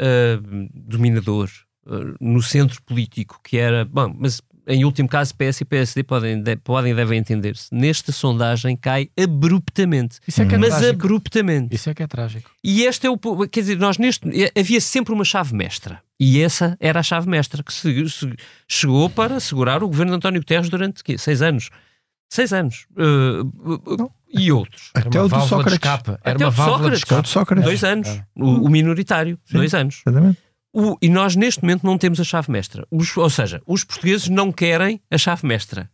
ah, 0.00 0.40
dominador 0.72 1.50
ah, 1.86 2.14
no 2.20 2.40
centro 2.42 2.82
político, 2.82 3.40
que 3.44 3.58
era. 3.58 3.84
Bom, 3.84 4.14
mas 4.16 4.40
em 4.66 4.84
último 4.84 5.08
caso, 5.08 5.34
PS 5.34 5.60
e 5.60 5.64
PSD 5.64 6.02
podem, 6.02 6.42
de- 6.42 6.56
podem 6.56 6.92
e 6.92 6.94
devem 6.94 7.18
entender-se. 7.18 7.68
Nesta 7.72 8.12
sondagem 8.12 8.76
cai 8.76 9.08
abruptamente. 9.20 10.18
Isso 10.26 10.42
é 10.42 10.46
que 10.46 10.54
é 10.54 10.58
mas 10.58 10.70
trágico. 10.70 10.92
abruptamente. 11.04 11.74
Isso 11.74 11.90
é 11.90 11.94
que 11.94 12.02
é 12.02 12.06
trágico. 12.06 12.50
E 12.62 12.82
este 12.82 13.06
é 13.06 13.10
o. 13.10 13.18
Quer 13.18 13.60
dizer, 13.60 13.78
nós 13.78 13.98
neste. 13.98 14.28
Havia 14.58 14.80
sempre 14.80 15.12
uma 15.12 15.24
chave 15.24 15.54
mestra. 15.54 16.00
E 16.18 16.40
essa 16.42 16.76
era 16.78 17.00
a 17.00 17.02
chave 17.02 17.28
mestra 17.28 17.62
que 17.62 17.72
se- 17.72 18.08
se- 18.08 18.34
chegou 18.68 19.08
para 19.08 19.40
segurar 19.40 19.82
o 19.82 19.88
governo 19.88 20.12
de 20.12 20.16
António 20.16 20.40
Guterres 20.40 20.68
durante 20.68 21.02
quê? 21.02 21.16
seis 21.16 21.40
anos. 21.42 21.70
Seis 22.32 22.52
anos. 22.52 22.86
Uh, 22.92 24.10
e 24.32 24.52
outros. 24.52 24.90
Era 24.94 25.08
Até 25.08 25.18
uma 25.18 25.26
o 25.26 25.28
válvula 25.28 25.46
de 25.46 25.48
Sócrates. 25.48 25.72
escape. 25.74 26.10
Era 26.22 26.36
Até 26.36 26.44
uma 26.44 26.48
o 26.48 26.50
de 26.50 26.56
válvula 26.56 26.76
Sócrates. 26.78 26.98
Escape. 26.98 27.22
de 27.22 27.28
Sócrates. 27.28 27.64
Dois 27.64 27.84
anos. 27.84 28.08
É. 28.08 28.24
O, 28.36 28.66
o 28.66 28.68
minoritário. 28.68 29.38
Sim. 29.44 29.56
Dois 29.56 29.74
anos. 29.74 30.02
Exatamente. 30.06 30.38
O- 30.72 30.96
e 31.02 31.08
nós, 31.08 31.34
neste 31.36 31.62
momento, 31.62 31.84
não 31.84 31.98
temos 31.98 32.20
a 32.20 32.24
chave 32.24 32.50
mestra. 32.50 32.86
Os- 32.90 33.16
ou 33.16 33.28
seja, 33.30 33.60
os 33.66 33.82
portugueses 33.84 34.28
não 34.28 34.52
querem 34.52 35.00
a 35.10 35.18
chave 35.18 35.46
mestra. 35.46 35.90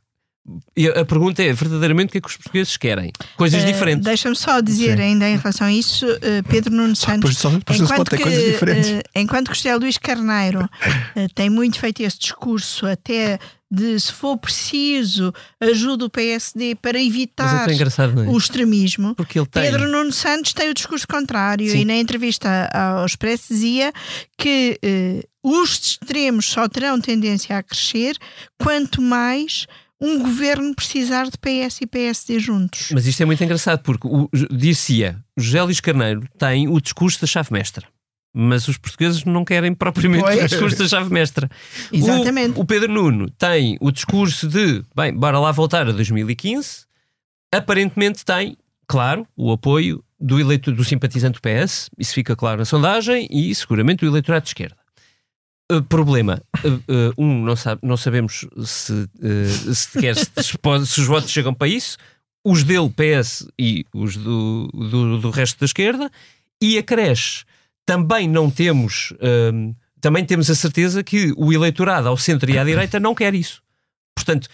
E 0.76 0.86
a, 0.86 1.04
pergunta 1.04 1.42
é, 1.42 1.52
verdadeiramente, 1.52 2.10
o 2.10 2.12
que 2.12 2.18
é 2.18 2.20
que 2.20 2.28
os 2.28 2.36
portugueses 2.36 2.76
querem? 2.76 3.10
Coisas 3.36 3.64
Eh, 3.64 3.66
diferentes. 3.66 4.04
Deixa-me 4.04 4.36
só 4.36 4.60
dizer 4.60 4.96
Sim. 4.96 5.02
ainda 5.02 5.28
em 5.28 5.36
relação 5.36 5.66
a 5.66 5.72
isso, 5.72 6.06
eh, 6.22 6.40
Pedro 6.48 6.72
Nuno 6.72 6.94
Santos. 6.94 7.34
Depois 7.42 7.80
não 7.80 7.86
se 7.88 7.96
pode 7.96 8.10
ter 8.10 8.20
coisas 8.20 8.44
diferentes. 8.44 8.90
eh, 8.90 9.02
enquanto 9.16 9.50
que 9.50 9.56
José 9.56 9.74
Luís 9.74 9.98
Carneiro 9.98 10.68
tem 11.34 11.50
muito 11.50 11.80
feito 11.80 12.00
esse 12.00 12.16
discurso, 12.20 12.86
até 12.86 13.40
de 13.70 13.98
se 13.98 14.12
for 14.12 14.36
preciso, 14.38 15.32
ajuda 15.60 16.04
o 16.04 16.10
PSD 16.10 16.76
para 16.76 16.98
é 16.98 17.04
evitar 17.04 17.66
não 18.14 18.24
é? 18.24 18.28
o 18.28 18.38
extremismo. 18.38 19.14
Porque 19.14 19.38
ele 19.38 19.46
tem. 19.46 19.62
Pedro 19.62 19.88
Nuno 19.88 20.12
Santos 20.12 20.52
tem 20.52 20.70
o 20.70 20.74
discurso 20.74 21.06
contrário 21.06 21.68
Sim. 21.68 21.80
e 21.80 21.84
na 21.84 21.96
entrevista 21.96 22.70
ao 22.72 23.04
Expresso 23.04 23.48
dizia 23.48 23.92
que 24.38 24.78
eh, 24.82 25.24
os 25.42 25.78
extremos 25.78 26.46
só 26.46 26.68
terão 26.68 27.00
tendência 27.00 27.56
a 27.56 27.62
crescer 27.62 28.16
quanto 28.58 29.02
mais 29.02 29.66
um 30.00 30.18
governo 30.18 30.74
precisar 30.74 31.24
de 31.24 31.38
PS 31.38 31.80
e 31.80 31.86
PSD 31.86 32.38
juntos. 32.38 32.88
Mas 32.92 33.06
isto 33.06 33.22
é 33.22 33.26
muito 33.26 33.42
engraçado, 33.42 33.82
porque 33.82 34.06
o, 34.06 34.28
dizia 34.50 35.18
José 35.36 35.62
Luís 35.62 35.80
Carneiro 35.80 36.28
tem 36.38 36.68
o 36.68 36.80
discurso 36.80 37.20
da 37.20 37.26
chave 37.26 37.48
mestra. 37.52 37.86
Mas 38.38 38.68
os 38.68 38.76
portugueses 38.76 39.24
não 39.24 39.46
querem 39.46 39.72
propriamente 39.72 40.22
Pois. 40.22 40.44
o 40.44 40.46
discurso 40.46 40.76
da 40.76 40.86
chave 40.86 41.10
mestra. 41.10 41.48
Exatamente. 41.90 42.58
O, 42.58 42.60
o 42.60 42.64
Pedro 42.66 42.92
Nuno 42.92 43.30
tem 43.30 43.78
o 43.80 43.90
discurso 43.90 44.46
de, 44.46 44.82
bem, 44.94 45.10
bora 45.14 45.38
lá 45.38 45.50
voltar 45.52 45.88
a 45.88 45.92
2015. 45.92 46.84
Aparentemente 47.50 48.26
tem, 48.26 48.54
claro, 48.86 49.26
o 49.34 49.50
apoio 49.50 50.04
do 50.20 50.38
eleitor, 50.38 50.74
do 50.74 50.84
simpatizante 50.84 51.38
do 51.38 51.40
PS, 51.40 51.88
isso 51.98 52.12
fica 52.12 52.36
claro 52.36 52.58
na 52.58 52.66
sondagem, 52.66 53.26
e 53.30 53.54
seguramente 53.54 54.04
do 54.04 54.10
eleitorado 54.10 54.42
de 54.42 54.50
esquerda. 54.50 54.76
Uh, 55.72 55.82
problema, 55.82 56.42
uh, 56.62 56.68
uh, 56.68 57.14
um, 57.16 57.42
não, 57.42 57.56
sabe, 57.56 57.80
não 57.82 57.96
sabemos 57.96 58.46
se, 58.64 59.08
se, 59.74 59.98
se 60.42 60.58
pode- 60.58 60.86
se 60.86 61.00
os 61.00 61.06
votos 61.06 61.30
chegam 61.30 61.54
para 61.54 61.68
isso, 61.68 61.96
os 62.44 62.62
dele, 62.62 62.90
PS, 62.90 63.48
e 63.58 63.84
os 63.94 64.16
do, 64.16 64.68
do, 64.72 65.18
do 65.18 65.30
resto 65.30 65.58
da 65.58 65.64
esquerda, 65.64 66.10
e 66.62 66.78
acresce, 66.78 67.44
também 67.86 68.28
não 68.28 68.50
temos, 68.50 69.14
um, 69.54 69.74
também 70.00 70.24
temos 70.24 70.50
a 70.50 70.54
certeza 70.54 71.02
que 71.02 71.32
o 71.36 71.52
eleitorado 71.52 72.08
ao 72.08 72.16
centro 72.16 72.50
e 72.50 72.58
à 72.58 72.64
direita 72.64 72.98
não 73.00 73.14
quer 73.14 73.34
isso. 73.34 73.62
Portanto, 74.14 74.48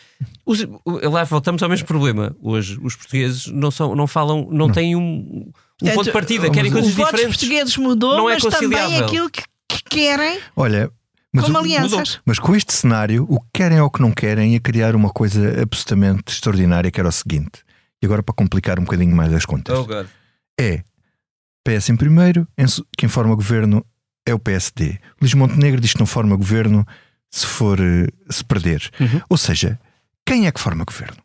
os- 0.45 0.67
lá 0.87 1.25
voltamos 1.25 1.63
ao 1.63 1.69
mesmo 1.69 1.87
problema. 1.87 2.37
Hoje, 2.43 2.79
os 2.83 2.95
portugueses 2.95 3.47
não, 3.47 3.71
são, 3.71 3.95
não 3.95 4.07
falam, 4.07 4.49
não, 4.51 4.71
têm 4.71 4.95
um, 4.97 5.01
um 5.01 5.53
Portanto, 5.79 5.95
ponto 5.95 6.05
de 6.07 6.13
partida, 6.13 6.51
querem 6.51 6.71
o 6.71 6.75
coisas 6.75 6.93
voto 6.95 7.11
dos 7.13 7.21
diferentes. 7.21 7.39
portugueses 7.41 7.77
mudou, 7.77 8.17
Não 8.17 8.29
é 8.31 8.35
mas 8.35 8.43
também 8.45 8.99
aquilo 8.99 9.31
que, 9.31 9.43
que 9.69 9.83
querem 9.85 10.41
Olha, 10.57 10.91
mas, 11.33 11.45
como 11.45 11.57
o- 11.57 11.61
alianças. 11.61 12.19
mas 12.27 12.39
com 12.41 12.55
este 12.57 12.73
cenário, 12.75 13.25
o 13.31 13.41
que 13.41 13.47
querem 13.55 13.81
ou 13.81 13.87
o 13.87 13.91
que 13.91 14.01
não 14.03 14.11
querem 14.13 14.55
é 14.57 14.61
criar 14.61 14.95
uma 14.97 15.11
coisa 15.11 15.63
absolutamente 15.63 16.33
extraordinária, 16.33 16.91
que 16.91 16.99
era 17.01 17.09
o 17.09 17.13
seguinte. 17.13 17.61
E 18.03 18.07
agora, 18.07 18.23
para 18.23 18.35
complicar 18.35 18.79
um 18.81 18.85
bocadinho 18.85 19.15
mais 19.15 19.33
as 19.33 19.47
contas, 19.47 19.79
Oh, 19.79 19.85
God. 19.87 20.07
é 20.61 20.83
PS 21.65 21.91
em 21.91 21.97
primeiro, 21.97 22.47
quem 22.97 23.09
forma 23.09 23.35
governo 23.35 23.85
é 24.27 24.35
o 24.35 24.39
PSD. 24.39 24.99
Luís 25.21 25.35
Montenegro 25.35 25.81
diz 25.81 25.93
que 25.93 25.99
não 26.01 26.07
forma 26.07 26.35
governo 26.37 26.87
se 27.31 27.47
for 27.47 27.79
eh, 27.81 28.07
se 28.31 28.45
perder. 28.45 28.89
Uhum. 29.01 29.21
Ou 29.29 29.37
seja, 29.37 29.79
quem 30.27 30.47
é 30.47 30.53
que 30.53 30.61
forma 30.61 30.85
governo? 30.85 31.17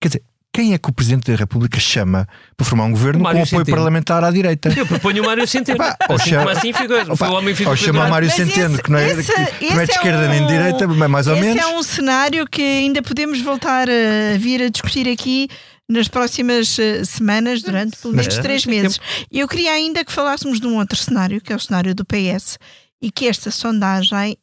Quer 0.00 0.08
dizer, 0.08 0.22
quem 0.54 0.74
é 0.74 0.78
que 0.78 0.90
o 0.90 0.92
Presidente 0.92 1.30
da 1.30 1.36
República 1.36 1.80
chama 1.80 2.28
para 2.56 2.66
formar 2.66 2.84
um 2.84 2.90
governo 2.90 3.20
com 3.22 3.28
apoio 3.28 3.46
Centeno. 3.46 3.76
parlamentar 3.76 4.22
à 4.22 4.30
direita? 4.30 4.68
Eu 4.76 4.86
proponho 4.86 5.22
o 5.22 5.26
Mário 5.26 5.46
Centeno. 5.48 5.78
Ou 6.08 6.16
assim, 6.16 6.30
chama- 6.30 6.52
assim 6.52 6.72
fica, 6.72 7.02
Opa, 7.04 7.16
foi 7.16 7.28
o 7.28 7.32
homem 7.32 7.54
ficou 7.54 7.74
pendurado. 7.76 8.10
Mário 8.10 8.28
Mas 8.28 8.36
Centeno, 8.36 8.74
esse- 8.74 8.82
que 8.82 8.90
não 8.90 8.98
é, 8.98 9.10
esse- 9.10 9.32
que 9.32 9.38
não 9.40 9.40
é 9.40 9.50
esse 9.60 9.74
de 9.74 9.80
é 9.80 9.84
esquerda 9.84 10.28
nem 10.28 10.38
de 10.40 10.44
um- 10.44 10.48
direita, 10.48 10.86
mas 10.88 11.10
mais 11.10 11.26
ou 11.26 11.34
Esse 11.36 11.42
menos. 11.46 11.62
é 11.62 11.66
um 11.68 11.82
cenário 11.82 12.46
que 12.46 12.60
ainda 12.62 13.02
podemos 13.02 13.40
voltar 13.40 13.88
a 13.88 14.36
vir 14.38 14.62
a 14.62 14.68
discutir 14.68 15.08
aqui 15.08 15.48
nas 15.88 16.08
próximas 16.08 16.78
eh, 16.78 17.04
semanas, 17.04 17.62
durante 17.62 17.96
pelo 17.98 18.14
menos 18.14 18.34
Mas- 18.34 18.42
três 18.42 18.66
meses. 18.66 18.98
E 19.30 19.40
eu 19.40 19.48
queria 19.48 19.72
ainda 19.72 20.04
que 20.04 20.12
falássemos 20.12 20.60
de 20.60 20.66
um 20.66 20.76
outro 20.76 20.98
cenário, 20.98 21.40
que 21.40 21.52
é 21.52 21.56
o 21.56 21.60
cenário 21.60 21.94
do 21.94 22.04
PS, 22.04 22.58
e 23.00 23.10
que 23.10 23.26
esta 23.26 23.50
sondagem. 23.50 24.36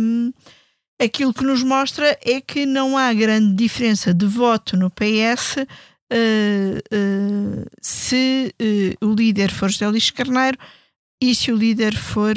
hum, 0.00 0.32
aquilo 1.00 1.34
que 1.34 1.42
nos 1.42 1.64
mostra 1.64 2.16
é 2.24 2.40
que 2.40 2.64
não 2.64 2.96
há 2.96 3.12
grande 3.12 3.54
diferença 3.54 4.14
de 4.14 4.24
voto 4.24 4.76
no 4.76 4.88
PS 4.88 5.56
eh, 6.12 6.82
eh, 6.90 7.64
se 7.80 8.54
eh, 8.58 8.94
o 9.00 9.14
líder 9.14 9.50
for 9.50 9.70
José 9.70 9.88
Luís 9.88 10.10
Carneiro 10.10 10.58
e 11.20 11.34
se 11.34 11.50
o 11.50 11.56
líder 11.56 11.96
for 11.96 12.34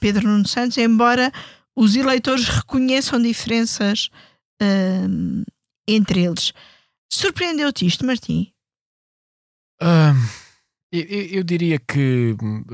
Pedro 0.00 0.26
Nuno 0.26 0.48
Santos, 0.48 0.78
embora 0.78 1.30
os 1.76 1.94
eleitores 1.94 2.48
reconheçam 2.48 3.20
diferenças 3.20 4.08
hum, 4.60 5.44
entre 5.86 6.24
eles. 6.24 6.52
Surpreendeu-te 7.12 7.84
isto, 7.84 8.06
Martim? 8.06 8.50
Ah, 9.80 10.14
eu, 10.90 11.02
eu- 11.02 11.42
diria 11.44 11.78
que 11.78 12.34
hum, 12.42 12.64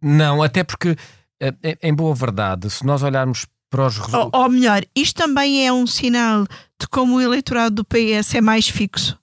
não, 0.00 0.42
até 0.42 0.62
porque, 0.62 0.96
eh, 1.40 1.52
em- 1.82 1.94
boa 1.94 2.14
verdade, 2.14 2.70
se 2.70 2.84
nós 2.86 3.02
olharmos 3.02 3.46
para 3.70 3.86
os 3.86 3.98
Ou, 3.98 4.04
resultados. 4.06 4.40
ou 4.40 4.48
melhor, 4.48 4.82
isto 4.94 5.16
também 5.16 5.66
é 5.66 5.72
um 5.72 5.86
sinal 5.88 6.44
de 6.80 6.86
como 6.88 7.16
o 7.16 7.20
eleitorado 7.20 7.74
do 7.76 7.84
PS 7.84 8.36
é 8.36 8.40
mais 8.40 8.68
fixo. 8.68 9.18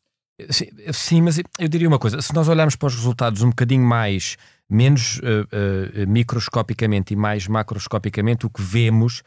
Sim, 0.50 0.66
sim, 0.92 1.22
mas 1.22 1.38
eu 1.38 1.68
diria 1.70 1.88
uma 1.88 2.00
coisa: 2.00 2.22
se 2.22 2.34
nós 2.34 2.50
olharmos 2.50 2.76
para 2.76 2.88
os 2.88 2.96
resultados 2.96 3.42
um 3.44 3.50
bocadinho 3.50 3.86
mais, 3.86 4.36
menos 4.70 5.22
eh, 5.24 6.02
eh, 6.02 6.06
microscopicamente 6.08 7.14
e 7.14 7.16
mais 7.16 7.48
macroscopicamente, 7.48 8.46
o 8.46 8.50
que 8.50 8.62
vemos 8.62 9.22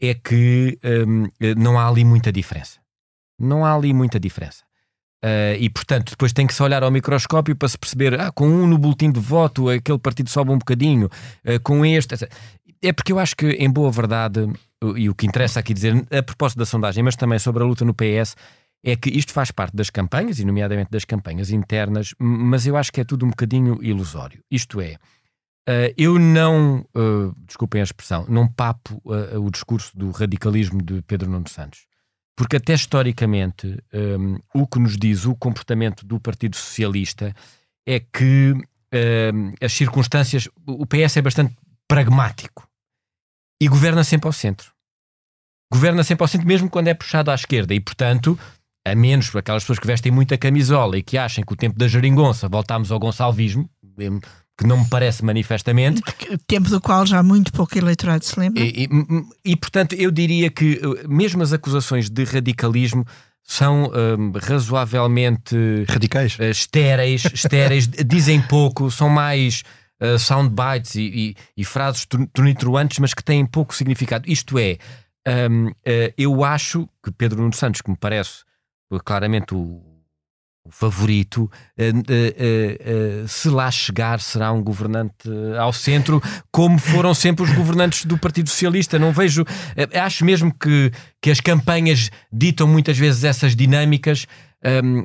é 0.00 0.14
que 0.14 0.78
eh, 0.82 1.54
não 1.56 1.78
há 1.78 1.86
ali 1.88 2.04
muita 2.04 2.32
diferença. 2.32 2.80
Não 3.38 3.64
há 3.64 3.74
ali 3.74 3.92
muita 3.92 4.20
diferença. 4.20 4.62
Eh, 5.22 5.56
e 5.60 5.70
portanto, 5.70 6.10
depois 6.10 6.32
tem 6.32 6.46
que 6.46 6.52
se 6.52 6.62
olhar 6.62 6.82
ao 6.82 6.90
microscópio 6.90 7.54
para 7.54 7.68
se 7.68 7.78
perceber: 7.78 8.20
ah, 8.20 8.32
com 8.32 8.46
um 8.48 8.66
no 8.66 8.76
boletim 8.76 9.10
de 9.10 9.20
voto, 9.20 9.68
aquele 9.68 9.98
partido 9.98 10.28
sobe 10.28 10.50
um 10.50 10.58
bocadinho, 10.58 11.08
eh, 11.44 11.58
com 11.60 11.86
este. 11.86 12.28
É 12.82 12.92
porque 12.92 13.12
eu 13.12 13.18
acho 13.20 13.36
que, 13.36 13.46
em 13.50 13.70
boa 13.70 13.92
verdade, 13.92 14.40
e 14.96 15.08
o 15.08 15.14
que 15.14 15.24
interessa 15.26 15.60
aqui 15.60 15.72
dizer, 15.72 16.04
a 16.10 16.22
propósito 16.22 16.58
da 16.58 16.66
sondagem, 16.66 17.04
mas 17.04 17.14
também 17.14 17.38
sobre 17.38 17.62
a 17.62 17.66
luta 17.66 17.84
no 17.84 17.94
PS, 17.94 18.34
é 18.84 18.96
que 18.96 19.08
isto 19.08 19.32
faz 19.32 19.52
parte 19.52 19.76
das 19.76 19.88
campanhas, 19.88 20.40
e 20.40 20.44
nomeadamente 20.44 20.90
das 20.90 21.04
campanhas 21.04 21.50
internas, 21.52 22.12
mas 22.18 22.66
eu 22.66 22.76
acho 22.76 22.92
que 22.92 23.00
é 23.00 23.04
tudo 23.04 23.24
um 23.24 23.30
bocadinho 23.30 23.78
ilusório. 23.80 24.42
Isto 24.50 24.80
é, 24.80 24.96
eh, 25.68 25.94
eu 25.96 26.18
não, 26.18 26.84
desculpem 27.46 27.80
a 27.80 27.84
expressão, 27.84 28.26
não 28.28 28.48
papo 28.48 29.00
o 29.04 29.48
discurso 29.48 29.96
do 29.96 30.10
radicalismo 30.10 30.82
de 30.82 31.00
Pedro 31.02 31.30
Nuno 31.30 31.48
Santos. 31.48 31.86
Porque 32.36 32.56
até 32.56 32.74
historicamente 32.74 33.78
um, 33.92 34.38
o 34.54 34.66
que 34.66 34.78
nos 34.78 34.96
diz 34.96 35.26
o 35.26 35.34
comportamento 35.34 36.06
do 36.06 36.18
Partido 36.18 36.56
Socialista 36.56 37.34
é 37.86 38.00
que 38.00 38.54
um, 38.54 39.52
as 39.60 39.72
circunstâncias, 39.72 40.48
o 40.66 40.86
PS 40.86 41.18
é 41.18 41.22
bastante 41.22 41.56
pragmático 41.86 42.66
e 43.60 43.68
governa 43.68 44.02
sempre 44.02 44.26
ao 44.26 44.32
centro. 44.32 44.72
Governa 45.72 46.02
sempre 46.04 46.24
ao 46.24 46.28
centro, 46.28 46.46
mesmo 46.46 46.68
quando 46.68 46.88
é 46.88 46.94
puxado 46.94 47.30
à 47.30 47.34
esquerda, 47.34 47.74
e 47.74 47.80
portanto, 47.80 48.38
a 48.86 48.94
menos 48.94 49.30
por 49.30 49.38
aquelas 49.38 49.62
pessoas 49.62 49.78
que 49.78 49.86
vestem 49.86 50.12
muita 50.12 50.36
camisola 50.36 50.98
e 50.98 51.02
que 51.02 51.16
acham 51.16 51.44
que 51.44 51.52
o 51.52 51.56
tempo 51.56 51.78
da 51.78 51.88
geringonça 51.88 52.48
voltámos 52.48 52.90
ao 52.90 52.98
gonçalvismo, 52.98 53.68
que 54.58 54.66
não 54.66 54.80
me 54.82 54.88
parece 54.88 55.24
manifestamente, 55.24 56.02
Tempo 56.46 56.68
do 56.68 56.80
qual 56.80 57.06
já 57.06 57.22
muito 57.22 57.52
pouco 57.52 57.76
eleitorado 57.76 58.24
se 58.24 58.38
lembra. 58.38 58.62
e, 58.62 58.84
e- 58.84 59.52
e, 59.52 59.56
portanto, 59.56 59.94
eu 59.94 60.10
diria 60.10 60.50
que 60.50 60.74
uh, 60.84 61.08
mesmo 61.08 61.42
as 61.42 61.52
acusações 61.52 62.08
de 62.10 62.22
radicalismo 62.24 63.04
são 63.42 63.90
um, 64.18 64.30
razoavelmente 64.38 65.56
Radicais. 65.88 66.38
uh, 66.38 66.44
estéreis, 66.44 67.24
estéreis, 67.32 67.88
dizem 68.06 68.40
pouco, 68.42 68.90
são 68.90 69.08
mais 69.08 69.62
uh, 70.00 70.18
soundbites 70.18 70.94
e, 70.96 71.00
e- 71.02 71.36
e 71.56 71.64
frases 71.64 72.04
tru- 72.06 72.26
tronitruantes, 72.32 72.98
mas 72.98 73.14
que 73.14 73.24
têm 73.24 73.44
pouco 73.46 73.74
significado. 73.74 74.30
Isto 74.30 74.58
é, 74.58 74.76
um, 75.50 75.68
uh, 75.68 75.72
eu 76.16 76.44
acho 76.44 76.88
que 77.02 77.10
Pedro 77.10 77.40
Nuno 77.40 77.54
Santos, 77.54 77.80
que 77.80 77.90
me 77.90 77.96
parece 77.96 78.44
claramente 79.04 79.54
o 79.54 79.80
favorito, 80.70 81.42
uh, 81.42 81.82
uh, 81.82 83.22
uh, 83.22 83.24
uh, 83.24 83.28
se 83.28 83.48
lá 83.48 83.70
chegar, 83.70 84.20
será 84.20 84.52
um 84.52 84.62
governante 84.62 85.28
uh, 85.28 85.60
ao 85.60 85.72
centro, 85.72 86.22
como 86.50 86.78
foram 86.78 87.12
sempre 87.14 87.44
os 87.44 87.52
governantes 87.52 88.04
do 88.04 88.16
Partido 88.16 88.48
Socialista. 88.48 88.98
Não 88.98 89.12
vejo. 89.12 89.42
uh, 89.42 89.46
acho 90.00 90.24
mesmo 90.24 90.52
que, 90.54 90.90
que 91.20 91.30
as 91.30 91.40
campanhas 91.40 92.10
ditam 92.32 92.66
muitas 92.68 92.96
vezes 92.96 93.24
essas 93.24 93.54
dinâmicas. 93.56 94.26
um, 94.64 95.00
uh, 95.00 95.02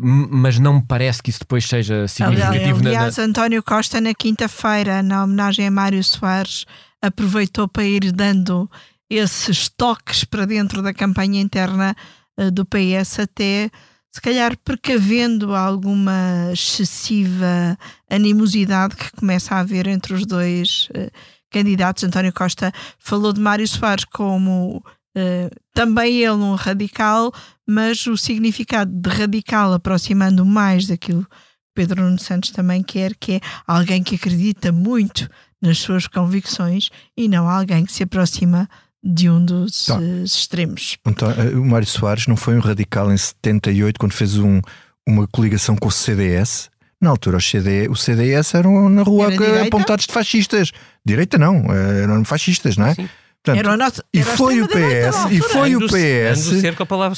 m- 0.00 0.28
mas 0.30 0.58
não 0.60 0.74
me 0.74 0.82
parece 0.86 1.20
que 1.22 1.30
isso 1.30 1.40
depois 1.40 1.66
seja 1.66 2.06
significativo. 2.06 2.76
na- 2.82 2.90
na- 2.90 2.96
Aliás, 2.98 3.18
António 3.18 3.62
Costa, 3.62 4.00
na 4.00 4.14
quinta-feira, 4.14 5.02
na 5.02 5.24
homenagem 5.24 5.66
a 5.66 5.70
Mário 5.70 6.02
Soares, 6.04 6.64
aproveitou 7.02 7.66
para 7.66 7.82
ir 7.84 8.12
dando 8.12 8.70
esses 9.10 9.68
toques 9.68 10.22
para 10.22 10.46
dentro 10.46 10.80
da 10.82 10.94
campanha 10.94 11.40
interna 11.40 11.96
eh, 12.38 12.50
do 12.52 12.64
PS, 12.64 13.18
até 13.18 13.68
se 14.12 14.20
calhar 14.20 14.56
precavendo 14.64 15.54
alguma 15.54 16.50
excessiva 16.52 17.78
animosidade 18.08 18.96
que 18.96 19.12
começa 19.12 19.54
a 19.54 19.60
haver 19.60 19.86
entre 19.86 20.14
os 20.14 20.26
dois 20.26 20.88
eh, 20.94 21.10
candidatos. 21.50 22.02
António 22.04 22.32
Costa 22.32 22.72
falou 22.98 23.32
de 23.32 23.40
Mário 23.40 23.66
Soares 23.68 24.04
como 24.04 24.84
eh, 25.16 25.50
também 25.72 26.18
ele 26.18 26.32
um 26.32 26.54
radical, 26.54 27.32
mas 27.66 28.06
o 28.06 28.16
significado 28.16 28.90
de 28.92 29.08
radical 29.08 29.72
aproximando 29.72 30.44
mais 30.44 30.86
daquilo 30.86 31.24
que 31.24 31.28
Pedro 31.74 32.02
Nuno 32.02 32.18
Santos 32.18 32.50
também 32.50 32.82
quer, 32.82 33.14
que 33.14 33.34
é 33.34 33.40
alguém 33.66 34.02
que 34.02 34.16
acredita 34.16 34.72
muito 34.72 35.28
nas 35.62 35.78
suas 35.78 36.06
convicções 36.06 36.90
e 37.16 37.28
não 37.28 37.48
alguém 37.48 37.84
que 37.84 37.92
se 37.92 38.02
aproxima 38.02 38.68
de 39.02 39.30
um 39.30 39.44
dos 39.44 39.86
Tá. 39.86 39.98
eh, 40.00 40.22
extremos. 40.24 40.96
Então, 41.06 41.30
eh, 41.30 41.56
o 41.56 41.64
Mário 41.64 41.86
Soares 41.86 42.26
não 42.26 42.36
foi 42.36 42.56
um 42.56 42.60
radical 42.60 43.10
em 43.12 43.16
78 43.16 43.98
quando 43.98 44.12
fez 44.12 44.36
um- 44.38 44.60
uma 45.08 45.26
coligação 45.28 45.76
com 45.76 45.88
o 45.88 45.92
CDS. 45.92 46.68
Na 47.00 47.08
altura, 47.10 47.38
os 47.38 47.48
CD, 47.48 47.88
o 47.88 47.96
CDS 47.96 48.54
eram 48.54 48.88
na 48.90 49.02
rua 49.02 49.32
Era 49.32 49.62
apontados 49.66 50.06
de 50.06 50.12
fascistas. 50.12 50.70
Direita 51.04 51.38
não, 51.38 51.64
eh, 51.72 52.02
eram 52.02 52.22
fascistas, 52.26 52.76
não 52.76 52.86
é? 52.86 52.94
Sim. 52.94 53.08
Portanto, 53.42 53.58
Era 53.58 53.72
o 53.72 53.76
nosso, 53.78 54.02
e 54.12 54.18
era 54.20 54.32
a 54.34 54.36
foi 54.36 54.60
o 54.60 54.68
PS, 54.68 55.30
e 55.30 55.40
foi 55.40 55.74
o 55.74 55.80
PS, 55.88 56.52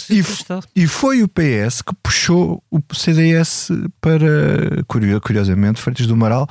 e, 0.08 0.82
e 0.84 0.86
foi 0.86 1.20
o 1.24 1.28
PS 1.28 1.82
que 1.82 1.92
puxou 2.00 2.62
o 2.70 2.80
CDS 2.94 3.70
para, 4.00 4.84
curio- 4.86 5.20
curiosamente, 5.20 5.80
Freitas 5.80 6.06
do 6.06 6.14
Amaral, 6.14 6.48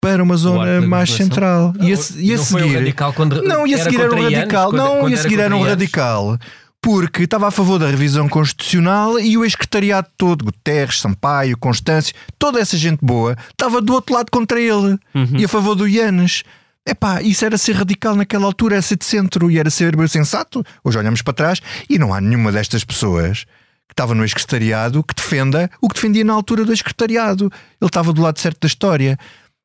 para 0.00 0.22
uma 0.22 0.36
zona 0.36 0.80
mais 0.82 1.10
central. 1.10 1.72
E 1.80 1.92
a, 1.92 1.98
e 2.16 2.34
a 2.34 2.36
não 2.36 2.44
foi 2.44 2.62
um 2.62 2.64
seguir. 2.66 2.76
radical 2.78 3.12
quando 3.12 3.42
Não, 3.42 3.66
e 3.66 3.74
a 3.74 3.78
seguir 3.82 4.00
era 4.00 4.14
um 4.14 4.22
radical. 4.22 4.70
quando- 4.70 4.76
não, 4.82 5.00
quando 5.00 5.10
e 5.10 5.14
a 5.14 5.18
seguir 5.18 5.40
era 5.40 5.56
um 5.56 5.62
radical. 5.62 6.38
Porque 6.80 7.22
estava 7.24 7.48
a 7.48 7.50
favor 7.50 7.78
da 7.80 7.88
revisão 7.88 8.28
constitucional 8.28 9.18
e 9.18 9.36
o 9.36 9.44
ex-secretariado 9.44 10.06
todo, 10.16 10.44
Guterres, 10.44 11.00
Sampaio, 11.00 11.56
Constâncio, 11.58 12.14
toda 12.38 12.60
essa 12.60 12.76
gente 12.76 13.00
boa, 13.02 13.36
estava 13.50 13.80
do 13.80 13.92
outro 13.92 14.14
lado 14.14 14.30
contra 14.30 14.60
ele 14.60 14.96
Uhum. 15.14 15.36
e 15.36 15.44
a 15.44 15.48
favor 15.48 15.74
do 15.74 15.88
Ianes. 15.88 16.44
Epá, 16.86 17.20
isso 17.22 17.44
era 17.44 17.58
ser 17.58 17.72
radical 17.74 18.14
naquela 18.14 18.44
altura, 18.46 18.76
era 18.76 18.82
ser 18.82 18.96
de 18.96 19.04
centro 19.04 19.50
e 19.50 19.58
era 19.58 19.68
ser 19.70 19.92
sensato. 20.08 20.64
Hoje 20.84 20.96
olhamos 20.96 21.22
para 21.22 21.32
trás 21.34 21.60
e 21.90 21.98
não 21.98 22.14
há 22.14 22.20
nenhuma 22.20 22.52
destas 22.52 22.84
pessoas 22.84 23.40
que 23.88 23.92
estava 23.92 24.14
no 24.14 24.22
ex-secretariado 24.22 25.02
que 25.02 25.14
defenda 25.14 25.68
o 25.80 25.88
que 25.88 25.94
defendia 25.96 26.22
na 26.22 26.34
altura 26.34 26.64
do 26.64 26.70
ex-secretariado. 26.70 27.46
Ele 27.80 27.88
estava 27.88 28.12
do 28.12 28.22
lado 28.22 28.38
certo 28.38 28.60
da 28.60 28.66
história. 28.68 29.18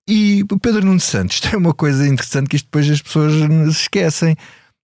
E 0.09 0.43
o 0.51 0.59
Pedro 0.59 0.85
Nuno 0.85 0.99
Santos 0.99 1.39
tem 1.41 1.57
uma 1.57 1.73
coisa 1.73 2.07
interessante 2.07 2.49
que 2.49 2.55
isto 2.55 2.65
depois 2.65 2.89
as 2.89 3.01
pessoas 3.01 3.33
se 3.33 3.81
esquecem. 3.81 4.35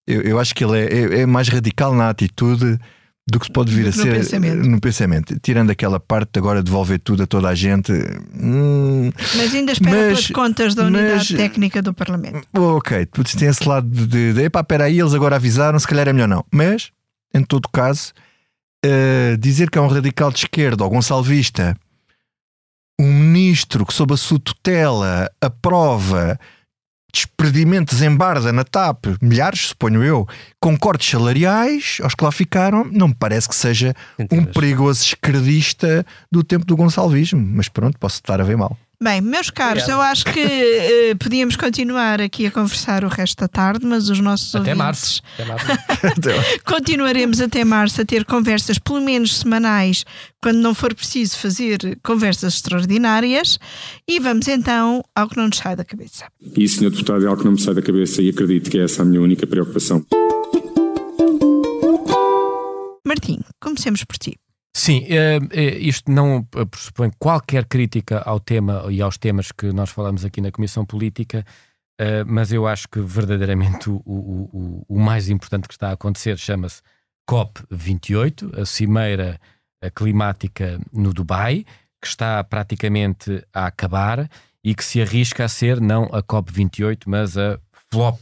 Eu, 0.08 0.22
eu 0.22 0.40
acho 0.40 0.56
que 0.56 0.64
ele 0.64 0.78
é, 0.80 0.86
é- 1.18 1.22
é 1.22 1.26
mais 1.26 1.48
radical 1.50 1.94
na 1.94 2.10
atitude 2.10 2.80
do 3.30 3.40
que 3.42 3.48
se 3.48 3.52
pode 3.52 3.74
vir 3.76 3.84
Do 3.84 3.90
a 3.90 3.92
no 3.92 4.04
ser 4.04 4.14
pensamento. 4.16 4.70
no 4.70 4.80
pensamento. 4.80 5.38
Tirando 5.42 5.70
aquela 5.70 6.00
parte 6.00 6.30
de 6.32 6.40
agora 6.40 6.64
devolver 6.64 6.98
tudo 6.98 7.24
a 7.24 7.28
toda 7.28 7.50
a 7.50 7.56
gente. 7.56 7.92
hum, 8.34 9.12
Mas 9.36 9.54
ainda 9.54 9.74
espera 9.74 9.98
Mas- 9.98 10.06
pelas 10.08 10.28
contas 10.28 10.74
da 10.76 10.86
unidade 10.86 11.34
mas- 11.34 11.38
técnica 11.38 11.82
do 11.82 11.94
Parlamento. 11.94 12.48
ok, 12.54 13.06
tu 13.08 13.24
tem 13.38 13.50
esse 13.50 13.68
lado 13.68 13.90
de, 13.90 14.06
de, 14.08 14.34
de 14.34 14.44
epá, 14.44 14.64
peraí, 14.64 14.98
eles 14.98 15.14
agora 15.14 15.36
avisaram, 15.36 15.78
se 15.78 15.86
calhar 15.88 16.08
é 16.08 16.14
melhor 16.14 16.30
não. 16.30 16.46
Mas, 16.50 16.90
em 17.34 17.44
todo 17.44 17.68
caso, 17.68 18.14
eh, 18.86 19.36
dizer 19.38 19.70
que 19.70 19.78
é 19.78 19.82
um 19.82 19.88
radical 19.88 20.32
de 20.32 20.38
esquerda 20.38 20.86
ou 20.86 20.90
gonçalvista, 20.90 21.76
um 23.00 23.12
ministro 23.12 23.86
que 23.86 23.94
sob 23.94 24.14
a 24.14 24.18
sua 24.18 24.40
tutela 24.40 25.30
aprova 25.42 26.40
despedimentos 27.14 28.02
em 28.02 28.16
barda 28.16 28.52
na 28.52 28.64
TAP, 28.64 29.06
milhares, 29.22 29.68
suponho 29.68 30.04
eu, 30.04 30.28
com 30.60 30.78
cortes 30.78 31.10
salariais, 31.10 31.98
aos 32.04 32.14
que 32.14 32.24
lá 32.24 32.32
ficaram, 32.32 32.84
não 32.92 33.08
me 33.08 33.16
parece 33.16 33.50
que 33.50 33.56
seja 33.56 33.96
um 34.32 34.44
perigoso 34.44 35.04
esquerdista 35.04 36.06
do 36.32 36.44
tempo 36.44 36.66
do 36.66 36.76
gonçalvismo. 36.76 37.42
Mas 37.42 37.70
pronto, 37.70 37.98
posso 37.98 38.18
estar 38.18 38.40
a 38.40 38.44
ver 38.44 38.58
mal. 38.58 38.78
Bem, 39.02 39.22
meus 39.22 39.52
caros, 39.52 39.84
Obrigado. 39.84 40.00
eu 40.00 40.02
acho 40.02 40.26
que 40.26 40.42
uh, 40.42 41.18
podíamos 41.20 41.56
continuar 41.56 42.20
aqui 42.20 42.48
a 42.48 42.52
conversar 42.52 43.04
o 43.04 43.08
resto 43.08 43.42
da 43.42 43.48
tarde, 43.48 43.86
mas 43.86 44.10
os 44.10 44.20
nossos 44.20 44.56
até 44.56 44.72
ouvintes... 44.72 44.78
Março. 44.78 45.22
Até 46.02 46.34
março. 46.36 46.60
Continuaremos 46.66 47.40
até 47.40 47.64
março 47.64 48.02
a 48.02 48.06
ter 48.06 48.26
conversas, 48.26 48.80
pelo 48.80 49.00
menos 49.00 49.38
semanais, 49.38 50.04
quando 50.42 50.58
não 50.58 50.74
for 50.74 50.96
preciso 50.96 51.38
fazer 51.38 51.78
conversas 52.04 52.56
extraordinárias. 52.56 53.60
E 54.08 54.20
vamos 54.20 54.48
então 54.48 55.04
ao 55.16 55.30
que 55.30 55.38
não 55.38 55.46
nos 55.46 55.58
sai 55.58 55.76
da 55.76 55.86
cabeça. 55.86 56.26
E, 56.56 56.68
Sr. 56.68 56.90
Deputado, 56.90 57.24
é 57.24 57.28
algo 57.28 57.38
que 57.40 57.46
não 57.46 57.52
me 57.52 57.62
sai 57.62 57.76
da 57.76 57.84
cabeça 57.84 58.20
e 58.24 58.30
acredito 58.30 58.72
que 58.72 58.80
é 58.80 58.84
essa 58.84 59.04
a 59.04 59.06
minha 59.06 59.22
única 59.22 59.46
preocupação. 59.46 60.04
Martim, 63.06 63.42
comecemos 63.62 64.04
por 64.04 64.18
ti. 64.18 64.38
Sim, 64.78 65.08
eh, 65.10 65.40
eh, 65.54 65.78
isto 65.80 66.12
não 66.12 66.48
eh, 66.56 66.64
pressupõe 66.64 67.10
qualquer 67.18 67.66
crítica 67.66 68.20
ao 68.20 68.40
tema 68.40 68.86
e 68.92 69.02
aos 69.02 69.18
temas 69.18 69.52
que 69.52 69.74
nós 69.74 69.90
falamos 69.90 70.24
aqui 70.24 70.40
na 70.40 70.52
Comissão 70.52 70.86
Política, 70.86 71.44
mas 72.28 72.52
eu 72.54 72.68
acho 72.68 72.88
que 72.88 73.00
verdadeiramente 73.00 73.90
o, 73.90 74.04
o, 74.06 74.86
o 74.88 75.00
mais 75.00 75.30
importante 75.30 75.68
que 75.68 75.74
está 75.74 75.90
a 75.90 75.94
acontecer 75.94 76.38
chama-se 76.38 76.84
COP28, 77.28 78.60
a 78.62 78.66
Cimeira 78.68 79.40
Climática 79.96 80.80
no 80.94 81.12
Dubai, 81.12 81.66
que 82.00 82.08
está 82.08 82.44
praticamente 82.44 83.44
a 83.52 83.66
acabar 83.66 84.30
e 84.64 84.76
que 84.76 84.86
se 84.86 85.02
arrisca 85.02 85.46
a 85.46 85.50
ser 85.50 85.82
não 85.82 86.04
a 86.14 86.22
COP28, 86.22 87.06
mas 87.08 87.36
a 87.36 87.60
FLOP 87.90 88.22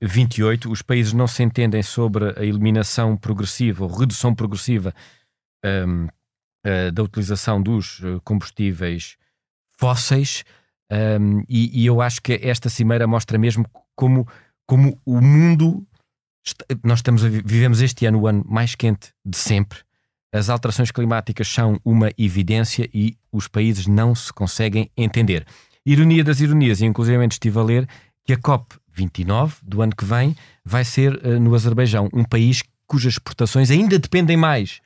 28. 0.00 0.72
Os 0.72 0.80
países 0.80 1.12
não 1.12 1.26
se 1.26 1.42
entendem 1.42 1.82
sobre 1.82 2.30
a 2.40 2.42
eliminação 2.42 3.18
progressiva 3.18 3.84
ou 3.84 3.90
redução 3.94 4.34
progressiva 4.34 4.94
um, 5.64 6.04
uh, 6.04 6.10
eh, 6.64 6.90
da 6.90 7.02
utilização 7.02 7.60
dos 7.60 8.00
eh, 8.02 8.20
combustíveis 8.24 9.16
fósseis, 9.78 10.44
um, 11.20 11.42
e, 11.48 11.82
e, 11.82 11.86
eu 11.86 12.02
acho 12.02 12.20
que 12.20 12.38
esta 12.42 12.68
cimeira 12.68 13.06
mostra 13.06 13.38
mesmo 13.38 13.64
como, 13.96 14.28
como 14.66 15.00
o 15.06 15.22
mundo. 15.22 15.86
Nós 16.84 16.98
estamos 16.98 17.24
a, 17.24 17.28
vivemos 17.28 17.80
este 17.80 18.04
ano 18.04 18.20
o 18.20 18.26
ano 18.26 18.44
mais 18.46 18.74
quente 18.74 19.08
de 19.24 19.38
sempre. 19.38 19.78
As 20.30 20.50
alterações 20.50 20.90
climáticas 20.90 21.48
são 21.48 21.80
uma 21.82 22.10
evidência 22.18 22.88
e 22.92 23.16
os 23.32 23.48
países 23.48 23.86
não 23.86 24.14
se 24.14 24.32
conseguem 24.32 24.90
entender. 24.96 25.46
Ironia 25.84 26.22
das 26.22 26.40
ironias, 26.40 26.80
e 26.80 26.84
inclusive 26.84 27.24
estive 27.26 27.58
a 27.58 27.62
ler 27.62 27.88
que 28.24 28.34
a 28.34 28.36
COP29 28.36 29.54
do 29.62 29.82
ano 29.82 29.96
que 29.96 30.04
vem 30.04 30.36
vai 30.64 30.84
ser 30.84 31.14
uh, 31.24 31.40
no 31.40 31.54
Azerbaijão, 31.54 32.08
um 32.12 32.24
país 32.24 32.62
cujas 32.86 33.14
exportações 33.14 33.70
ainda 33.70 33.98
dependem 33.98 34.36
mais 34.36 34.80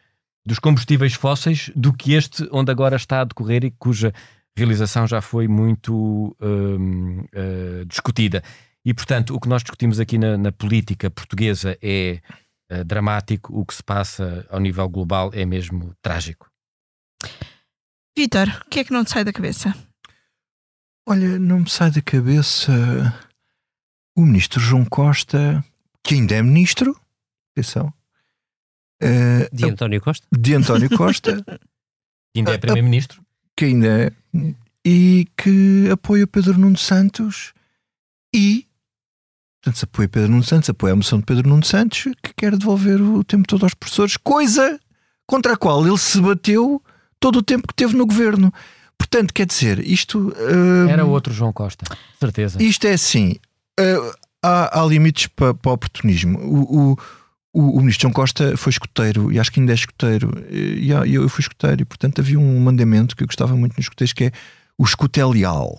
dos 0.47 0.61
combustíveis 0.61 1.15
fósseis 1.15 1.71
do 1.75 1.93
que 1.93 2.13
este 2.13 2.49
onde 2.53 2.71
agora 2.71 2.95
está 2.95 3.21
a 3.21 3.25
decorrer 3.25 3.65
e 3.65 3.73
cuja 3.73 4.15
realização 4.57 5.07
já 5.07 5.21
foi 5.21 5.49
muito 5.49 6.37
uh, 6.41 7.85
discutida. 7.87 8.43
E, 8.85 8.95
portanto, 8.95 9.35
o 9.35 9.41
que 9.41 9.49
nós 9.49 9.63
discutimos 9.63 9.99
aqui 9.99 10.17
na, 10.17 10.39
na 10.39 10.53
política 10.53 11.11
portuguesa 11.11 11.77
é 11.83 12.21
uh, 12.73 12.85
dramático, 12.85 13.59
o 13.59 13.67
que 13.67 13.75
se 13.75 13.83
passa 13.83 14.47
ao 14.49 14.61
nível 14.61 14.89
global 14.89 15.31
é 15.35 15.45
mesmo 15.45 15.93
trágico. 16.01 16.49
Vitor, 18.17 18.49
o 18.65 18.71
que 18.71 18.81
é 18.81 18.85
que 18.85 18.93
não 18.93 19.05
te 19.05 19.11
sai 19.11 19.25
da 19.25 19.33
cabeça? 19.33 19.75
Olha, 21.07 21.39
não 21.39 21.61
me 21.61 21.69
sai 21.69 21.91
da 21.91 22.01
cabeça 22.01 22.73
o 24.17 24.25
ministro 24.25 24.59
João 24.59 24.85
Costa, 24.85 25.63
que 26.03 26.15
ainda 26.15 26.35
é 26.37 26.43
ministro, 26.43 26.99
atenção, 27.53 27.93
Uh, 29.03 29.55
de 29.55 29.65
António 29.67 30.01
Costa? 30.01 30.27
De 30.33 30.55
António 30.55 30.91
Costa. 30.97 31.45
que 32.33 32.41
ainda 32.41 32.53
é 32.53 32.59
Primeiro-Ministro. 32.59 33.23
Que 33.57 33.65
ainda 33.67 33.87
é. 33.87 34.13
E 34.85 35.27
que 35.37 35.89
apoia 35.91 36.27
Pedro 36.27 36.59
Nuno 36.59 36.77
Santos 36.77 37.53
e. 38.35 38.67
Portanto, 39.61 39.79
se 39.79 39.85
apoia 39.85 40.09
Pedro 40.09 40.31
Nuno 40.31 40.45
Santos, 40.45 40.71
apoia 40.71 40.93
a 40.93 40.97
moção 40.97 41.19
de 41.19 41.25
Pedro 41.25 41.49
Nuno 41.49 41.65
Santos, 41.65 42.05
que 42.23 42.33
quer 42.37 42.57
devolver 42.57 43.01
o 43.01 43.25
tempo 43.25 43.49
todo 43.49 43.65
aos 43.65 43.75
professores, 43.75 44.17
coisa 44.17 44.79
contra 45.27 45.55
a 45.55 45.57
qual 45.57 45.85
ele 45.87 45.99
se 45.99 46.21
bateu 46.21 46.81
todo 47.19 47.41
o 47.41 47.43
tempo 47.43 47.67
que 47.67 47.75
teve 47.75 47.97
no 47.97 48.07
governo. 48.07 48.53
Portanto, 48.97 49.35
quer 49.35 49.47
dizer, 49.47 49.81
isto. 49.81 50.29
Uh, 50.29 50.89
Era 50.89 51.05
outro 51.05 51.33
João 51.33 51.53
Costa, 51.53 51.85
certeza. 52.19 52.63
Isto 52.63 52.87
é 52.87 52.93
assim: 52.93 53.37
uh, 53.81 54.15
há, 54.43 54.81
há, 54.81 54.87
limites 54.87 55.27
para, 55.27 55.55
para 55.55 55.71
o 55.71 55.75
oportunismo. 55.75 56.39
O, 56.39 56.93
o, 56.93 56.97
o, 57.57 57.79
o, 57.79 57.81
ministro 57.81 58.03
João 58.03 58.13
Costa 58.13 58.55
foi 58.55 58.71
escoteiro 58.71 59.33
e 59.33 59.41
acho 59.41 59.51
que 59.51 59.61
ainda 59.61 59.73
é 59.73 59.75
escoteiro. 59.75 60.31
E, 60.51 60.93
e 61.07 61.15
eu 61.15 61.27
fui 61.29 61.41
escoteiro 61.41 61.81
e, 61.81 61.85
portanto, 61.87 62.21
havia 62.21 62.39
um 62.39 62.61
mandamento 62.61 63.17
que 63.17 63.23
eu 63.23 63.27
gostava 63.27 63.57
muito 63.57 63.73
nos 63.79 63.87
escoteiros 63.87 64.13
que 64.13 64.25
é 64.25 64.33
o 64.77 64.85
escuto 64.85 65.19
é 65.19 65.25
leal. 65.25 65.79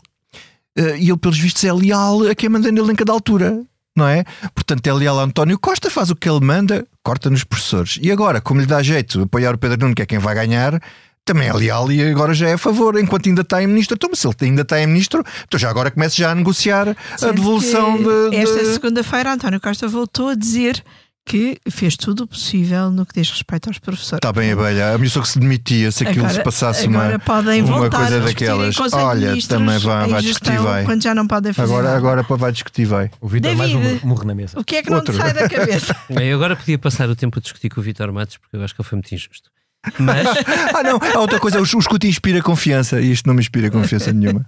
Uh, 0.78 0.95
e 0.97 1.09
ele, 1.09 1.17
pelos 1.17 1.38
vistos, 1.38 1.63
é 1.63 1.71
leal 1.71 2.23
a 2.28 2.34
quem 2.34 2.49
manda 2.49 2.71
nele 2.71 2.91
em 2.91 2.95
cada 2.95 3.13
altura. 3.13 3.61
Não 3.95 4.07
é? 4.07 4.23
Portanto, 4.53 4.86
é 4.86 4.93
leal 4.93 5.19
a 5.19 5.23
António 5.23 5.57
Costa, 5.57 5.89
faz 5.89 6.11
o 6.11 6.15
que 6.15 6.30
ele 6.30 6.39
manda, 6.39 6.86
corta 7.03 7.30
nos 7.30 7.43
professores. 7.43 7.99
E 8.01 8.11
agora, 8.11 8.41
como 8.41 8.59
lhe 8.59 8.67
dá 8.67 8.82
jeito 8.82 9.23
apoiar 9.23 9.53
o 9.53 9.57
Pedro 9.57 9.80
Nuno, 9.80 9.95
que 9.95 10.03
é 10.03 10.05
quem 10.05 10.19
vai 10.19 10.36
ganhar, 10.36 10.80
também 11.25 11.47
é 11.47 11.53
leal 11.53 11.91
e 11.91 12.01
agora 12.01 12.34
já 12.34 12.47
é 12.47 12.53
a 12.53 12.57
favor, 12.57 12.97
enquanto 12.97 13.28
ainda 13.28 13.41
está 13.41 13.61
em 13.61 13.67
ministro. 13.67 13.95
Então, 13.95 14.09
se 14.13 14.28
ele 14.28 14.36
ainda 14.41 14.61
está 14.61 14.80
em 14.80 14.88
ministro, 14.88 15.23
então 15.47 15.59
já 15.59 15.69
agora 15.69 15.91
começa 15.91 16.15
já 16.15 16.32
a 16.32 16.36
negociar 16.36 16.95
Sendo 17.17 17.30
a 17.30 17.32
devolução 17.34 17.97
de, 17.97 18.30
de. 18.30 18.36
Esta 18.36 18.65
segunda-feira, 18.73 19.34
António 19.34 19.59
Costa 19.59 19.88
voltou 19.88 20.30
a 20.30 20.36
dizer 20.36 20.84
que 21.28 21.59
fez 21.69 21.97
tudo 21.97 22.23
o 22.23 22.28
possível 22.28 22.89
no 22.89 23.05
que 23.05 23.13
diz 23.13 23.30
respeito 23.30 23.67
aos 23.67 23.78
professores. 23.78 24.19
Está 24.19 24.32
bem, 24.32 24.53
Abelha. 24.53 24.95
A 24.95 24.99
pessoa 24.99 25.21
que 25.21 25.30
se 25.30 25.38
demitia 25.38 25.91
se 25.91 26.03
aquilo 26.07 26.25
agora, 26.25 26.34
se 26.34 26.43
passasse 26.43 26.88
uma, 26.88 27.09
uma 27.09 27.89
coisa 27.89 28.21
daquelas. 28.21 28.75
Olha, 28.93 29.34
também 29.45 29.78
vai, 29.78 30.07
vai 30.07 30.21
discutir, 30.21 30.57
vai. 30.57 30.86
Quando 30.86 31.03
já 31.03 31.13
não 31.13 31.28
podem 31.28 31.51
fazer. 31.51 31.73
Agora, 31.73 31.97
agora 31.97 32.23
vai 32.23 32.51
discutir, 32.53 32.86
vai. 32.86 33.11
O 33.19 33.28
Vitor 33.28 33.53
mais 33.57 33.73
um 33.73 34.07
morre 34.07 34.25
na 34.25 34.34
mesa. 34.34 34.57
O 34.57 34.63
que 34.63 34.78
é 34.78 34.84
que 34.84 34.89
não 34.89 34.99
Outro. 34.99 35.13
te 35.13 35.19
sai 35.19 35.34
da 35.34 35.49
cabeça? 35.49 35.93
eu 36.09 36.38
agora 36.38 36.55
podia 36.55 36.80
passar 36.80 37.09
o 37.09 37.15
tempo 37.15 37.38
a 37.39 37.41
discutir 37.41 37.69
com 37.69 37.82
o 37.82 37.84
Vitor 37.84 38.11
Matos, 38.13 38.38
porque 38.38 38.55
eu 38.55 38.63
acho 38.63 38.73
que 38.73 38.82
ele 38.82 38.88
foi 38.88 38.95
muito 38.95 39.13
injusto. 39.13 39.51
Mas... 39.99 40.25
ah, 40.73 40.84
não, 40.84 40.99
há 41.13 41.19
outra 41.19 41.39
coisa, 41.39 41.59
o, 41.59 41.61
o 41.61 41.80
escuto 41.80 42.07
inspira 42.07 42.41
confiança 42.41 43.01
e 43.01 43.11
isto 43.11 43.28
não 43.28 43.34
me 43.34 43.41
inspira 43.41 43.69
confiança 43.69 44.13
nenhuma. 44.13 44.45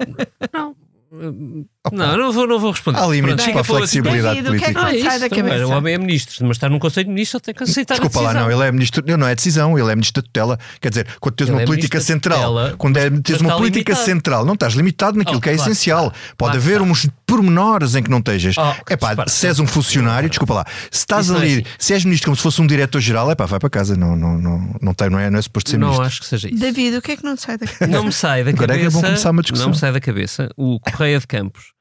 Não, 0.53 0.68
não, 1.11 2.17
não 2.17 2.31
vou, 2.31 2.45
não 2.45 2.59
vou 2.59 2.71
responder. 2.71 2.99
Há 2.99 3.07
limites 3.07 3.47
para 3.47 3.61
a 3.61 3.63
flexibilidade 3.63 4.43
política. 4.43 4.73
Que 4.73 4.79
é 4.79 4.91
que 4.91 5.01
sai 5.01 5.19
da 5.19 5.29
cabeça? 5.29 5.67
O 5.67 5.71
homem 5.71 5.93
é 5.95 5.97
ministro, 5.97 6.45
mas 6.45 6.57
está 6.57 6.69
num 6.69 6.77
Conselho 6.77 7.07
de 7.07 7.13
Ministros, 7.13 7.41
tem 7.41 7.53
que 7.53 7.63
aceitar 7.63 7.95
Desculpa 7.95 8.19
a 8.19 8.21
decisão. 8.21 8.41
lá, 8.41 8.47
não, 8.47 8.55
ele 8.55 8.67
é 8.67 8.71
ministro, 8.71 9.17
não 9.17 9.27
é 9.27 9.33
decisão, 9.33 9.79
ele 9.79 9.91
é 9.91 9.95
ministro 9.95 10.21
da 10.21 10.25
tutela. 10.27 10.59
Quer 10.79 10.89
dizer, 10.89 11.07
quando 11.19 11.35
tens 11.35 11.47
ele 11.47 11.55
uma 11.55 11.63
é 11.63 11.65
política 11.65 11.99
central, 11.99 12.39
tutela, 12.39 12.75
quando 12.77 12.97
é, 12.97 13.09
tens 13.09 13.41
uma 13.41 13.57
política 13.57 13.93
limitado. 13.93 14.05
central, 14.05 14.45
não 14.45 14.53
estás 14.53 14.73
limitado 14.73 15.17
naquilo 15.17 15.39
oh, 15.39 15.41
que 15.41 15.49
é 15.49 15.55
claro, 15.55 15.71
essencial. 15.71 16.13
Pode 16.37 16.51
claro, 16.51 16.57
haver 16.57 16.77
claro. 16.77 16.91
uns 16.91 17.09
pormenores 17.25 17.95
em 17.95 18.03
que 18.03 18.09
não 18.09 18.19
estejas. 18.19 18.55
Oh, 18.57 18.73
é 18.87 18.95
pá, 18.95 19.25
se 19.27 19.47
és 19.47 19.59
um 19.59 19.65
funcionário, 19.65 20.29
desculpa 20.29 20.53
lá, 20.53 20.65
se 20.91 20.99
estás 20.99 21.31
ali, 21.31 21.47
é 21.47 21.53
assim. 21.53 21.63
se 21.79 21.93
és 21.93 22.05
ministro 22.05 22.27
como 22.27 22.35
se 22.35 22.43
fosse 22.43 22.61
um 22.61 22.67
diretor-geral, 22.67 23.31
é 23.31 23.35
pá, 23.35 23.47
vai 23.47 23.59
para 23.59 23.69
casa, 23.69 23.95
não, 23.95 24.15
não, 24.15 24.37
não, 24.37 24.75
não, 24.79 24.93
tem, 24.93 25.09
não, 25.09 25.19
é, 25.19 25.29
não 25.31 25.39
é 25.39 25.41
suposto 25.41 25.71
ser 25.71 25.77
não 25.77 25.87
ministro. 25.87 26.03
Não 26.03 26.07
acho 26.07 26.21
que 26.21 26.27
seja 26.27 26.49
isso. 26.49 26.59
David, 26.59 26.97
o 26.97 27.01
que 27.01 27.13
é 27.13 27.17
que 27.17 27.23
não 27.23 27.35
te 27.35 27.41
sai 27.41 27.57
da 27.57 27.65
cabeça? 27.65 27.87
Não 27.87 28.03
me 28.03 28.11
sai 28.11 28.43
da 28.43 28.53
cabeça. 28.53 29.07
É 29.07 29.11
é 29.29 29.41
discussão. 29.41 29.65
Não 29.65 29.73
me 29.73 29.77
sai 29.77 29.91
da 29.91 29.99
cabeça. 29.99 30.49
O 30.55 30.79
Correia 30.99 31.17
de 31.17 31.27
Campos 31.27 31.71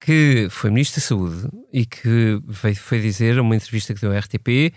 que 0.00 0.46
foi 0.50 0.70
Ministro 0.70 1.00
da 1.00 1.06
Saúde 1.06 1.48
e 1.72 1.84
que 1.84 2.40
veio, 2.46 2.76
foi 2.76 3.00
dizer, 3.00 3.38
uma 3.38 3.54
entrevista 3.54 3.92
que 3.92 4.00
deu 4.00 4.12
à 4.12 4.18
RTP, 4.18 4.72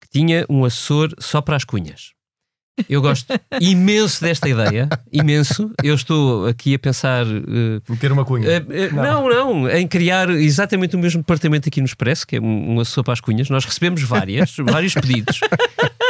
que 0.00 0.08
tinha 0.10 0.44
um 0.48 0.64
assessor 0.64 1.14
só 1.18 1.40
para 1.40 1.54
as 1.54 1.64
cunhas. 1.64 2.12
Eu 2.88 3.02
gosto 3.02 3.26
imenso 3.60 4.22
desta 4.22 4.48
ideia, 4.48 4.88
imenso. 5.12 5.70
Eu 5.82 5.94
estou 5.94 6.46
aqui 6.46 6.74
a 6.74 6.78
pensar. 6.78 7.26
Uh, 7.26 7.82
Meter 7.88 8.10
uma 8.10 8.24
cunha. 8.24 8.48
Uh, 8.48 8.92
uh, 8.92 8.96
não. 8.96 9.28
não, 9.28 9.60
não, 9.60 9.70
em 9.70 9.86
criar 9.86 10.30
exatamente 10.30 10.96
o 10.96 10.98
mesmo 10.98 11.20
departamento 11.20 11.68
aqui 11.68 11.80
no 11.80 11.86
Expresso, 11.86 12.26
que 12.26 12.36
é 12.36 12.40
um, 12.40 12.76
um 12.76 12.80
assessor 12.80 13.04
para 13.04 13.12
as 13.12 13.20
cunhas. 13.20 13.50
Nós 13.50 13.64
recebemos 13.64 14.02
várias, 14.02 14.56
vários 14.64 14.94
pedidos, 14.94 15.40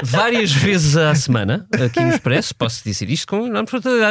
várias 0.05 0.53
vezes 0.53 0.97
à 0.97 1.15
semana 1.15 1.67
aqui 1.85 2.01
no 2.01 2.11
Expresso. 2.11 2.55
Posso 2.55 2.85
dizer 2.85 3.11
isto 3.11 3.27
com 3.27 3.47
enorme 3.47 3.69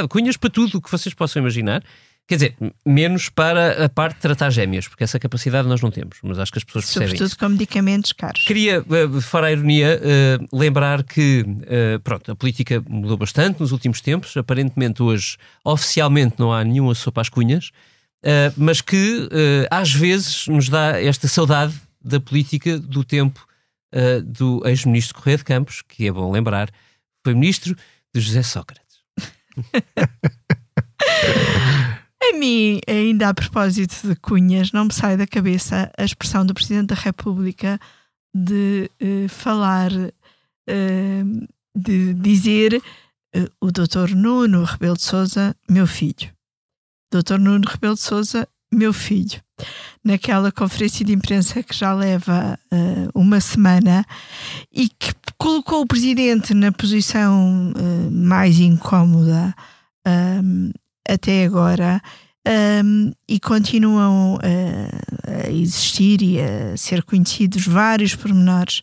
Cunhas 0.09 0.37
para 0.37 0.49
tudo 0.49 0.77
o 0.77 0.81
que 0.81 0.91
vocês 0.91 1.15
possam 1.15 1.41
imaginar. 1.41 1.81
Quer 2.29 2.35
dizer, 2.35 2.55
menos 2.85 3.27
para 3.27 3.85
a 3.85 3.89
parte 3.89 4.17
de 4.17 4.21
tratar 4.21 4.51
gêmeas, 4.51 4.87
porque 4.87 5.03
essa 5.03 5.17
capacidade 5.17 5.67
nós 5.67 5.81
não 5.81 5.89
temos, 5.89 6.19
mas 6.21 6.37
acho 6.37 6.51
que 6.51 6.59
as 6.59 6.63
pessoas 6.63 6.85
percebem. 6.85 7.07
Sobretudo 7.07 7.39
com 7.39 7.49
medicamentos 7.49 8.13
caros. 8.13 8.43
Queria, 8.43 8.85
eh, 8.87 9.19
fora 9.19 9.47
a 9.47 9.51
ironia, 9.51 9.99
uh, 9.99 10.55
lembrar 10.55 11.01
que 11.01 11.41
uh, 11.41 11.99
pronto, 12.03 12.31
a 12.31 12.35
política 12.35 12.83
mudou 12.87 13.17
bastante 13.17 13.59
nos 13.59 13.71
últimos 13.71 13.99
tempos. 13.99 14.37
Aparentemente, 14.37 15.01
hoje, 15.01 15.37
oficialmente, 15.65 16.35
não 16.37 16.53
há 16.53 16.63
nenhuma 16.63 16.93
sopa 16.93 17.19
às 17.19 17.29
cunhas, 17.29 17.71
mas 18.55 18.79
que 18.79 19.27
às 19.71 19.91
vezes 19.91 20.45
nos 20.47 20.69
dá 20.69 21.01
esta 21.01 21.27
saudade 21.27 21.73
da 21.99 22.19
política 22.19 22.77
do 22.77 23.03
tempo 23.03 23.43
do 24.23 24.61
ex-ministro 24.67 25.15
Correia 25.15 25.37
de 25.37 25.45
Campos, 25.45 25.81
que 25.81 26.05
é 26.05 26.11
bom 26.11 26.31
lembrar, 26.31 26.69
foi 27.23 27.33
ministro 27.33 27.75
de 28.13 28.21
José 28.21 28.43
Sócrates. 28.43 28.99
A 32.29 32.37
mim, 32.37 32.79
ainda 32.87 33.29
a 33.29 33.33
propósito 33.33 34.07
de 34.07 34.15
Cunhas, 34.15 34.71
não 34.71 34.85
me 34.85 34.93
sai 34.93 35.17
da 35.17 35.25
cabeça 35.25 35.91
a 35.97 36.03
expressão 36.03 36.45
do 36.45 36.53
Presidente 36.53 36.89
da 36.89 36.95
República 36.95 37.79
de 38.35 38.89
uh, 39.01 39.27
falar, 39.27 39.91
uh, 39.91 41.47
de 41.75 42.13
dizer 42.13 42.75
uh, 43.35 43.49
o 43.59 43.71
Dr. 43.71 44.13
Nuno 44.15 44.63
Rebelo 44.63 44.95
de 44.95 45.01
Souza, 45.01 45.55
meu 45.67 45.87
filho. 45.87 46.31
Dr. 47.11 47.39
Nuno 47.39 47.67
Rebelo 47.67 47.95
de 47.95 48.01
Souza, 48.01 48.47
meu 48.71 48.93
filho. 48.93 49.41
Naquela 50.03 50.51
conferência 50.51 51.03
de 51.03 51.11
imprensa 51.11 51.63
que 51.63 51.75
já 51.75 51.93
leva 51.93 52.57
uma 53.13 53.41
semana 53.41 54.05
e 54.71 54.87
que 54.87 55.11
colocou 55.37 55.81
o 55.81 55.87
Presidente 55.87 56.53
na 56.53 56.71
posição 56.71 57.73
mais 58.09 58.57
incómoda 58.57 59.53
até 61.09 61.45
agora 61.45 62.01
um, 62.83 63.11
e 63.27 63.39
continuam 63.39 64.37
a, 64.41 65.49
existir 65.49 66.21
e 66.21 66.39
a 66.39 66.77
ser 66.77 67.03
conhecidos 67.03 67.65
vários 67.65 68.15
pormenores 68.15 68.81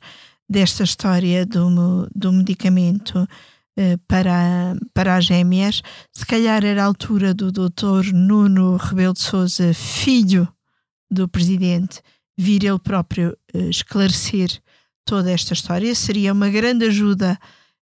desta 0.49 0.85
história 0.85 1.45
do, 1.45 2.09
do 2.14 2.33
medicamento 2.33 3.16
uh, 3.16 3.99
para, 4.07 4.77
para 4.95 5.16
as 5.16 5.24
gêmeas. 5.24 5.83
Se 6.12 6.24
calhar 6.24 6.64
era 6.64 6.83
a 6.83 6.87
altura 6.87 7.35
do 7.35 7.51
doutor 7.51 8.05
Nuno 8.07 8.77
Rebelo 8.77 9.14
de 9.14 9.20
Souza, 9.20 9.72
filho 9.74 10.49
do 11.11 11.29
presidente, 11.29 12.01
vir 12.37 12.64
ele 12.64 12.79
próprio 12.79 13.37
uh, 13.55 13.70
esclarecer 13.70 14.51
toda 15.05 15.31
esta 15.31 15.55
história. 15.55 15.95
Seria 15.95 16.33
uma 16.33 16.51
grande 16.51 16.87
ajuda 16.87 17.39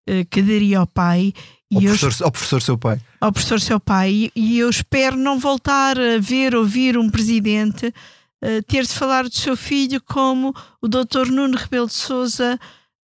uh, 0.10 0.26
que 0.30 0.42
daria 0.42 0.80
ao 0.80 0.88
pai 0.88 1.34
ao, 1.76 1.82
professor, 1.82 2.14
eu, 2.20 2.26
ao 2.26 2.32
professor 2.32 2.62
seu 2.62 2.78
pai. 2.78 3.02
Ao 3.20 3.32
professor 3.32 3.60
seu 3.60 3.80
pai. 3.80 4.32
E 4.36 4.60
eu 4.60 4.70
espero 4.70 5.16
não 5.16 5.40
voltar 5.40 6.00
a 6.00 6.18
ver, 6.20 6.56
ouvir 6.56 6.98
um 6.98 7.10
presidente 7.10 7.88
uh, 7.88 8.64
ter 8.68 8.84
de 8.84 8.94
falar 8.94 9.24
do 9.24 9.36
seu 9.36 9.56
filho 9.56 10.02
como 10.02 10.54
o 10.82 10.88
doutor 10.88 11.28
Nuno 11.28 11.58
Rebelo 11.58 11.88
de 11.88 11.94
Souza, 11.94 12.60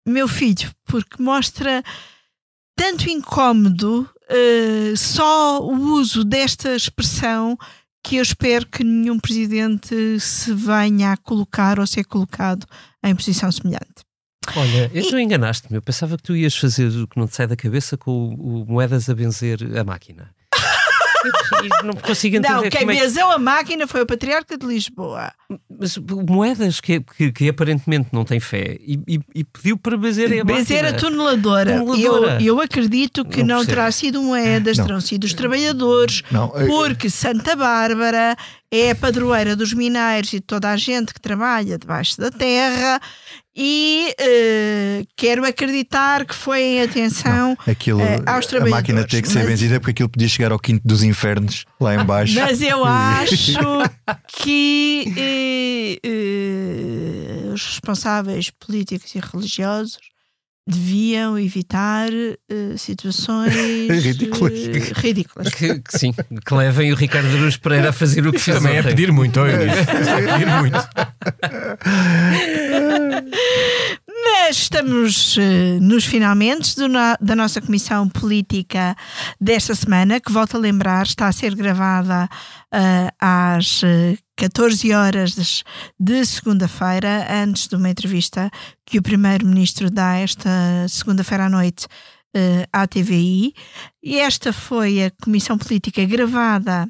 meu 0.06 0.28
filho, 0.28 0.70
porque 0.84 1.22
mostra 1.22 1.82
tanto 2.76 3.08
incómodo 3.08 4.08
uh, 4.30 4.96
só 4.96 5.60
o 5.62 5.74
uso 5.92 6.24
desta 6.24 6.74
expressão 6.74 7.56
que 8.02 8.16
eu 8.16 8.22
espero 8.22 8.66
que 8.66 8.84
nenhum 8.84 9.18
presidente 9.18 10.20
se 10.20 10.52
venha 10.52 11.12
a 11.12 11.16
colocar 11.16 11.80
ou 11.80 11.86
ser 11.86 12.04
colocado 12.04 12.66
em 13.02 13.14
posição 13.16 13.50
semelhante. 13.50 14.04
Olha, 14.56 14.90
e... 14.92 15.02
tu 15.02 15.18
enganaste-me. 15.18 15.76
Eu 15.76 15.82
pensava 15.82 16.16
que 16.16 16.22
tu 16.22 16.36
ias 16.36 16.56
fazer 16.56 16.88
o 16.88 17.06
que 17.06 17.18
não 17.18 17.26
te 17.26 17.36
sai 17.36 17.46
da 17.46 17.56
cabeça 17.56 17.96
com 17.96 18.10
o, 18.10 18.62
o 18.62 18.66
moedas 18.66 19.08
a 19.08 19.14
benzer 19.14 19.58
a 19.78 19.84
máquina. 19.84 20.30
não 21.84 21.94
consigo 21.94 22.36
entender. 22.36 22.54
Não, 22.54 22.70
quem 22.70 22.86
benzeu 22.86 23.30
é... 23.30 23.34
a 23.34 23.38
máquina 23.38 23.86
foi 23.86 24.02
o 24.02 24.06
Patriarca 24.06 24.56
de 24.56 24.66
Lisboa. 24.66 25.32
Mas 25.68 25.96
moedas 25.96 26.80
que, 26.80 27.00
que, 27.00 27.32
que 27.32 27.48
aparentemente 27.48 28.08
não 28.12 28.24
tem 28.24 28.40
fé 28.40 28.76
e, 28.80 29.00
e, 29.06 29.20
e 29.34 29.44
pediu 29.44 29.76
para 29.76 29.96
benzer 29.96 30.26
a 30.26 30.28
máquina. 30.28 30.44
Benzer 30.44 30.84
a 30.84 30.92
tuneladora. 30.92 31.78
tuneladora. 31.78 32.42
Eu, 32.42 32.56
eu 32.56 32.60
acredito 32.60 33.24
que 33.24 33.42
não, 33.42 33.58
não 33.58 33.66
terá 33.66 33.90
sido 33.90 34.22
moedas, 34.22 34.78
não. 34.78 34.86
terão 34.86 35.00
sido 35.00 35.24
os 35.24 35.34
trabalhadores, 35.34 36.22
não. 36.30 36.48
porque 36.48 37.08
Santa 37.08 37.56
Bárbara 37.56 38.36
é 38.74 38.90
a 38.90 38.94
padroeira 38.94 39.54
dos 39.54 39.72
mineiros 39.72 40.32
e 40.32 40.36
de 40.36 40.42
toda 40.42 40.70
a 40.70 40.76
gente 40.76 41.14
que 41.14 41.20
trabalha 41.20 41.78
debaixo 41.78 42.20
da 42.20 42.30
terra 42.30 43.00
e 43.56 44.12
uh, 44.20 45.06
quero 45.16 45.46
acreditar 45.46 46.24
que 46.26 46.34
foi 46.34 46.60
em 46.60 46.82
atenção 46.82 47.56
não, 47.64 47.72
aquilo, 47.72 48.00
uh, 48.00 48.22
aos 48.26 48.46
trabalhadores. 48.46 48.72
A 48.72 48.76
máquina 48.76 49.06
tem 49.06 49.22
que 49.22 49.28
ser 49.28 49.40
mas, 49.40 49.48
benzida 49.48 49.78
porque 49.78 49.92
aquilo 49.92 50.08
podia 50.08 50.26
chegar 50.26 50.50
ao 50.50 50.58
quinto 50.58 50.86
dos 50.86 51.04
infernos 51.04 51.64
lá 51.80 51.94
embaixo. 51.94 52.34
Mas 52.34 52.60
eu 52.60 52.84
acho 52.84 53.52
que 54.42 56.00
uh, 56.04 57.52
os 57.52 57.64
responsáveis 57.64 58.50
políticos 58.50 59.14
e 59.14 59.20
religiosos 59.20 60.13
deviam 60.66 61.38
evitar 61.38 62.08
uh, 62.10 62.78
situações 62.78 63.52
ridículas. 64.02 64.52
Uh, 64.52 65.00
ridículas. 65.00 65.48
Que, 65.54 65.80
que, 65.80 65.98
sim, 65.98 66.12
que 66.12 66.54
levem 66.54 66.92
o 66.92 66.96
Ricardo 66.96 67.28
Aruz 67.28 67.56
Pereira 67.56 67.90
a 67.90 67.92
fazer 67.92 68.26
o 68.26 68.32
que 68.32 68.38
fez. 68.38 68.56
Também 68.58 68.76
é 68.78 68.82
pedir 68.82 69.12
muito, 69.12 69.40
é 69.44 69.56
pedir 69.58 70.46
muito. 70.60 70.78
Mas 74.46 74.58
estamos 74.58 75.38
uh, 75.38 75.40
nos 75.80 76.04
finalmente 76.04 76.76
da 77.18 77.34
nossa 77.34 77.62
comissão 77.62 78.06
política 78.06 78.94
desta 79.40 79.74
semana, 79.74 80.20
que 80.20 80.30
volto 80.30 80.58
a 80.58 80.60
lembrar, 80.60 81.06
está 81.06 81.28
a 81.28 81.32
ser 81.32 81.54
gravada 81.54 82.28
uh, 82.70 83.08
às 83.18 83.80
14 84.36 84.92
horas 84.92 85.64
de 85.98 86.26
segunda-feira, 86.26 87.26
antes 87.42 87.68
de 87.68 87.74
uma 87.74 87.88
entrevista 87.88 88.50
que 88.84 88.98
o 88.98 89.02
Primeiro-Ministro 89.02 89.90
dá 89.90 90.16
esta 90.16 90.50
segunda-feira 90.90 91.46
à 91.46 91.48
noite 91.48 91.86
uh, 92.36 92.68
à 92.70 92.86
TVI. 92.86 93.54
E 94.02 94.18
esta 94.18 94.52
foi 94.52 95.04
a 95.04 95.10
comissão 95.22 95.56
política 95.56 96.04
gravada 96.04 96.86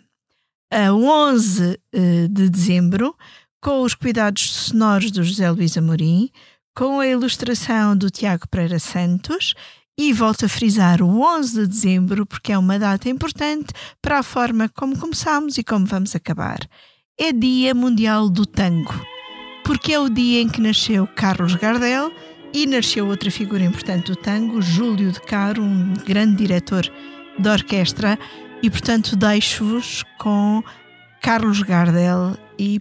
a 0.73 0.93
11 0.93 1.79
uh, 1.95 2.29
de 2.29 2.51
dezembro, 2.51 3.15
com 3.63 3.83
os 3.83 3.95
cuidados 3.95 4.51
sonoros 4.51 5.13
do 5.13 5.23
José 5.23 5.49
Luís 5.53 5.79
Amorim, 5.79 6.31
com 6.75 6.99
a 6.99 7.07
ilustração 7.07 7.97
do 7.97 8.11
Tiago 8.11 8.49
Pereira 8.49 8.81
Santos 8.81 9.55
e 9.97 10.13
volto 10.13 10.45
a 10.45 10.49
frisar 10.49 11.01
o 11.03 11.21
11 11.21 11.61
de 11.61 11.67
dezembro 11.69 12.27
porque 12.27 12.53
é 12.53 12.59
uma 12.59 12.81
data 12.81 13.09
importante 13.09 13.73
para 14.03 14.19
a 14.19 14.23
forma 14.25 14.69
como 14.69 14.99
começamos 14.99 15.57
e 15.57 15.63
como 15.63 15.87
vamos 15.87 16.17
acabar. 16.17 16.59
É 17.17 17.33
Dia 17.33 17.73
Mundial 17.77 18.29
do 18.29 18.45
Tango, 18.45 18.93
porque 19.65 19.93
é 19.93 20.01
o 20.01 20.09
dia 20.09 20.41
em 20.41 20.49
que 20.49 20.61
nasceu 20.61 21.07
Carlos 21.07 21.55
Gardel 21.55 22.11
e 22.53 22.67
nasceu 22.67 23.07
outra 23.07 23.31
figura 23.31 23.63
importante 23.63 24.07
do 24.11 24.17
tango, 24.17 24.61
Júlio 24.61 25.13
de 25.13 25.21
Caro, 25.21 25.63
um 25.63 25.95
grande 26.05 26.37
diretor 26.37 26.85
de 27.39 27.49
orquestra, 27.49 28.19
e 28.63 28.71
portanto 28.71 29.15
deixo-vos 29.15 30.05
com 30.19 30.63
Carlos 31.21 31.63
Gardel 31.63 32.37
e 32.59 32.81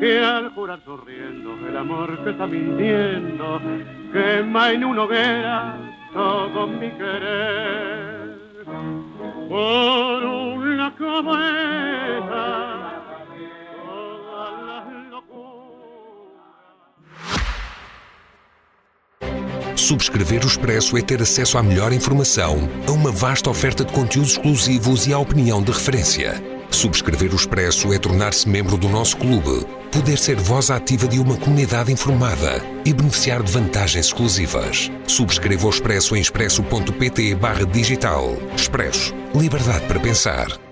que 0.00 0.18
al 0.18 0.50
jurar 0.54 0.80
sonriendo 0.84 1.68
el 1.68 1.76
amor 1.76 2.24
que 2.24 2.30
está 2.30 2.46
mintiendo 2.46 3.60
quema 4.12 4.72
en 4.72 4.84
una 4.84 5.02
hoguera 5.02 5.76
todo 6.12 6.66
mi 6.66 6.90
querer. 6.92 8.40
Por 9.48 10.24
una 10.24 10.94
cabeza 10.96 12.70
Subscrever 19.76 20.44
o 20.44 20.46
Expresso 20.46 20.96
é 20.96 21.02
ter 21.02 21.20
acesso 21.20 21.58
à 21.58 21.62
melhor 21.62 21.92
informação, 21.92 22.56
a 22.86 22.92
uma 22.92 23.10
vasta 23.10 23.50
oferta 23.50 23.84
de 23.84 23.92
conteúdos 23.92 24.32
exclusivos 24.32 25.06
e 25.08 25.12
à 25.12 25.18
opinião 25.18 25.60
de 25.60 25.72
referência. 25.72 26.59
Subscrever 26.70 27.32
o 27.32 27.36
Expresso 27.36 27.92
é 27.92 27.98
tornar-se 27.98 28.48
membro 28.48 28.76
do 28.76 28.88
nosso 28.88 29.16
clube, 29.16 29.66
poder 29.90 30.16
ser 30.16 30.36
voz 30.36 30.70
ativa 30.70 31.06
de 31.06 31.18
uma 31.18 31.36
comunidade 31.36 31.92
informada 31.92 32.62
e 32.84 32.92
beneficiar 32.92 33.42
de 33.42 33.52
vantagens 33.52 34.06
exclusivas. 34.06 34.90
Subscreva 35.06 35.66
o 35.66 35.70
Expresso 35.70 36.16
em 36.16 36.20
expresso.pt 36.20 37.36
digital. 37.72 38.36
Expresso. 38.56 39.14
Liberdade 39.34 39.86
para 39.86 40.00
pensar. 40.00 40.69